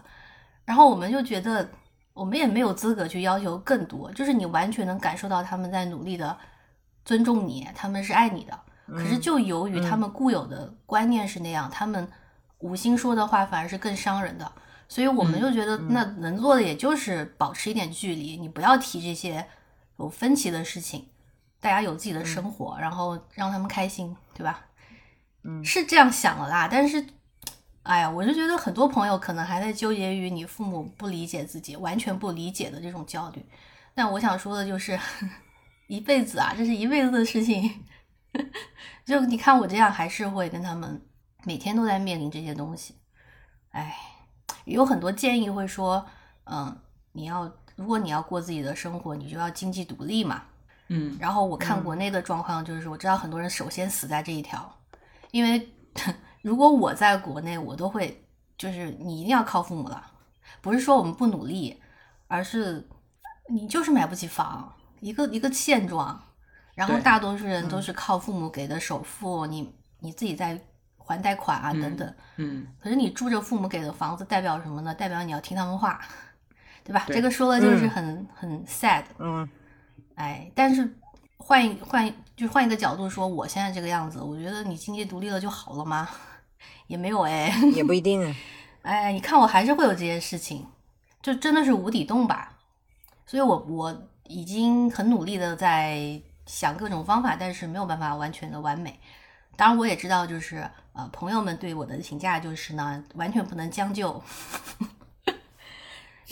[0.64, 1.70] 然后我们就觉得，
[2.12, 6.36] 我们也没有资格去要求更多，就是你完全能感受到他们在努力的
[7.04, 8.58] 尊重你，他们是爱你的。
[8.88, 12.06] 可是就由于他们固有的观念是那样，他们
[12.58, 14.52] 无心说的话反而是更伤人的，
[14.88, 19.46] 所以我们就觉得那能做的也就是保持一点距离，你不要提这些
[20.02, 21.06] 有分歧的事情，
[21.60, 24.66] 大家有自己的生活，然后让他们开心，对吧？
[25.44, 27.06] 嗯是这样想的啦，但是，
[27.84, 33.44] 哎呀，我就觉得很多朋友可能还在纠结于你父母不理解自己，完全不理解的这种焦虑。
[33.94, 34.98] 但我想说的就是，
[35.86, 37.84] 一辈子啊，这是一辈子的事情。
[39.06, 41.00] 就你看我这样，还是会跟他们
[41.44, 42.96] 每天都在面临这些东西。
[43.70, 43.96] 哎，
[44.64, 46.04] 有很多建议会说，
[46.44, 46.76] 嗯，
[47.12, 50.42] 你要如果你要过自己的生活，你就要经济独立嘛。
[50.88, 54.70] 嗯然后我看国内的状况，就是我知道很多人首先死在这一条，
[55.30, 55.68] 因为
[56.42, 58.26] 如果我在国内，我都会
[58.58, 60.04] 就是你一定要靠父母了，
[60.60, 61.80] 不是说我们不努力，
[62.26, 62.86] 而是
[63.48, 66.20] 你就是买不起房，一个一个现状。
[66.74, 70.58] 然后大多数人都是靠父母给的首付，你你自己在
[70.96, 72.14] 还贷款啊等等。
[72.36, 74.94] 嗯可是你住着父母给的房子，代表什么呢？
[74.94, 76.00] 代表你要听他们话，
[76.84, 77.04] 对吧？
[77.06, 79.04] 对这个说了就是嗯很、很 sad。
[79.18, 79.48] 嗯
[80.14, 80.96] 哎，但是
[81.38, 86.09] 换一换一就换一个角度说，我现在这个样子，我觉得你经济独立了就好了吗？
[86.86, 88.36] 也没有哎，也不一定啊。
[88.82, 90.66] 哎，你看我还是会有这些事情，
[91.22, 92.59] 就真的是无底洞吧。
[93.26, 98.98] 所以我我已经很努力的在想各种方法，但是没有办法完全的完美。
[99.56, 104.22] 当然，我也知道，就是呃，朋友们对我的评价就是呢，完全不能将就，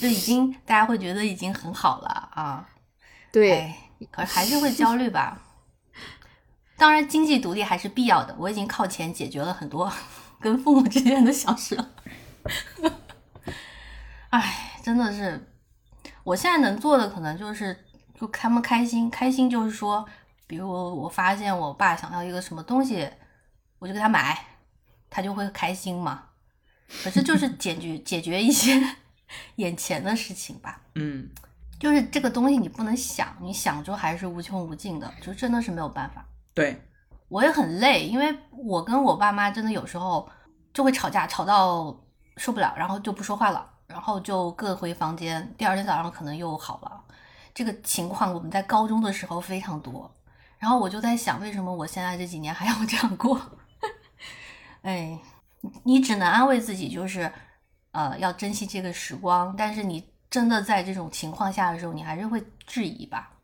[0.00, 2.68] 就已经大家会觉得已经很好了啊。
[3.30, 3.76] 对，哎，
[4.10, 5.40] 可是还是会焦虑吧。
[6.76, 8.34] 当然，经济独立还是必要的。
[8.38, 9.92] 我已经靠钱解决了很多
[10.40, 11.90] 跟父母之间的小事了。
[14.30, 15.52] 哎，真的是，
[16.24, 17.84] 我现在能做的可能就是
[18.18, 20.08] 就他们开心，开心就是说，
[20.46, 23.06] 比如我发现我爸想要一个什么东西，
[23.78, 24.46] 我就给他买，
[25.10, 26.24] 他就会开心嘛。
[27.04, 28.96] 可是就是解决 解决一些
[29.56, 30.80] 眼前的事情吧。
[30.94, 31.28] 嗯
[31.78, 36.22] 就是这个东西你不能想，你想就还是无穷无尽的，就真的是没有办法。
[36.52, 36.78] 对，
[37.28, 40.28] 我也很累，因为我跟我爸妈真的有时候
[40.74, 41.98] 就会吵架，吵到
[42.36, 47.02] 受不了，然后就不说话了，然后就各回房间，第二天早上可能又好了。
[47.54, 50.14] 这个情况我们在高中的时候非常多，
[50.58, 53.40] 然后我就在想，为什么我现在这几年还要这样过？
[54.82, 55.18] 哎，
[55.84, 57.32] 你只能安慰自己，就是
[57.92, 59.54] 呃要珍惜这个时光。
[59.56, 63.36] 但是你真的在这种情况下的时候，你还是会质疑吧。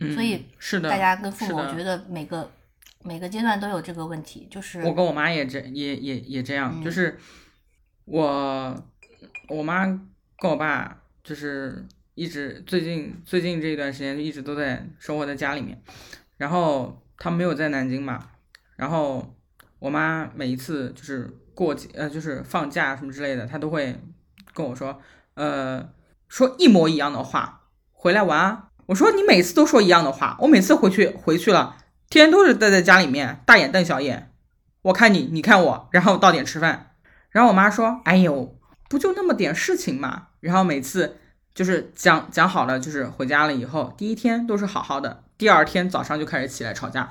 [0.00, 2.50] 嗯，所以是的，大家跟父母，我觉得每个
[3.02, 7.18] 每个阶段都有这个问题，就是我跟我妈也这也也也这样，嗯就是
[8.06, 8.84] 我
[9.48, 9.84] 我妈
[10.38, 15.80] 跟我爸就是一直最近最近这一段时间就一直都在生活在家里面，
[16.38, 18.30] 然后他们没有在南京嘛，
[18.76, 19.36] 然后
[19.78, 24.00] 我妈每一次就是过节呃就是放假什么之类的，他都会
[24.54, 25.00] 跟我说
[25.34, 25.88] 呃
[26.28, 27.62] 说一模一样的话，
[27.92, 28.68] 回来玩啊。
[28.86, 31.76] 我说你每次都说一样的话，我每次回去回去了，
[32.10, 34.32] 天天都是待在家里面大眼瞪小眼，
[34.82, 36.94] 我看你，你看我，然后到点吃饭。
[37.30, 38.58] 然后我妈说：“哎呦，
[38.90, 41.16] 不就那么点事情嘛。”然后每次
[41.54, 47.10] 就是讲讲好了，就是回家了以后，第一天都是好好的，第二天早上就开始起来吵架，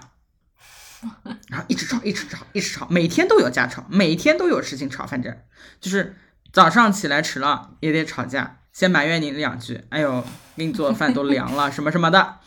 [1.48, 5.36] 然后一直吵，一直吵，一直吵，每天都有架吵，每天都有事情吵，反正
[5.80, 6.16] 就是
[6.54, 10.24] 早上起来迟了也得吵架，先埋怨你两句，哎呦，
[10.56, 12.40] 给你做的饭都凉了，什么什么的。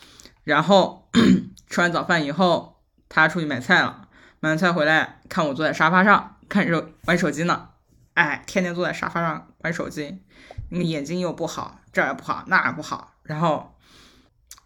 [0.44, 1.10] 然后
[1.68, 4.08] 吃完早饭以后，他出去买菜了，
[4.40, 7.70] 买完菜回来看我坐在沙发上看手玩手机呢，
[8.14, 10.22] 哎，天天坐在沙发上玩手机，
[10.70, 13.74] 那个眼睛又不好，这儿也不好，那儿也不好，然后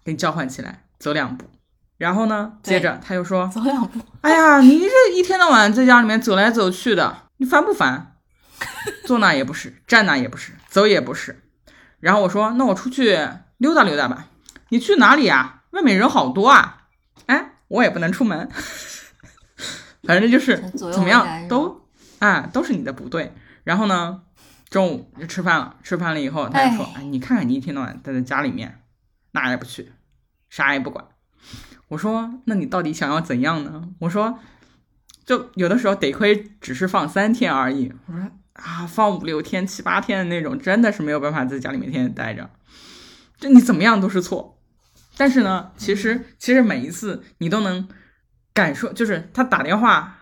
[0.04, 1.48] 给你叫唤起来，走两步，
[1.98, 8.14] 然后呢，接着他又说，走两步，哎呀，你这一天到晚在家里面走来走去的，你烦不烦？
[9.04, 11.42] 坐那也不是，站那也不是，走也不是。
[12.00, 13.18] 然后我说，那我出去
[13.58, 14.26] 溜达溜达吧。
[14.70, 15.62] 你去哪里呀？
[15.70, 16.86] 外面人好多啊。
[17.26, 18.48] 哎，我也不能出门。
[20.04, 21.88] 反正就是怎么样都，
[22.20, 23.34] 啊，都是你的不对。
[23.64, 24.22] 然后呢，
[24.70, 28.82] 中午就吃饭了，吃饭了以后，他就说，哎，你看看你一天到晚待在家里面，
[29.32, 29.92] 哪也不去，
[30.48, 31.04] 啥也不管。
[31.88, 33.88] 我说，那你到底想要怎样呢？
[34.00, 34.38] 我说，
[35.24, 37.92] 就有的时候得亏只是放三天而已。
[38.06, 42.50] 我说啊，放五六天、七八天的那种，真的是没有办法在家里面天天待着。
[43.38, 44.58] 就你怎么样都是错。
[45.16, 47.88] 但是呢，其实其实每一次你都能
[48.52, 50.18] 感受，就是他打电话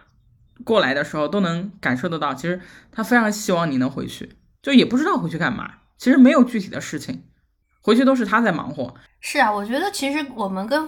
[0.65, 2.61] 过来的时候，都能感受得到，其实
[2.93, 5.71] 他非常希望你能回去，就也不知道回去干嘛。
[5.99, 7.25] 其实没有具体的事情，
[7.81, 8.95] 回去都是他在忙活。
[9.21, 10.87] 是啊，我觉得其实我们跟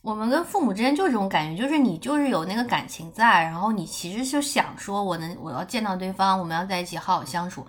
[0.00, 7.66] 我们跟父母之间就这种感觉，就是你就是有那个感情在，然后你其实就想说我能我要见到对方，我们要在一起好好相处，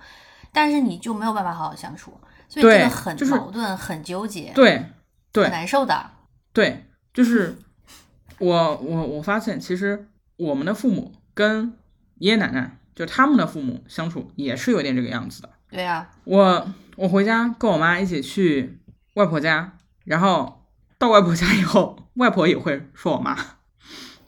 [0.54, 2.14] 但是你就没有办法好好相处，
[2.48, 4.86] 所以这个很就是矛盾，很纠结，对
[5.32, 6.12] 对很难受的。
[6.54, 7.58] 对，就是
[8.38, 10.08] 我我我发现，其实
[10.38, 11.74] 我们的父母跟
[12.20, 15.50] 爷爷奶奶，就他们的父母相处也是有点这个样子的。
[15.70, 18.80] 对啊，我我回家跟我妈一起去
[19.16, 20.66] 外婆家，然后
[20.98, 23.36] 到外婆家以后，外婆也会说我妈，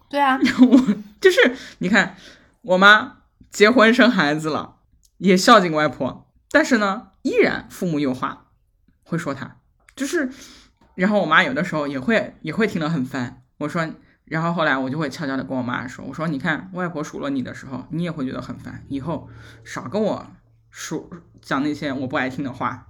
[0.10, 2.16] 对啊， 我就是你看，
[2.62, 3.18] 我妈
[3.50, 4.78] 结婚生孩子了，
[5.18, 8.48] 也孝敬外婆，但是呢，依然父母有话
[9.04, 9.58] 会说她，
[9.94, 10.32] 就是，
[10.96, 13.44] 然后我妈有的时候也会也会听得很烦。
[13.58, 13.86] 我说，
[14.24, 19.30] 然后后来我就会悄悄的跟我妈说，我说你看外婆数落你的时候，你也会觉得很烦，以后
[19.66, 20.26] 少跟我
[20.70, 21.10] 说
[21.42, 22.88] 讲那些我不爱听的话。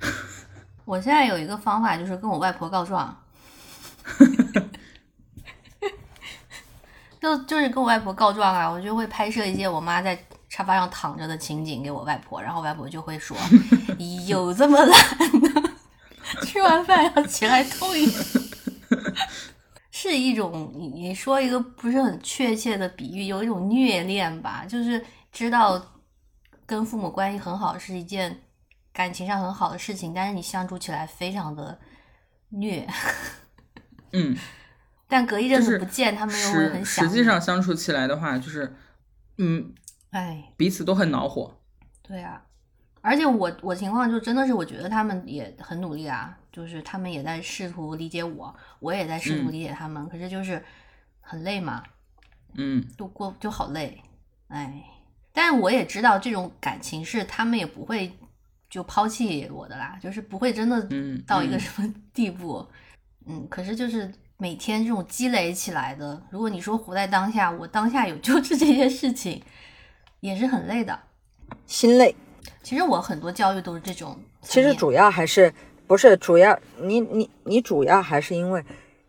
[0.84, 3.24] 我现在有一个方法，就是跟我外婆告状，
[7.20, 10.18] 就就是跟我外婆告状啊，我就会拍摄一些我妈在
[10.48, 13.36] 沙发上躺着的情景给我外婆，然后外婆就会说：
[14.26, 14.90] “有这么懒
[15.42, 15.62] 的，
[16.46, 18.40] 吃完饭要起来偷一下。”
[19.90, 25.82] 是一种你你说一个不是很确切的比喻，有一种虐恋吧，就是知道
[26.64, 28.40] 跟父母关系很好是一件
[28.92, 31.76] 感情上很好的事情，但是你相处起来非常的
[32.50, 32.86] 虐，
[34.12, 34.36] 嗯，
[35.06, 37.04] 但隔一阵子不见，他们又会很想。
[37.04, 38.74] 实际上相处起来的话，就是
[39.38, 39.72] 嗯，
[40.10, 41.60] 哎，彼此都很恼火。
[42.02, 42.42] 对啊，
[43.00, 49.52] 而且我我情况就真的是，我觉得他们也很努力啊，就是他们也在试图理解我，我也在试图嗯。
[49.52, 50.62] 理解他们，可是就是
[51.20, 51.82] 很累嘛，
[52.54, 52.82] 嗯。
[52.96, 54.02] 度过就好累，
[54.48, 54.84] 哎，
[55.32, 58.10] 但是我也知道这种感情是他们也不会
[58.70, 61.56] 就抛弃我的啦，就是不会真的嗯到一个。
[61.56, 62.74] 嗯什么地步，嗯
[63.48, 69.42] 可是就是每天这种积累起来的，如果你说活在当下，我当下有就是这些事情，
[70.20, 70.98] 也是很累的。
[71.66, 72.14] 心累。
[72.62, 75.52] 其实我很多教育都是这种，其实主要还是
[75.86, 78.62] 不是主要，你你你主要还是因为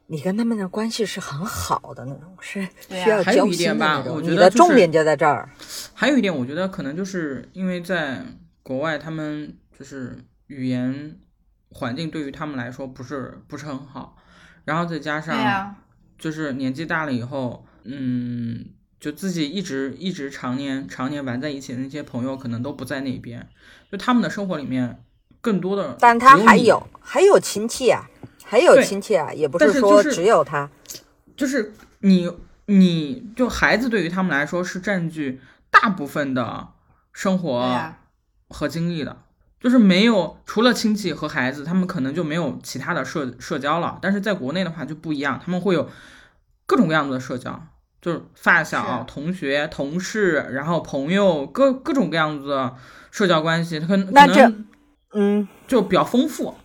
[0.07, 4.15] 你跟他们的关系是很好的那种，是需要还有交心的一点吧那种。
[4.15, 5.49] 我觉你得就是的重点就在这儿。
[5.93, 8.21] 还有一点，我觉得可能就是因为在
[8.63, 10.17] 国外，他们就是
[10.47, 11.17] 语言
[11.71, 14.17] 环境对于他们来说不是不是很好，
[14.65, 15.75] 然后再加上啊，
[16.17, 18.65] 就是年纪大了以后，嗯，
[18.99, 23.47] 就自己一直一直常年常年玩在一起的那些朋友，可能都不在那边，
[23.91, 25.03] 就他们的生活里面
[25.41, 28.09] 更多的，但他还有有还有亲戚啊，
[28.43, 30.69] 还有亲戚啊，也不但是说就是只有他。
[31.37, 32.29] 就是你
[32.65, 35.39] 你就孩子对于他们来说是占据
[35.69, 36.67] 大部分的
[37.13, 37.93] 生活、
[38.49, 39.23] 和精力的，
[39.59, 43.99] 就是没有除了亲戚和孩子，他们可能就没有其他的社社交了。
[44.01, 45.89] 但是在国内的话就不一样，他们会有
[46.65, 47.61] 各种各样子的社交，
[48.01, 52.75] 就是发小、是同学、同事，然后朋友，各各种各样子的
[53.11, 54.65] 社交关系，他可能那这可能
[55.13, 56.55] 嗯，就比较丰富。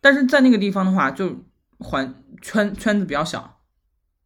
[0.00, 1.44] 但是在那个地方的话，就
[1.78, 3.58] 环圈圈子比较小，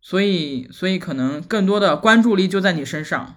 [0.00, 3.36] 所以所以可能更多的关注力就在你身上。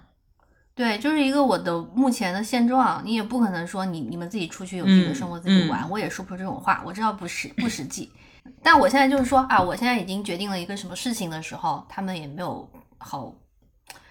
[0.74, 8.10] 对，就是一个我的目前的现状，你也不可能说你你们自己出去有自己的生活、嗯自己玩，我也说不出这种话，我知道不实不实际。
[8.62, 12.68] 但我现在就是说啊，我现在已经决定了一个什么事情的时候，他们也没有
[12.98, 13.32] 好，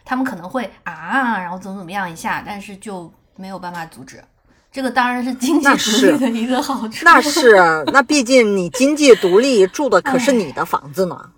[0.05, 4.23] 他们可能会啊，然后怎么怎么样一下，但是就没有办法阻止。
[4.71, 7.03] 这个当然是经济独立的一个好处。
[7.03, 11.31] 那是啊，那毕竟你经济独立，住的可是你的房子呢。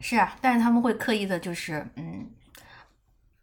[0.00, 2.26] 是啊，但是他们会刻意的，就是嗯，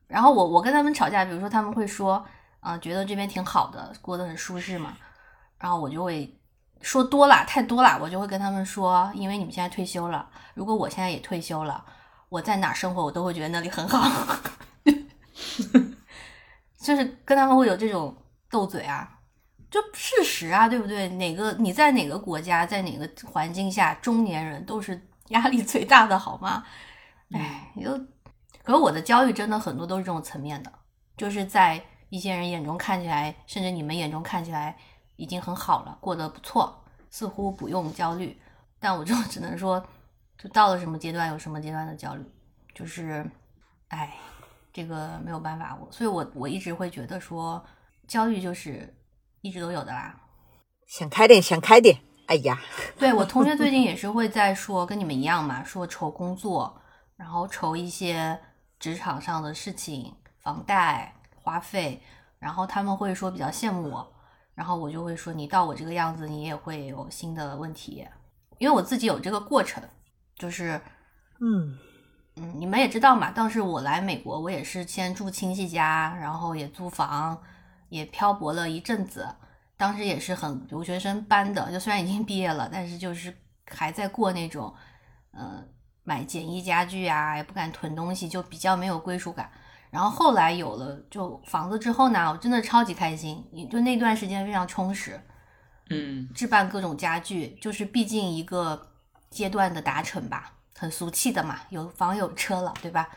[0.09, 2.25] 然后我我跟他们吵架，比如说他们会说，
[2.59, 4.97] 啊、觉得这边挺好的，过得很舒适嘛，
[5.59, 6.37] 然后我就会
[6.81, 11.85] 说多了，太多了，我就会跟他们说，因为你们现在退休了，如果我现在也退休了，
[12.27, 14.01] 我在哪儿生活，我都会觉得那里很好，
[16.81, 18.17] 就是跟他们会有这种
[18.49, 19.15] 斗嘴啊。
[19.69, 21.07] 就事实啊，对不对？
[21.09, 26.63] 哪个你在哪个国家，在哪个环境下，中年人都是压力最大的，好吗？
[27.31, 27.91] 哎，就，
[28.69, 30.71] 可是我的焦虑真的很多都是这种层面的，
[31.17, 34.77] 就是在一些人眼中看起来，甚至你们眼中看起来
[35.15, 36.79] 已经很好了，过得不错，
[37.09, 38.39] 似乎不用焦虑，
[38.79, 39.83] 但我就 只能说，
[40.37, 42.23] 就到了什么阶段有什么阶段的焦虑，
[42.75, 43.27] 就是，
[43.87, 44.15] 哎，
[44.71, 47.65] 这个没有办法，我所以我我一直会觉得说，
[48.07, 48.95] 焦虑就是
[49.41, 50.15] 一直都有的啦，
[50.85, 51.97] 想开点，想开点。
[52.27, 52.61] 哎呀，
[52.99, 56.79] 对我同学最近 也是会在说，跟你们一样嘛，说愁工作，
[57.15, 58.39] 然后愁一些
[58.79, 62.01] 职场上的事情、房贷、花费，
[62.39, 64.13] 然后他们会说比较羡慕我，
[64.55, 68.07] 然后我就会说，你到我这个样子，你也会有新的问题，
[68.57, 69.83] 因为我自己有这个过程，
[70.35, 70.79] 就是
[71.41, 71.77] 嗯，
[72.35, 77.41] 嗯，你们也知道嘛，当时我来美国，我也是先住亲戚家，然后也租房，
[77.89, 79.27] 也漂泊了一阵子。
[79.75, 83.33] 当时也是很留学生般的，就虽然已经毕业了，但是就是
[83.65, 84.75] 还在过那种，
[85.31, 85.63] 呃，
[86.09, 89.47] 买简易家具啊，也不敢囤东西，就比较没有归属感。
[89.91, 95.21] 然后后来有了就房子之后呢，我真的超级开心，也就那段时间非常充实。
[95.91, 98.91] 嗯置办各种家具，就是毕竟一个
[99.29, 103.07] 阶段的达成吧，很俗气的嘛，有房有车了，对吧？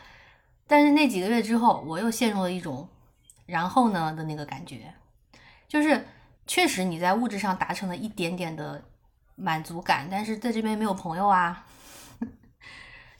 [0.67, 2.87] 但是那几个月之后，我又陷入了一种
[3.47, 4.93] 然后呢的那个感觉，
[5.67, 6.05] 就是
[6.45, 8.83] 确实你在物质上达成了一点点的
[9.35, 11.65] 满足感，但是在这边没有朋友啊，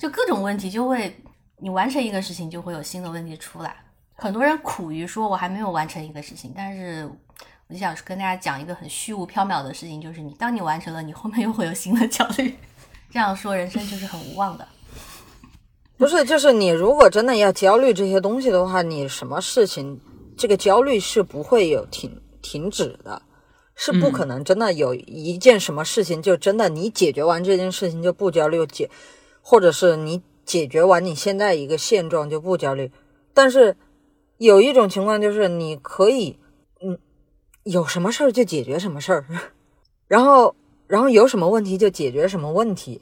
[0.03, 1.15] 就各种问题就会，
[1.61, 3.73] 你完成一个事情就会有新的问题出来。
[4.15, 7.09] 很多人苦于说我还没有完成一个事情，但是
[7.69, 12.53] 我就想跟大家讲一个很虚无缥缈的事情，就是你当你完成了，你后面又会有新的焦虑。
[13.11, 14.67] 这样说人生就是很无望的。
[15.95, 20.01] 不是，就是你如果真的要焦虑这些东西的话，你什么事情
[20.35, 23.21] 这个焦虑是不会有停停止的，
[23.73, 28.89] 是不可能真的有一件什么事情就真的你解决完这件事情就不焦虑，解
[29.43, 32.91] 或者是你解决完你现在一个现状就不焦虑。
[33.33, 33.75] 但是
[34.37, 36.39] 有一种情况就是你可以，
[36.81, 36.97] 嗯，
[37.63, 39.25] 有什么事儿就解决什么事儿，
[40.07, 40.55] 然后
[40.87, 43.01] 然后有什么问题就解决什么问题，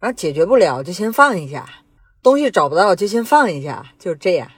[0.00, 1.66] 然后解决不了就先放一下。
[2.20, 4.50] 东西找不到就先放一下，就这样，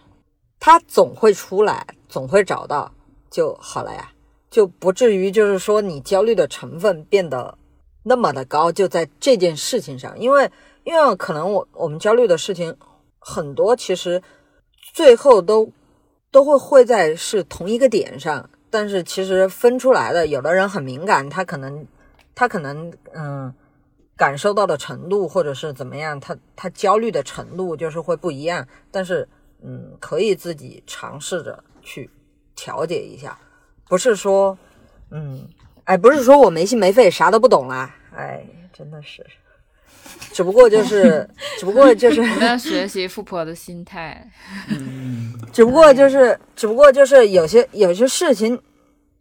[0.58, 2.90] 它总会出来，总会找到
[3.30, 4.12] 就好了呀，
[4.50, 7.58] 就不至于就是说你焦虑的成分变得
[8.02, 10.50] 那么的高，就在这件事情上，因为
[10.84, 12.76] 因为可能我我们焦虑的事情
[13.18, 14.22] 很多，其实
[14.92, 15.72] 最后都
[16.30, 21.86] 都会会在是同一个点上，但是其实分出来的，有的人很敏感，他可能
[22.34, 23.54] 他可能嗯。
[24.16, 28.68] 感受到的程度，或者是怎么样，他他焦虑的程度就是会不一样。
[28.90, 29.26] 但是，
[29.62, 32.10] 嗯，可以自己尝试着去
[32.54, 33.38] 调节一下，
[33.88, 34.58] 不是说，
[35.10, 35.48] 嗯，
[35.84, 39.24] 哎，不是说我没心没肺，啥都不懂啦，哎，真的是，
[40.32, 41.28] 只不过就是，
[41.58, 44.30] 只不过就是，我们要学习富婆的心态。
[45.52, 48.60] 只不过就是，只不过就是有些有些事情，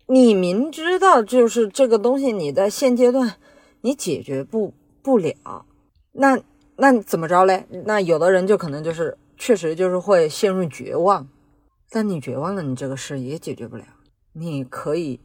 [0.08, 3.36] 你明知道就是这个东西，你在现阶段
[3.82, 5.66] 你解决不不了，
[6.12, 6.40] 那
[6.76, 7.66] 那怎么着嘞？
[7.86, 11.28] 那有的人就可能就是确实就是会陷入绝望。
[11.92, 13.84] 但你绝望了，你这个事也解决不了。
[14.34, 15.20] 你可以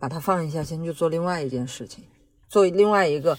[0.00, 2.02] 把它放一下，先去做另外一件事情，
[2.48, 3.38] 做另外一个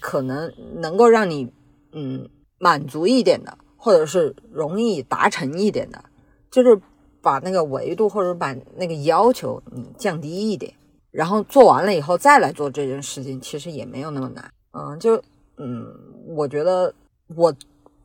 [0.00, 1.52] 可能能够让你
[1.92, 2.28] 嗯
[2.58, 6.02] 满足一点的，或者是容易达成一点的，
[6.50, 6.80] 就是
[7.22, 10.72] 把那个维度或者把那个要求嗯降低一点，
[11.10, 14.50] 然后做完了以后再来做这件事情，其实也没有那么难。
[14.72, 15.22] 嗯，就
[15.56, 15.86] 嗯，
[16.26, 16.92] 我觉得
[17.36, 17.54] 我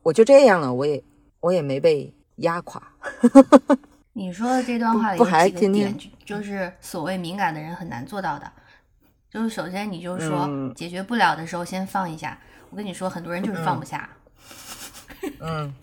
[0.03, 1.03] 我就这样了，我也
[1.39, 2.81] 我也没被压垮。
[4.13, 8.51] 你说的这段话里不还有几个天就是所谓敏感的人很难做到的。
[9.35, 10.73] 就是首先你就说、嗯。
[10.73, 12.39] 解决不了的时候先放一下。
[12.69, 14.09] 我跟你说，很多人就是放不下。
[15.41, 15.73] 嗯，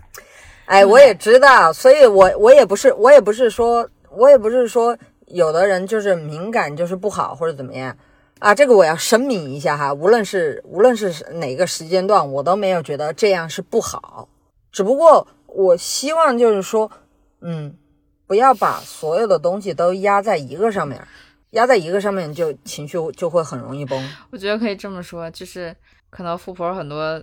[0.64, 4.96] 哎，我也知道，所以我我也不是，我也不是说，我也不是说
[5.26, 7.94] 有的人就是敏感就是不好或者怎么样。
[8.38, 14.26] 啊，这个我要声明一下哈，无论是无论是哪个时间段，我都没有觉得这样是不好，
[14.72, 16.90] 只不过我希望就是说，
[17.42, 17.74] 嗯，
[18.26, 21.06] 不要把所有的东西都压在一个上面，
[21.56, 24.12] 压在一个上面就情绪就会很容易崩。
[24.30, 25.74] 我觉得可以这么说，就是
[26.10, 27.22] 可能富婆很多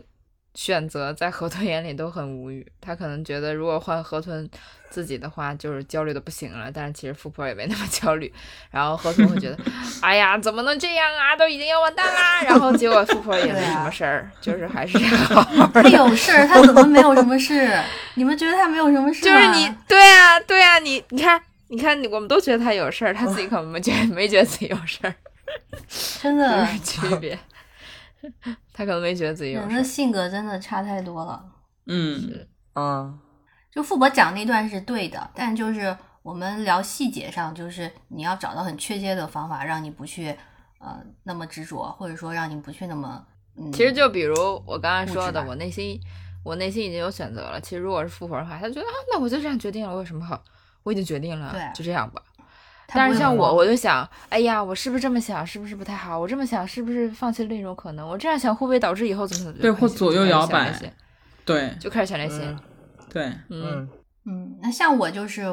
[0.55, 4.47] 选择在河豚眼里都很无语，他可能觉得如果换河豚
[4.89, 8.31] 自己的话，就是焦虑的不行了，但是其实富婆也没那么焦虑，
[8.69, 9.57] 然后河豚会觉得，
[10.01, 15.81] 哎呀，怎么能这样啊，都已经要完蛋啦，然后结果富婆也没什么事儿，就是还是好好他。
[15.89, 17.67] 有事儿，他怎么没有什么事？
[18.15, 19.35] 你们觉得他没有什么事吗？
[19.35, 21.41] 就是你，对啊，对啊，你你看，
[21.73, 25.15] 你看，我们都觉得他有事儿，他自己可能没觉得 没觉得自己有事儿，
[26.21, 27.37] 真的是区别。
[28.71, 29.83] 他可能没觉得自己有事儿人的。
[29.83, 31.43] 性格真的差太多了。
[31.87, 32.45] 嗯，
[32.75, 33.19] 嗯
[33.71, 40.27] 就富婆讲那段是对的，但就是我们聊细节上，就是你要找到很确切的方法，让你不去
[40.79, 43.25] 呃那么执着，或者说让你不去那么
[43.57, 43.71] 嗯。
[43.71, 44.35] 其实就比如
[44.67, 45.99] 我刚才说的，我内心
[46.43, 47.59] 我内心已经有选择了。
[47.59, 50.41] 其实如果是富婆的话，他觉得啊，那我就这样决定了，我有什么好？
[50.83, 52.21] 我已经决定了对，就这样吧。
[52.95, 56.19] 但是像我，我就想，哎呀，我是不是这么想，是不是不太好？
[56.19, 58.07] 我这么想，是不是放弃了另一种可能？
[58.07, 59.61] 我这样想会不会导致以后怎么怎么？
[59.61, 60.71] 对或左右摇摆
[61.43, 62.43] 对就开始想这些。
[62.43, 62.59] 嗯
[63.09, 63.89] 对，嗯，嗯
[64.25, 65.45] 嗯，那像我就是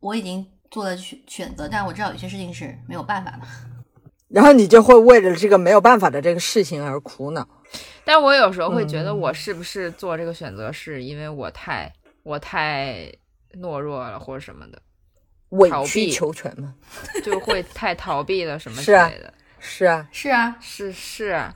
[0.00, 3.40] 我已经做了选选择，但我知道有些事情是没有办法的。
[4.28, 7.46] 然后你就会为了这个没有办法的这个事情而苦恼。
[8.04, 11.92] 但我有时候会觉得，嗯我是不是做这个选择，是因为我太
[12.22, 13.12] 我太
[13.60, 14.78] 懦弱了，或者什么的，
[15.50, 16.74] 委逃避曲求全嘛。
[17.24, 19.32] 就会太逃避了什么之类的。
[19.58, 21.54] 是啊， 是啊，是是啊，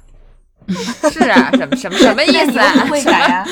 [1.11, 2.73] 是啊，什么什么什么 意思啊？
[2.85, 3.47] 不会改呀、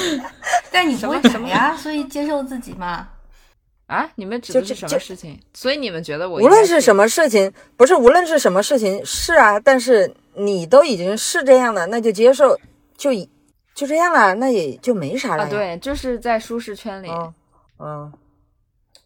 [0.70, 3.08] 但你不会改什么呀、所以接受自己嘛。
[3.86, 4.10] 啊？
[4.16, 5.38] 你们指的是什么事情？
[5.54, 12.58] 所以你们觉得我无论是什么事情，不是无论是什么事情，是啊，但是你都已经是这样的，那就接受，
[12.96, 13.30] 就以
[13.74, 15.48] 就这样了，那也就没啥了啊？
[15.48, 17.08] 对，就是在舒适圈里。
[17.10, 17.34] 嗯
[17.78, 18.12] 嗯，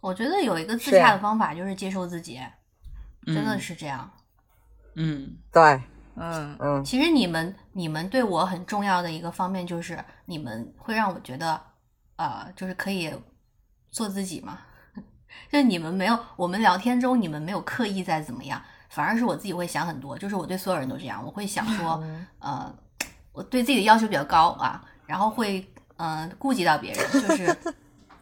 [0.01, 2.41] 我觉得有一个自洽的方法就是接受自己，
[3.27, 4.11] 真的嗯是这样。
[4.97, 5.83] 嗯对，
[6.17, 11.61] 嗯嗯其实你们你们对我很重要的一个方面就是你们会让我觉得，
[12.17, 13.13] 呃，就是可以
[13.91, 14.59] 做自己嘛。
[15.51, 20.19] 就是你们没有，我们聊天中你们没有刻意在怎么样，反而是我自己会想很多。
[20.19, 22.03] 就是我对所有人都这样，我会想说，
[22.41, 22.75] 呃，
[23.33, 25.61] 我对自己的要求比较高啊，然后会
[25.99, 27.57] 嗯、呃顾及到别人，就是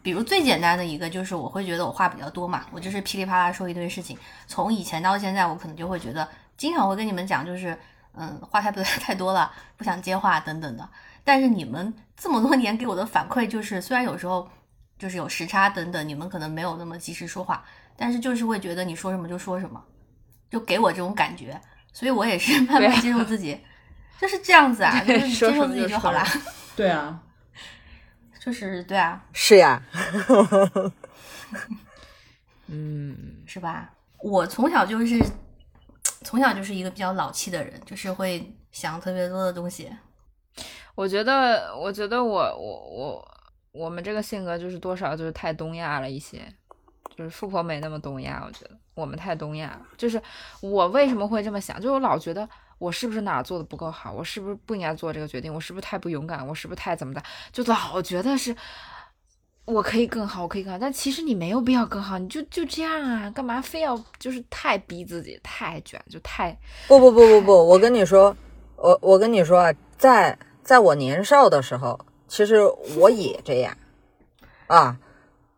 [0.08, 4.16] 比如最简单的一个就是我会觉得我话比较多嘛，我就是噼里啪啦说一堆事情，
[4.46, 6.26] 从以前到现在，我可能就会觉得
[6.56, 7.78] 经常会跟你们讲，就是
[8.14, 10.88] 嗯话太不 太多了，不想接话等等的。
[11.24, 14.48] 但是你们这么多年给我的反馈就是，虽然有时候
[14.98, 17.62] 就是有时差等等，你们可能没有那么及时说话，
[17.94, 19.78] 但是就是会觉得你说什么就说什么，
[20.50, 21.60] 就给我这种感觉，
[21.92, 23.60] 所以我也是 慢慢接受自己，
[24.18, 26.26] 就是这样子啊， 就是接受自己就好啦。
[26.74, 27.20] 对啊，
[28.40, 29.82] 就是对啊，是呀，
[32.66, 33.90] 嗯，是吧？
[34.20, 35.18] 我从小就是
[36.22, 39.90] 从小就是一个比较老气的人，就是会想特别多的东西。
[40.94, 43.38] 我觉得，我觉得我我我
[43.72, 46.42] 我们这个性格就是多少就是太东亚了一些，
[47.16, 49.86] 就是富婆没那么东亚，我觉得我们太东亚了。
[49.96, 50.20] 就是
[50.60, 51.76] 我为什么会这么想？
[51.76, 52.48] 就是我老觉得
[52.78, 57.22] 我是不是哪做的不够好，我是不是不应该做这个决定，我是不是太不勇敢，我是不是太怎么的，
[57.52, 58.54] 就老觉得是。
[59.64, 68.34] 我可以更好，我可以更好，但其实你没有必要更好，你就就这样啊，干嘛非要就是太逼自己，太卷，就太不不不不不，我跟你说，
[68.76, 72.62] 我我跟你说啊，在在我年少的时候，其实
[72.96, 73.76] 我也这样
[74.68, 74.98] 啊，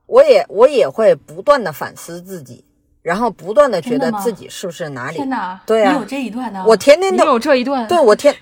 [0.07, 2.65] 我也我也会不断的反思自己，
[3.03, 6.65] 然后不断的觉得自己是不是哪里天哪，对啊你有这一段呢？
[6.67, 8.35] 我天天都有这一段，对我天，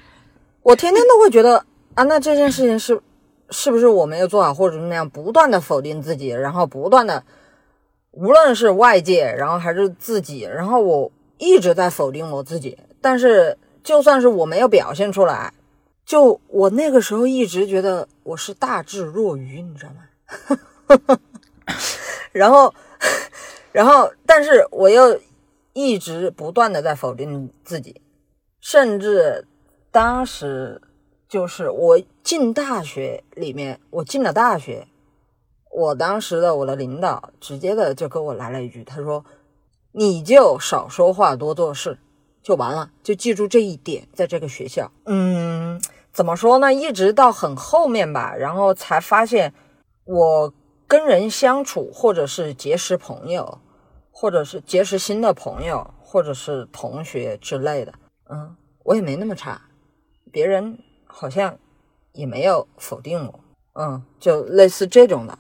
[0.63, 1.65] 我天天都会觉得
[1.95, 3.01] 啊，那这件事情是
[3.51, 7.23] 是不是我没有做好，或者怎么样，不断的否定自己，然后不断的，
[8.11, 12.77] 无论是外界，然后还是自己，然后我一直在否定我自己。
[13.01, 15.53] 但是就算是我没有表现出来，
[16.05, 21.19] 就我那个时候一直觉得我是大智若愚，你知道吗？
[22.33, 22.75] 然后，
[23.71, 25.21] 然后，但是我又
[25.75, 28.01] 一直不断的在否定自己，
[28.61, 29.47] 甚至
[29.91, 30.81] 当时
[31.29, 34.89] 就是我进大学里面，我进了大学，
[35.71, 39.25] 我当时的我的领导直接的就跟我来了一句，他说
[39.93, 41.99] ：“你就少说话，多做事，
[42.43, 45.81] 就完了，就记住这一点，在这个学校，嗯，
[46.11, 46.73] 怎么说呢？
[46.73, 49.53] 一直到很后面吧，然后才发现
[50.05, 50.53] 我。”
[50.89, 53.61] 跟人相处，或者是结识朋友，
[54.11, 57.93] 或者是结识新的朋友，或者是同学之类的，
[58.31, 59.61] 嗯，我也没那么差，
[60.33, 61.59] 别人好像
[62.13, 63.41] 也没有否定我，
[63.75, 65.39] 嗯，就类似这种的，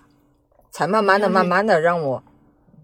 [0.71, 2.23] 才慢慢的、慢慢的让我，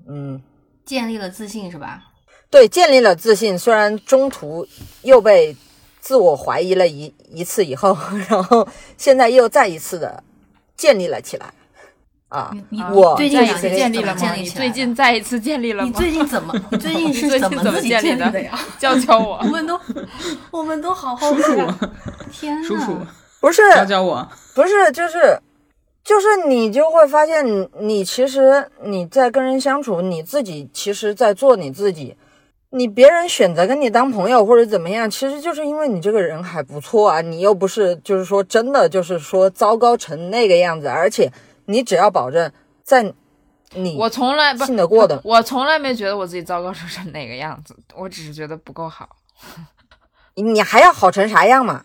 [0.08, 0.42] 嗯，
[0.86, 2.02] 建立了自信，是吧？
[2.48, 4.66] 对，建立了自信，虽然中途
[5.02, 5.54] 又被
[6.00, 7.94] 自我怀疑了一一次以后，
[8.30, 8.66] 然后
[8.96, 10.24] 现在又再一次的
[10.76, 11.52] 建立了起来。
[12.34, 12.50] 啊，
[12.92, 14.34] 我最近建立了吗？
[14.34, 15.86] 你最近再一次建立了吗？
[15.88, 16.52] 你最近怎么？
[16.72, 18.58] 你最近是怎么自己建立的呀？
[18.76, 19.80] 教教我，我们都，
[20.50, 21.90] 我们都好好的。
[22.32, 22.98] 天叔叔，
[23.40, 25.38] 不是教教我，不是，就是，
[26.02, 32.16] 就是你就会发现，你其实你在跟人相处，你自己其实在做你自己。
[32.70, 37.20] 你别人选择跟你当朋友或者怎么样，其实就是因为你这个人还不错啊。
[37.20, 41.30] 你又不是就是说真的就是说糟糕成那个样子，而且。
[41.66, 42.50] 你只要保证
[42.82, 43.14] 在
[43.74, 49.08] 你我从来信得过的，我从来没觉得我自己糟糕成哪个样子，我只是觉得不够好。
[50.34, 51.84] 你还要好成啥样嘛？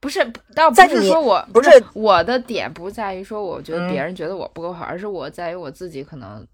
[0.00, 6.46] 不是，倒不是说我不是我的点不在于说我觉得别人觉得我不够好，而是我在于我自己可能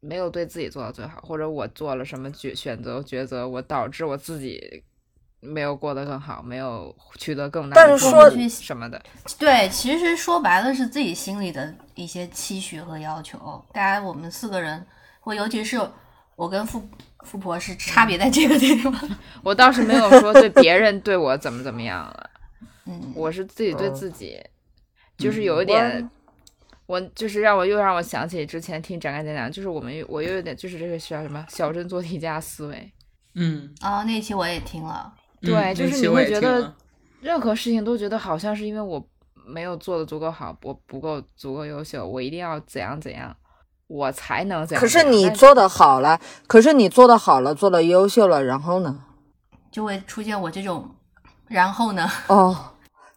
[0.00, 4.84] 没有对自己做到最好，或者我做了什么决选择抉择，我导致我自己。
[5.44, 9.02] 没有过得更好，没有取得更大的说什么的。
[9.38, 13.62] 对，其实说白了是自己心里的一些期许和要求。
[13.72, 14.86] 大家我们四个人，
[15.18, 15.80] 或尤其是
[16.36, 16.88] 我跟富
[17.24, 18.94] 富婆是差别在这个地方。
[19.42, 22.30] 我倒是没有说对别人对我怎么怎么样了。
[22.86, 24.40] 嗯，我是自己对自己，
[25.18, 26.08] 就是有一点，
[26.86, 32.92] 我就是让我又让我想起之前听展开讲讲，就是我们我又有点就是这个叫什么小镇做题家思维。
[33.34, 35.12] 嗯，哦，那期我也听了。
[35.42, 36.72] 对，就是你会觉得
[37.20, 39.04] 任何事情都觉得好像是因为我
[39.46, 43.34] 没有做的足够好，我不够足够优秀，我一定要怎样怎样，
[43.88, 44.80] 我才能怎样。
[44.80, 49.00] 可是你做的好了，可是你做的好了，做的优秀了，然后呢？
[49.72, 50.88] 就会出现我这种，
[51.48, 52.08] 然后呢？
[52.28, 52.56] 哦，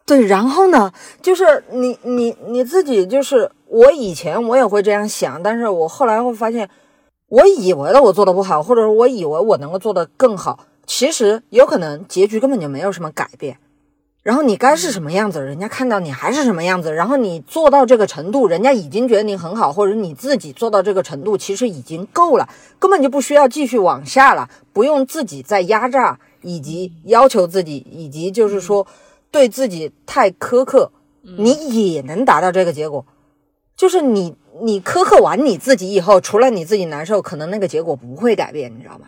[0.04, 0.92] 对，然后呢？
[1.22, 6.68] 就是你你你自己，就是我以前我也会这样想，但是我后来会发现，
[7.28, 10.58] 我以为的我做的不好，或者是我以为我能够做的更好。
[10.86, 13.58] 其实有可能结局根本就没有什么改变，
[14.22, 22.48] 然后你该是什么样子，人家看到你还是什么样子，然后你做到这个程度，人家已经觉得你很好，或者你自己做到这个程度，其实已经够了，
[22.78, 28.86] 根本就不需要继续往下了，不用自己再压榨，以及要求自己，以及就是说
[29.30, 30.90] 对自己太苛刻，
[31.22, 33.04] 你也能达到这个结果，
[33.76, 39.06] 就是你你苛刻完你自己以后，除了你自己难受，可能那个结果不会改变，你知道吗？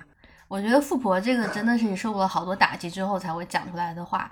[0.48, 4.30] 我觉得富婆这个真的是你受过了好多打击之后才会讲出来的话。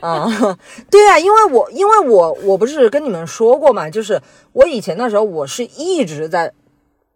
[0.00, 0.26] 啊，
[0.90, 4.20] 对啊，因为我因为我我不是跟你们说过嘛，就是
[4.52, 6.52] 我以前的时候我是一直在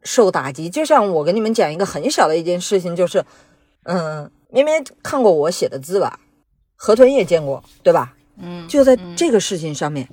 [0.04, 0.70] 受打击。
[0.70, 3.24] 就像我跟你们讲一个很小的一件事情，就是
[3.82, 6.20] 嗯，咩咩看过我写的字吧，
[6.76, 8.14] 河豚也见过，对吧？
[8.36, 10.08] 嗯，就在这个事情上面，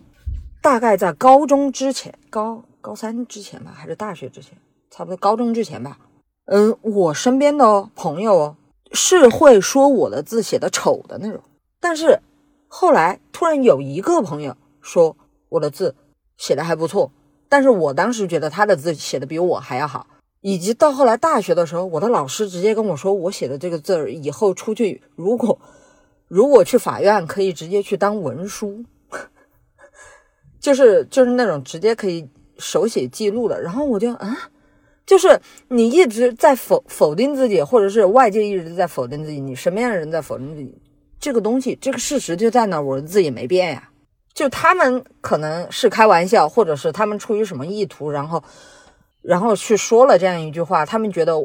[0.63, 4.57] 大概在高中之前，高高三之前吧，还是大学之前，
[4.89, 5.99] 差不多高中之前吧。
[6.53, 8.57] 嗯，我身边的朋友
[8.91, 11.41] 是会说我的字写的丑的那种，
[11.80, 12.19] 但是
[12.68, 15.15] 后来突然有一个朋友说
[15.48, 15.95] 我的字
[16.36, 17.10] 写的还不错，
[17.48, 20.07] 但是我当时觉得他的字写的比我还要好，
[20.41, 25.57] 以及到后来大学的时候，我的老师直接跟我说，我写的这个字儿以后出去如果
[26.28, 28.84] 如果去法院可以直接去当文书，
[30.60, 34.49] 就是就是那种直接可以手写记录的，然后我就啊。
[35.06, 40.78] 就是你一直在否否定自己，或者是外界一直在否定自己，你身边的人在否定自己，
[41.19, 43.90] 这个东西，这个事实就在那，我的字也没变呀。
[44.34, 48.41] 就他们可能是开玩笑，或者是他们出于什么意图，然后
[49.22, 51.38] 然后去说了这样一句话，他们觉得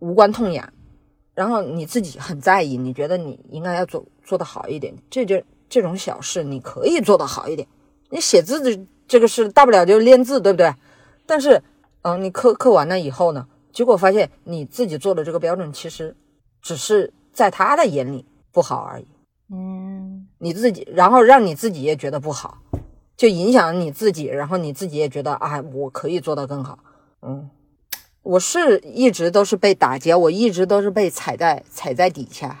[0.00, 0.68] 无关痛痒，
[1.34, 7.68] 然后你自己很在意，你觉得你应该要做做得好一点，这就这种小事你可以做得好一点，
[8.10, 10.74] 你写字的这个是大不了就练字，对不对？
[11.24, 11.62] 但是，
[12.04, 16.14] 嗯，你刻刻完了以后呢，结果发现你自己做的这个标准其实
[16.60, 19.06] 只是在他的眼里不好而已。
[19.50, 22.58] 嗯，你自己，然后让你自己也觉得不好，
[23.16, 26.78] 就影响你自己，然后你自己也觉得啊，我可以做到更好。
[27.22, 27.48] 嗯，
[28.22, 32.58] 我是一直都是被打劫，我一直都是被踩在踩在底下，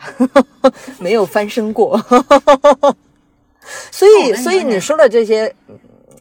[0.98, 1.98] 没有翻身过。
[3.90, 5.54] 所以，我跟你所以你有点说的这些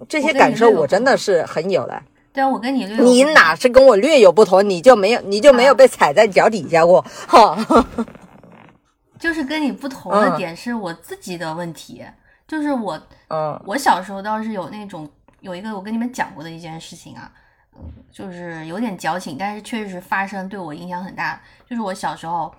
[0.09, 2.03] 这些感受，我真的是很有的。
[2.33, 7.55] 对啊，我跟你略有你哪是跟我略有不同，你就没有你就没有啊被踩在脚底下过哈？
[9.19, 12.03] 就是跟你不同嗯的点是我自己的问题，
[12.47, 12.99] 就是我
[13.29, 17.31] 嗯我小时候倒是有那种有一个我跟你们讲过的一件事情啊，
[17.77, 17.81] 嗯，
[18.11, 21.41] 就是有点矫情，但是确实发生对我影响很大。
[21.69, 22.53] 就是我小时候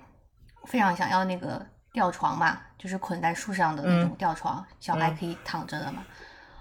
[0.65, 1.61] 非常想要那个
[1.93, 6.03] 吊床嘛，就是捆在树上的那种嗯吊床，小孩嗯可以躺着的嘛。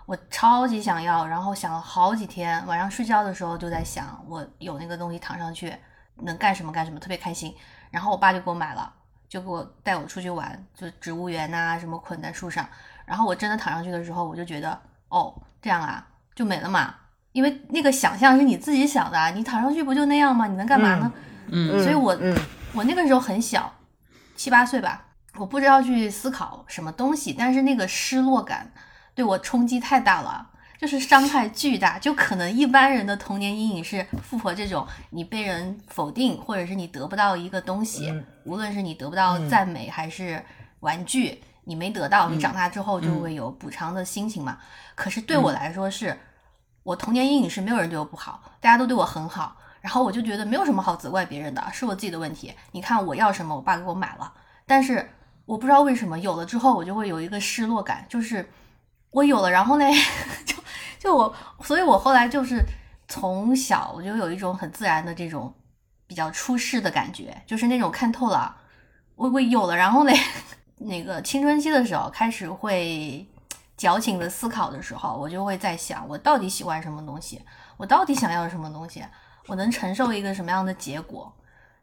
[0.06, 5.74] 我超级想要，然后想了好几天，晚上睡觉的时候就在想，我有那个东西躺上去
[6.18, 7.56] 能干什么干什么，特别开心。
[7.90, 8.94] 然后我爸就给我买了，
[9.30, 12.68] 就给我带我出去玩，就植物园呐、什么捆在树上。
[13.06, 14.78] 然后我真的躺上去的时候，我就觉得，
[15.10, 16.06] 哦，这样啊，
[16.36, 16.96] 就没了嘛。
[17.32, 20.48] 因为那个想象是你自己想的啊，你躺上去不就那样吗？
[20.48, 21.12] 你能干嘛呢？
[21.48, 22.36] 嗯所以我嗯
[22.74, 23.72] 我那个时候很小，
[24.36, 25.06] 七八岁吧，
[25.38, 28.72] 我不知道去思考什么东西，但是那个失落感
[29.16, 32.00] 对我冲击太大了，就是伤害巨大。
[32.00, 40.44] 就可能一般人的童年阴影是富婆这种，你被人否定，或者是你得不到一个东西，嗯无论是你得不到赞美还是
[40.80, 44.58] 玩具，你没得到，你长大之后就会有补偿的心情嘛。
[44.96, 46.18] 可是对我来说是，
[46.84, 49.58] 我童年阴影是没有人对我不好，大家都对我很好。
[49.80, 52.54] 然后我就觉得没有什么好责怪别人的，是我自己的问题。
[52.72, 54.32] 你看我要什么，我爸给我买了，
[54.66, 55.10] 但是
[55.46, 58.50] 我不知道为什么有了之后，我就会有一个失落感，就是
[59.14, 59.86] 我有了，然后呢，
[60.46, 60.56] 就
[61.00, 62.62] 就我，所以我后来就是
[63.08, 65.54] 从小我就有一种很自然的这种
[66.08, 68.56] 比较出世的感觉，就是那种看透了，
[69.16, 70.12] 我我有了，然后呢，
[70.80, 73.26] 那个青春期的时候开始会
[73.78, 77.42] 矫情的思考的时候，我就会在想，我到底喜欢什么东西，
[77.78, 79.04] 我到底想要什么东西。
[79.48, 81.30] 我能承受一个什么样的结果，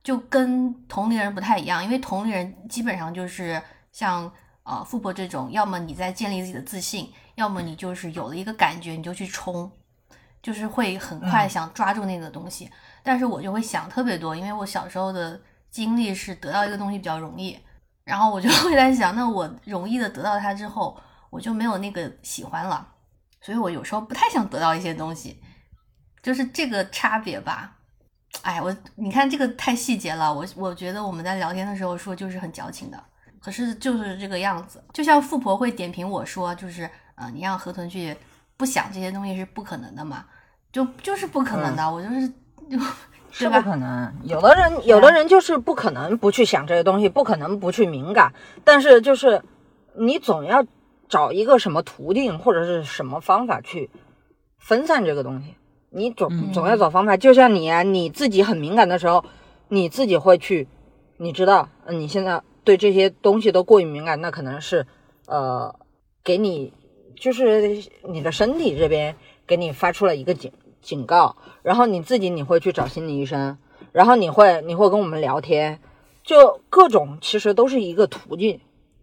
[0.03, 3.61] 就跟同龄人不太一样，因为同龄人基本上就是
[3.93, 4.33] 像
[4.71, 9.69] 呃富婆这种，要么你在建立自己的自信，要么你就是有了一个感觉你就去冲，
[10.41, 12.71] 就是会很快想抓住那个东西。
[13.03, 15.41] 但是我就会想特别多，因为我小时候的
[15.71, 17.59] 经历是得到一个东西比较容易，
[18.05, 20.97] 然后我就会在想，那我容易的得到它之后，
[21.31, 22.87] 我就没有那个喜欢了，
[23.41, 25.43] 所以我有时候不太想得到一些东西。
[26.23, 27.79] 就是这个差别吧。
[28.43, 33.05] 哎，我你看这个太细节了，我我觉得我们在聊天的时候说就是很矫情的，
[33.41, 34.83] 可是就是这个样子。
[34.93, 38.17] 就像富婆会点评我说，就是呃，你让河豚去
[38.57, 40.25] 不想这些东西是不可能的嘛，
[40.73, 41.91] 就就是不可能的。
[41.91, 42.33] 我就是
[43.33, 44.13] 是对吧不可能。
[44.25, 48.33] 有的人，有的人就是不可能不去想这些东西，不可能不去敏感。
[48.65, 49.43] 但是就是
[49.95, 50.65] 你总要
[51.09, 53.89] 找一个什么途径或者是什么方法去
[54.59, 55.55] 分散这个东西。
[55.91, 57.17] 你总嗯总要找方法。
[57.17, 59.25] 就像你啊，你自己很敏感的时候，
[59.69, 60.69] 你自己会去，
[61.17, 64.87] 你知道，呃你现在对这些东西都过于敏感，那可能是
[65.27, 65.75] 呃，
[66.23, 66.73] 给你
[67.17, 69.17] 就是你的身体这边
[69.47, 73.59] 给你发出了一个警警告，然后你自己你会去找心理医生，
[73.93, 75.81] 然后你会你会跟我们聊天，
[76.23, 78.61] 就各种其实都是一个途径，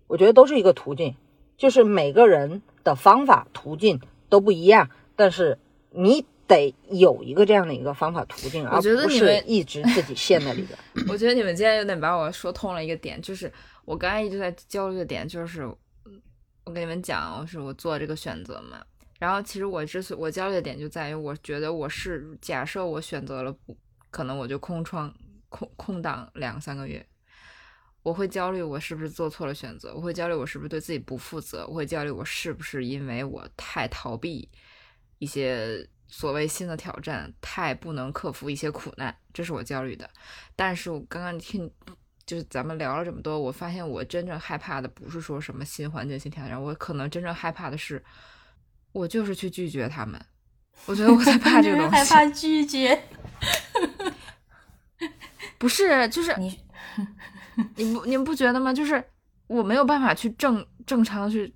[0.07, 1.15] 我觉得都是一个途径，
[1.57, 5.59] 就是每个人的方法途径都不一样，但是
[5.91, 10.77] 你得有一个这样的一个方法途径，而觉得不是你们一直自己陷在里边。
[11.09, 13.51] 我觉得你们今天有点把我说通了一个点，就是
[13.85, 15.63] 我刚才一直在焦虑的点，就是
[16.05, 16.21] 嗯
[16.65, 18.83] 我跟你们讲，我是我做这个选择嘛。
[19.19, 23.75] 然后其实我之所我焦虑的点就在于，我觉得我是假设我选择了不，
[24.11, 25.13] 可能我就空窗
[25.49, 27.03] 空空档两三个月，
[28.03, 34.47] 我会焦虑我是不是做错了选择，我会焦虑我是不是对自己不负责，我会焦虑我是不是因为我太逃避
[35.17, 40.09] 一些所谓新的挑战，太不能克服一些苦难，这是我焦虑的。
[40.55, 41.69] 但是我刚刚听，
[42.25, 48.03] 就是咱们聊了这么多，我发现我真正害怕的不是说什么新环境、新挑战，我可能真正害怕的是，
[48.91, 50.19] 我就是去拒绝他们。
[50.85, 53.03] 我觉得我在怕这个 东西，害怕拒绝。
[55.57, 56.59] 不是，就是你
[57.75, 58.71] 你不你们不觉得吗？
[58.71, 59.03] 就是
[59.47, 61.53] 我没有办法去正正常的去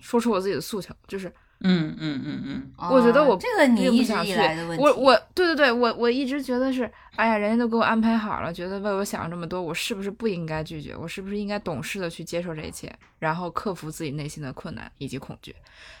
[0.00, 10.94] 说出我自己的诉求，就是嗯嗯嗯嗯，我觉得我哦这个你不一直想去以来的问题，我我对对对，我我一直觉得是，哎呀，人家都给我安排好了，觉得为我想这么多，我是不是不应该拒绝？
[10.96, 15.54] 我是不是应该懂事的去接受这一切，然后克服自己内心的困难以及恐惧？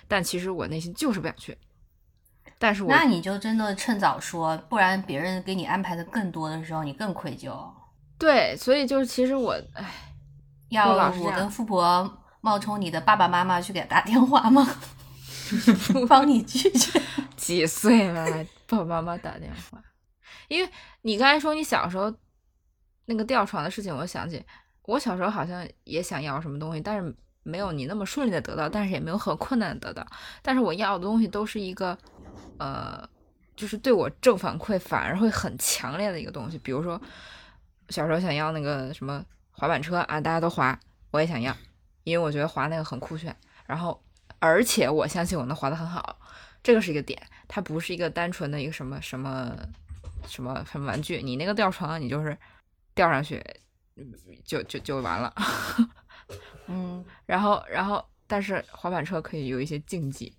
[0.06, 1.56] 但其实我内心就是不想去。
[2.60, 7.52] 但是我那你就真的趁早说，不然别人给你安排的更多的时候，你更愧疚。
[8.16, 10.12] 对，所以就是其实我，哎，
[10.70, 14.66] 要我跟富婆冒充你的爸爸妈妈去给他打电话吗？
[16.08, 17.00] 帮你拒绝。
[17.36, 19.82] 几岁了，还帮妈妈打电话？
[20.48, 20.70] 因为
[21.02, 22.12] 你刚才说你小时候
[23.06, 24.44] 那个吊床的事情，我想起
[24.82, 30.06] 我小时候好像也想要什么东西，但是没有你那么顺利的得到，但是也没有很困难的得到。
[30.42, 31.96] 但是我要的东西都是一个，
[32.58, 33.08] 呃，
[33.56, 36.58] 就是对我正反馈反而会很强烈的一个东西。
[36.58, 37.00] 比如说
[37.88, 40.78] 小时候想要那个什么滑板车啊，大家都滑，
[41.10, 41.56] 我也想要，
[42.04, 43.34] 因为我觉得滑那个很酷炫。
[43.66, 44.02] 然后
[44.38, 46.18] 而且我相信我能滑得很好，
[46.62, 49.56] 这个是一个点，它不是一个单纯的一个什么什么
[50.26, 51.22] 什么什么玩具。
[51.22, 52.36] 你那个吊床，你就是
[52.94, 53.44] 吊上去
[54.44, 55.34] 就就就完了。
[56.68, 60.36] 嗯，然后然后但是滑板车可以有一些竞技，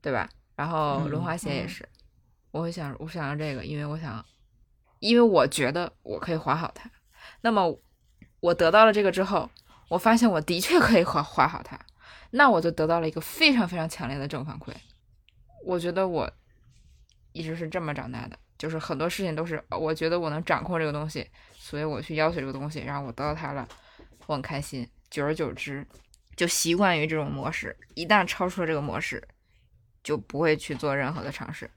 [0.00, 0.28] 对吧？
[0.54, 1.88] 然后轮滑鞋也是，
[2.50, 4.24] 我会想我想要这个，因为我想，
[5.00, 6.90] 因为我觉得我可以滑好它。
[7.40, 7.76] 那么
[8.40, 9.50] 我得到了这个之后，
[9.88, 11.78] 我发现我的确可以滑滑好它，
[12.30, 14.72] 那我就得到了一个非常非常强烈的正反馈。
[15.64, 16.30] 我觉得我
[17.32, 23.68] 一直是这么长大的，就是很多事情都是我觉得我能掌控这个东西，所以我去要求这个东西，然后我得到它了，
[24.26, 24.88] 我很开心。
[25.10, 25.84] 久而久之，
[26.36, 29.26] 就习惯于这种模式，一旦超出了这个模式，
[30.04, 31.68] 就不会去做任何的尝试。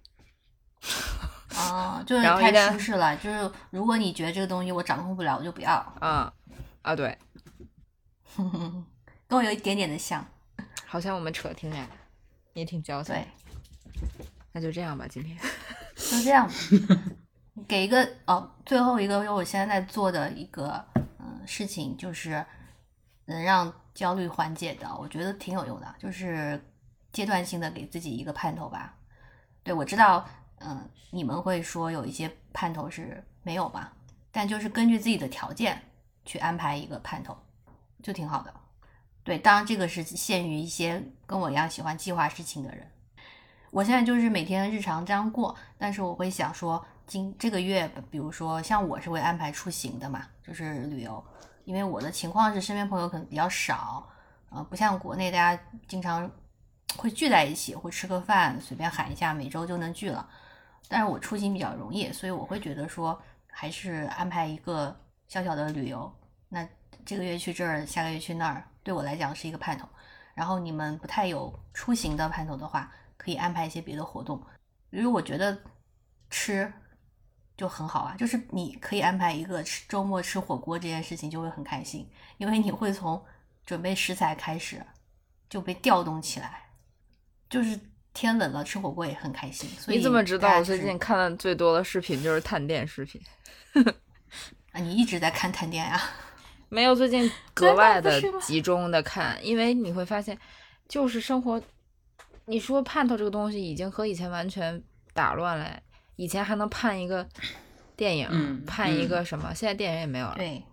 [1.58, 3.16] 哦，就是太舒适了。
[3.18, 5.94] 就是如果你觉得这个东西我掌控不了，我就不要。
[6.00, 6.32] 嗯、
[6.84, 7.18] 啊，对，
[9.28, 10.26] 跟我有一点点的像。
[10.94, 11.90] 好像我们扯得挺远，
[12.54, 14.06] 也挺矫情的对。，
[14.52, 15.36] 那就这样吧，今天。
[15.98, 16.54] 就这样吧。
[17.68, 20.86] 给一个哦，最后一个我现在在做的一个
[21.18, 22.46] 嗯事情，就是
[23.26, 26.64] 能让焦虑缓解的，我觉得挺有用的，就是
[27.12, 28.96] 阶段性的给自己一个盼头吧。
[29.64, 30.30] 对我知道，
[30.60, 33.92] 嗯，你们会说有一些盼头是没有吧，
[34.32, 35.82] 但就是根据自己的条件
[36.24, 37.36] 去安排一个盼头，
[38.04, 38.54] 就挺好的。
[39.24, 42.86] 对，当然这个是限于一些跟我一样喜欢计划事情的人。
[43.72, 51.24] 我现在就是每天日常这样过，但是我会想说，今这个月，比如说像我是会安排出行的嘛，就是旅游，
[51.64, 54.08] 因为我的情况是身边朋友可能比较少，
[54.50, 56.30] 呃，不像国内大家经常
[56.98, 60.30] 会聚在一起，会吃个饭，随便喊一下，每周就能聚了。
[60.88, 64.96] 但是我出行比较容易，所以我会觉得说，还是安排一个
[65.28, 66.14] 小小的旅游。
[66.50, 66.68] 那
[67.04, 69.88] 这个月去这儿，下个月去那儿，对我来讲是一个盼头。
[70.36, 74.44] 然后你们不太有出行的盼头的话，可以安排一些别的活动。
[74.90, 75.58] 因为我觉得
[76.30, 76.72] 吃
[77.56, 83.24] 就很好啊，就是你可以安排一个吃周末吃火锅这件事情，就会很开心，因为你会从
[83.66, 84.84] 准备食材开始
[85.50, 86.62] 就被调动起来。
[87.50, 87.80] 就是
[88.14, 89.70] 天冷了，吃火锅也很开心。
[89.80, 93.22] 所以你怎么知道我最近看的最多的视频就是探店视频？
[94.74, 94.80] 啊？
[94.80, 96.02] 你一直在看探店呀、
[96.74, 100.36] 没有，最近 格外的集中的看，因为你会发现，
[100.88, 101.62] 就是生活，
[102.46, 104.82] 你说盼头这个东西已经和以前完全
[105.14, 105.80] 打乱了。
[106.16, 107.28] 以前还能盼一个
[107.96, 110.34] 电影，嗯盼一个什么，现在电影也没有了。
[110.36, 110.64] 对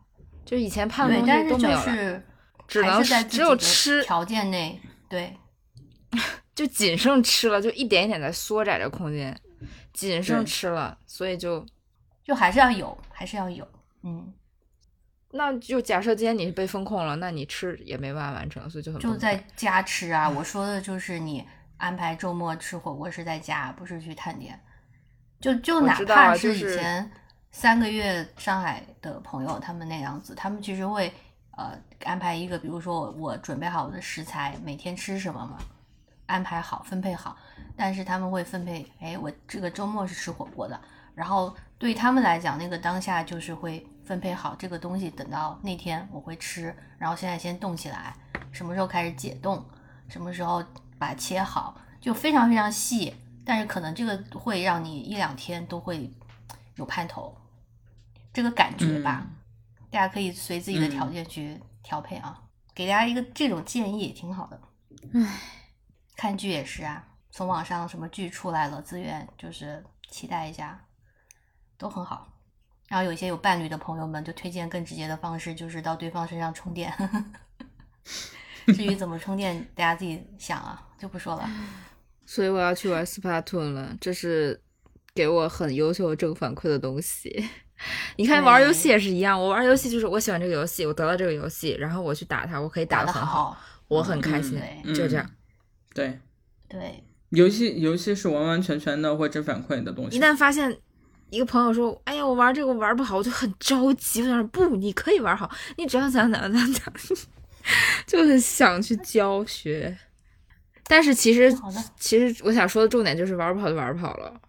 [0.45, 2.27] 就以前盼的，东西都没有了，是
[2.67, 5.37] 只能在是只有吃条件内，对
[6.55, 9.39] 就仅剩吃了，就一点一点在缩窄这个空间，
[9.93, 11.65] 仅剩吃了，所以就
[12.25, 13.67] 就还是要有，还是要有，
[14.03, 14.33] 嗯，
[15.33, 20.29] 那就假设今天你是被封控了，那你吃也没办法完成，所以就很就在家吃啊。
[20.29, 21.47] 我说的就是你
[21.77, 24.59] 安排周末吃火锅是在家，不是去探店。
[25.41, 27.11] 就就哪怕是以前
[27.51, 31.11] 三个月上海的朋友他们那样子，他们其实会
[31.57, 35.59] 呃安排一个，比如说我我准备好我的食材，每天吃什么嘛，
[36.27, 37.37] 安排好分配好，
[37.77, 40.79] 但是他们会分配，哎，我这个周末是吃火锅的，
[41.15, 48.13] 然后对于他们来讲，那个当下就是会分配好这个东西，等到那天我会吃，然后现在先冻起来，
[48.51, 49.65] 什么时候开始解冻，
[50.09, 50.61] 什么时候
[50.99, 53.15] 把它切好，就非常非常细，
[53.45, 56.13] 但是可能这个会让你一两天都会
[56.75, 57.41] 有盼头，
[58.33, 59.25] 这个感觉吧，
[59.93, 62.43] 大家可以随自己的条件去调配啊，
[62.75, 64.61] 给大家一个这种建议也挺好的。
[65.15, 65.39] 唉，
[66.17, 70.85] 看剧也是啊，从网上什么剧出来了，资源就是期待一下，
[71.79, 72.30] 都很好。
[72.91, 76.93] 然后有一些有伴侣的朋友们就推荐更直接的方式，就是到对方身上充电。
[78.67, 81.49] 至于怎么充电，大家自己想啊，就不说了。
[82.27, 84.61] 所以我要去玩 Splatoon 了，这是
[85.15, 87.49] 给我很优秀的正反馈的东西。
[88.17, 95.31] 你看玩游戏也是一样，我玩游戏就是我喜欢这个游戏，我得到这个游戏，然后我去打它，我可以打得得很好，好，我很开心，对就这样。
[95.95, 96.21] 对，
[96.69, 100.17] 对，游戏游戏是完完全全的会正反馈的东西。
[100.17, 100.77] 一旦发现
[101.31, 104.23] 一个朋友说：“哎呀，我玩这个我玩不好”，我就很着急。
[104.23, 106.95] 我想说：“不，你可以玩好，你只要怎样怎样怎样怎样，
[108.07, 109.97] 就很想去教学。”
[110.85, 111.57] 但是其实，
[111.97, 114.41] 其实我想说的重点就是玩不好就玩不好了，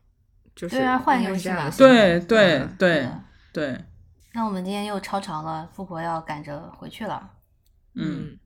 [0.55, 1.23] 就是对啊换。
[1.23, 3.85] 对对嗯对嗯对，
[4.33, 7.29] 那我们今天又超长了，富婆要赶着回去了，
[7.93, 8.39] 嗯，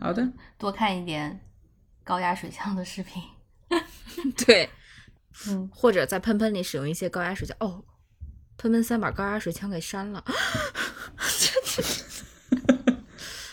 [0.00, 0.26] 好的，
[0.56, 1.38] 多看一点
[2.02, 3.22] 高压水枪的视频。
[4.46, 4.70] 对，
[5.46, 7.56] 嗯，或者在喷喷里使用一些高压水枪。
[7.60, 7.84] 哦，
[8.56, 10.24] 喷喷三把高压水枪给删了，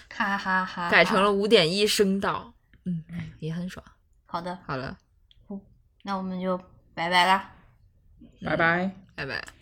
[0.09, 1.31] 哈哈哈，改成了。
[1.31, 2.53] 五点一声道，
[2.85, 3.03] 嗯，
[3.39, 3.85] 也很爽。
[4.25, 4.97] 好的，好了，
[6.03, 6.57] 那我们就
[6.93, 7.51] 拜拜啦。
[8.43, 8.91] 拜拜。
[9.15, 9.55] 拜拜。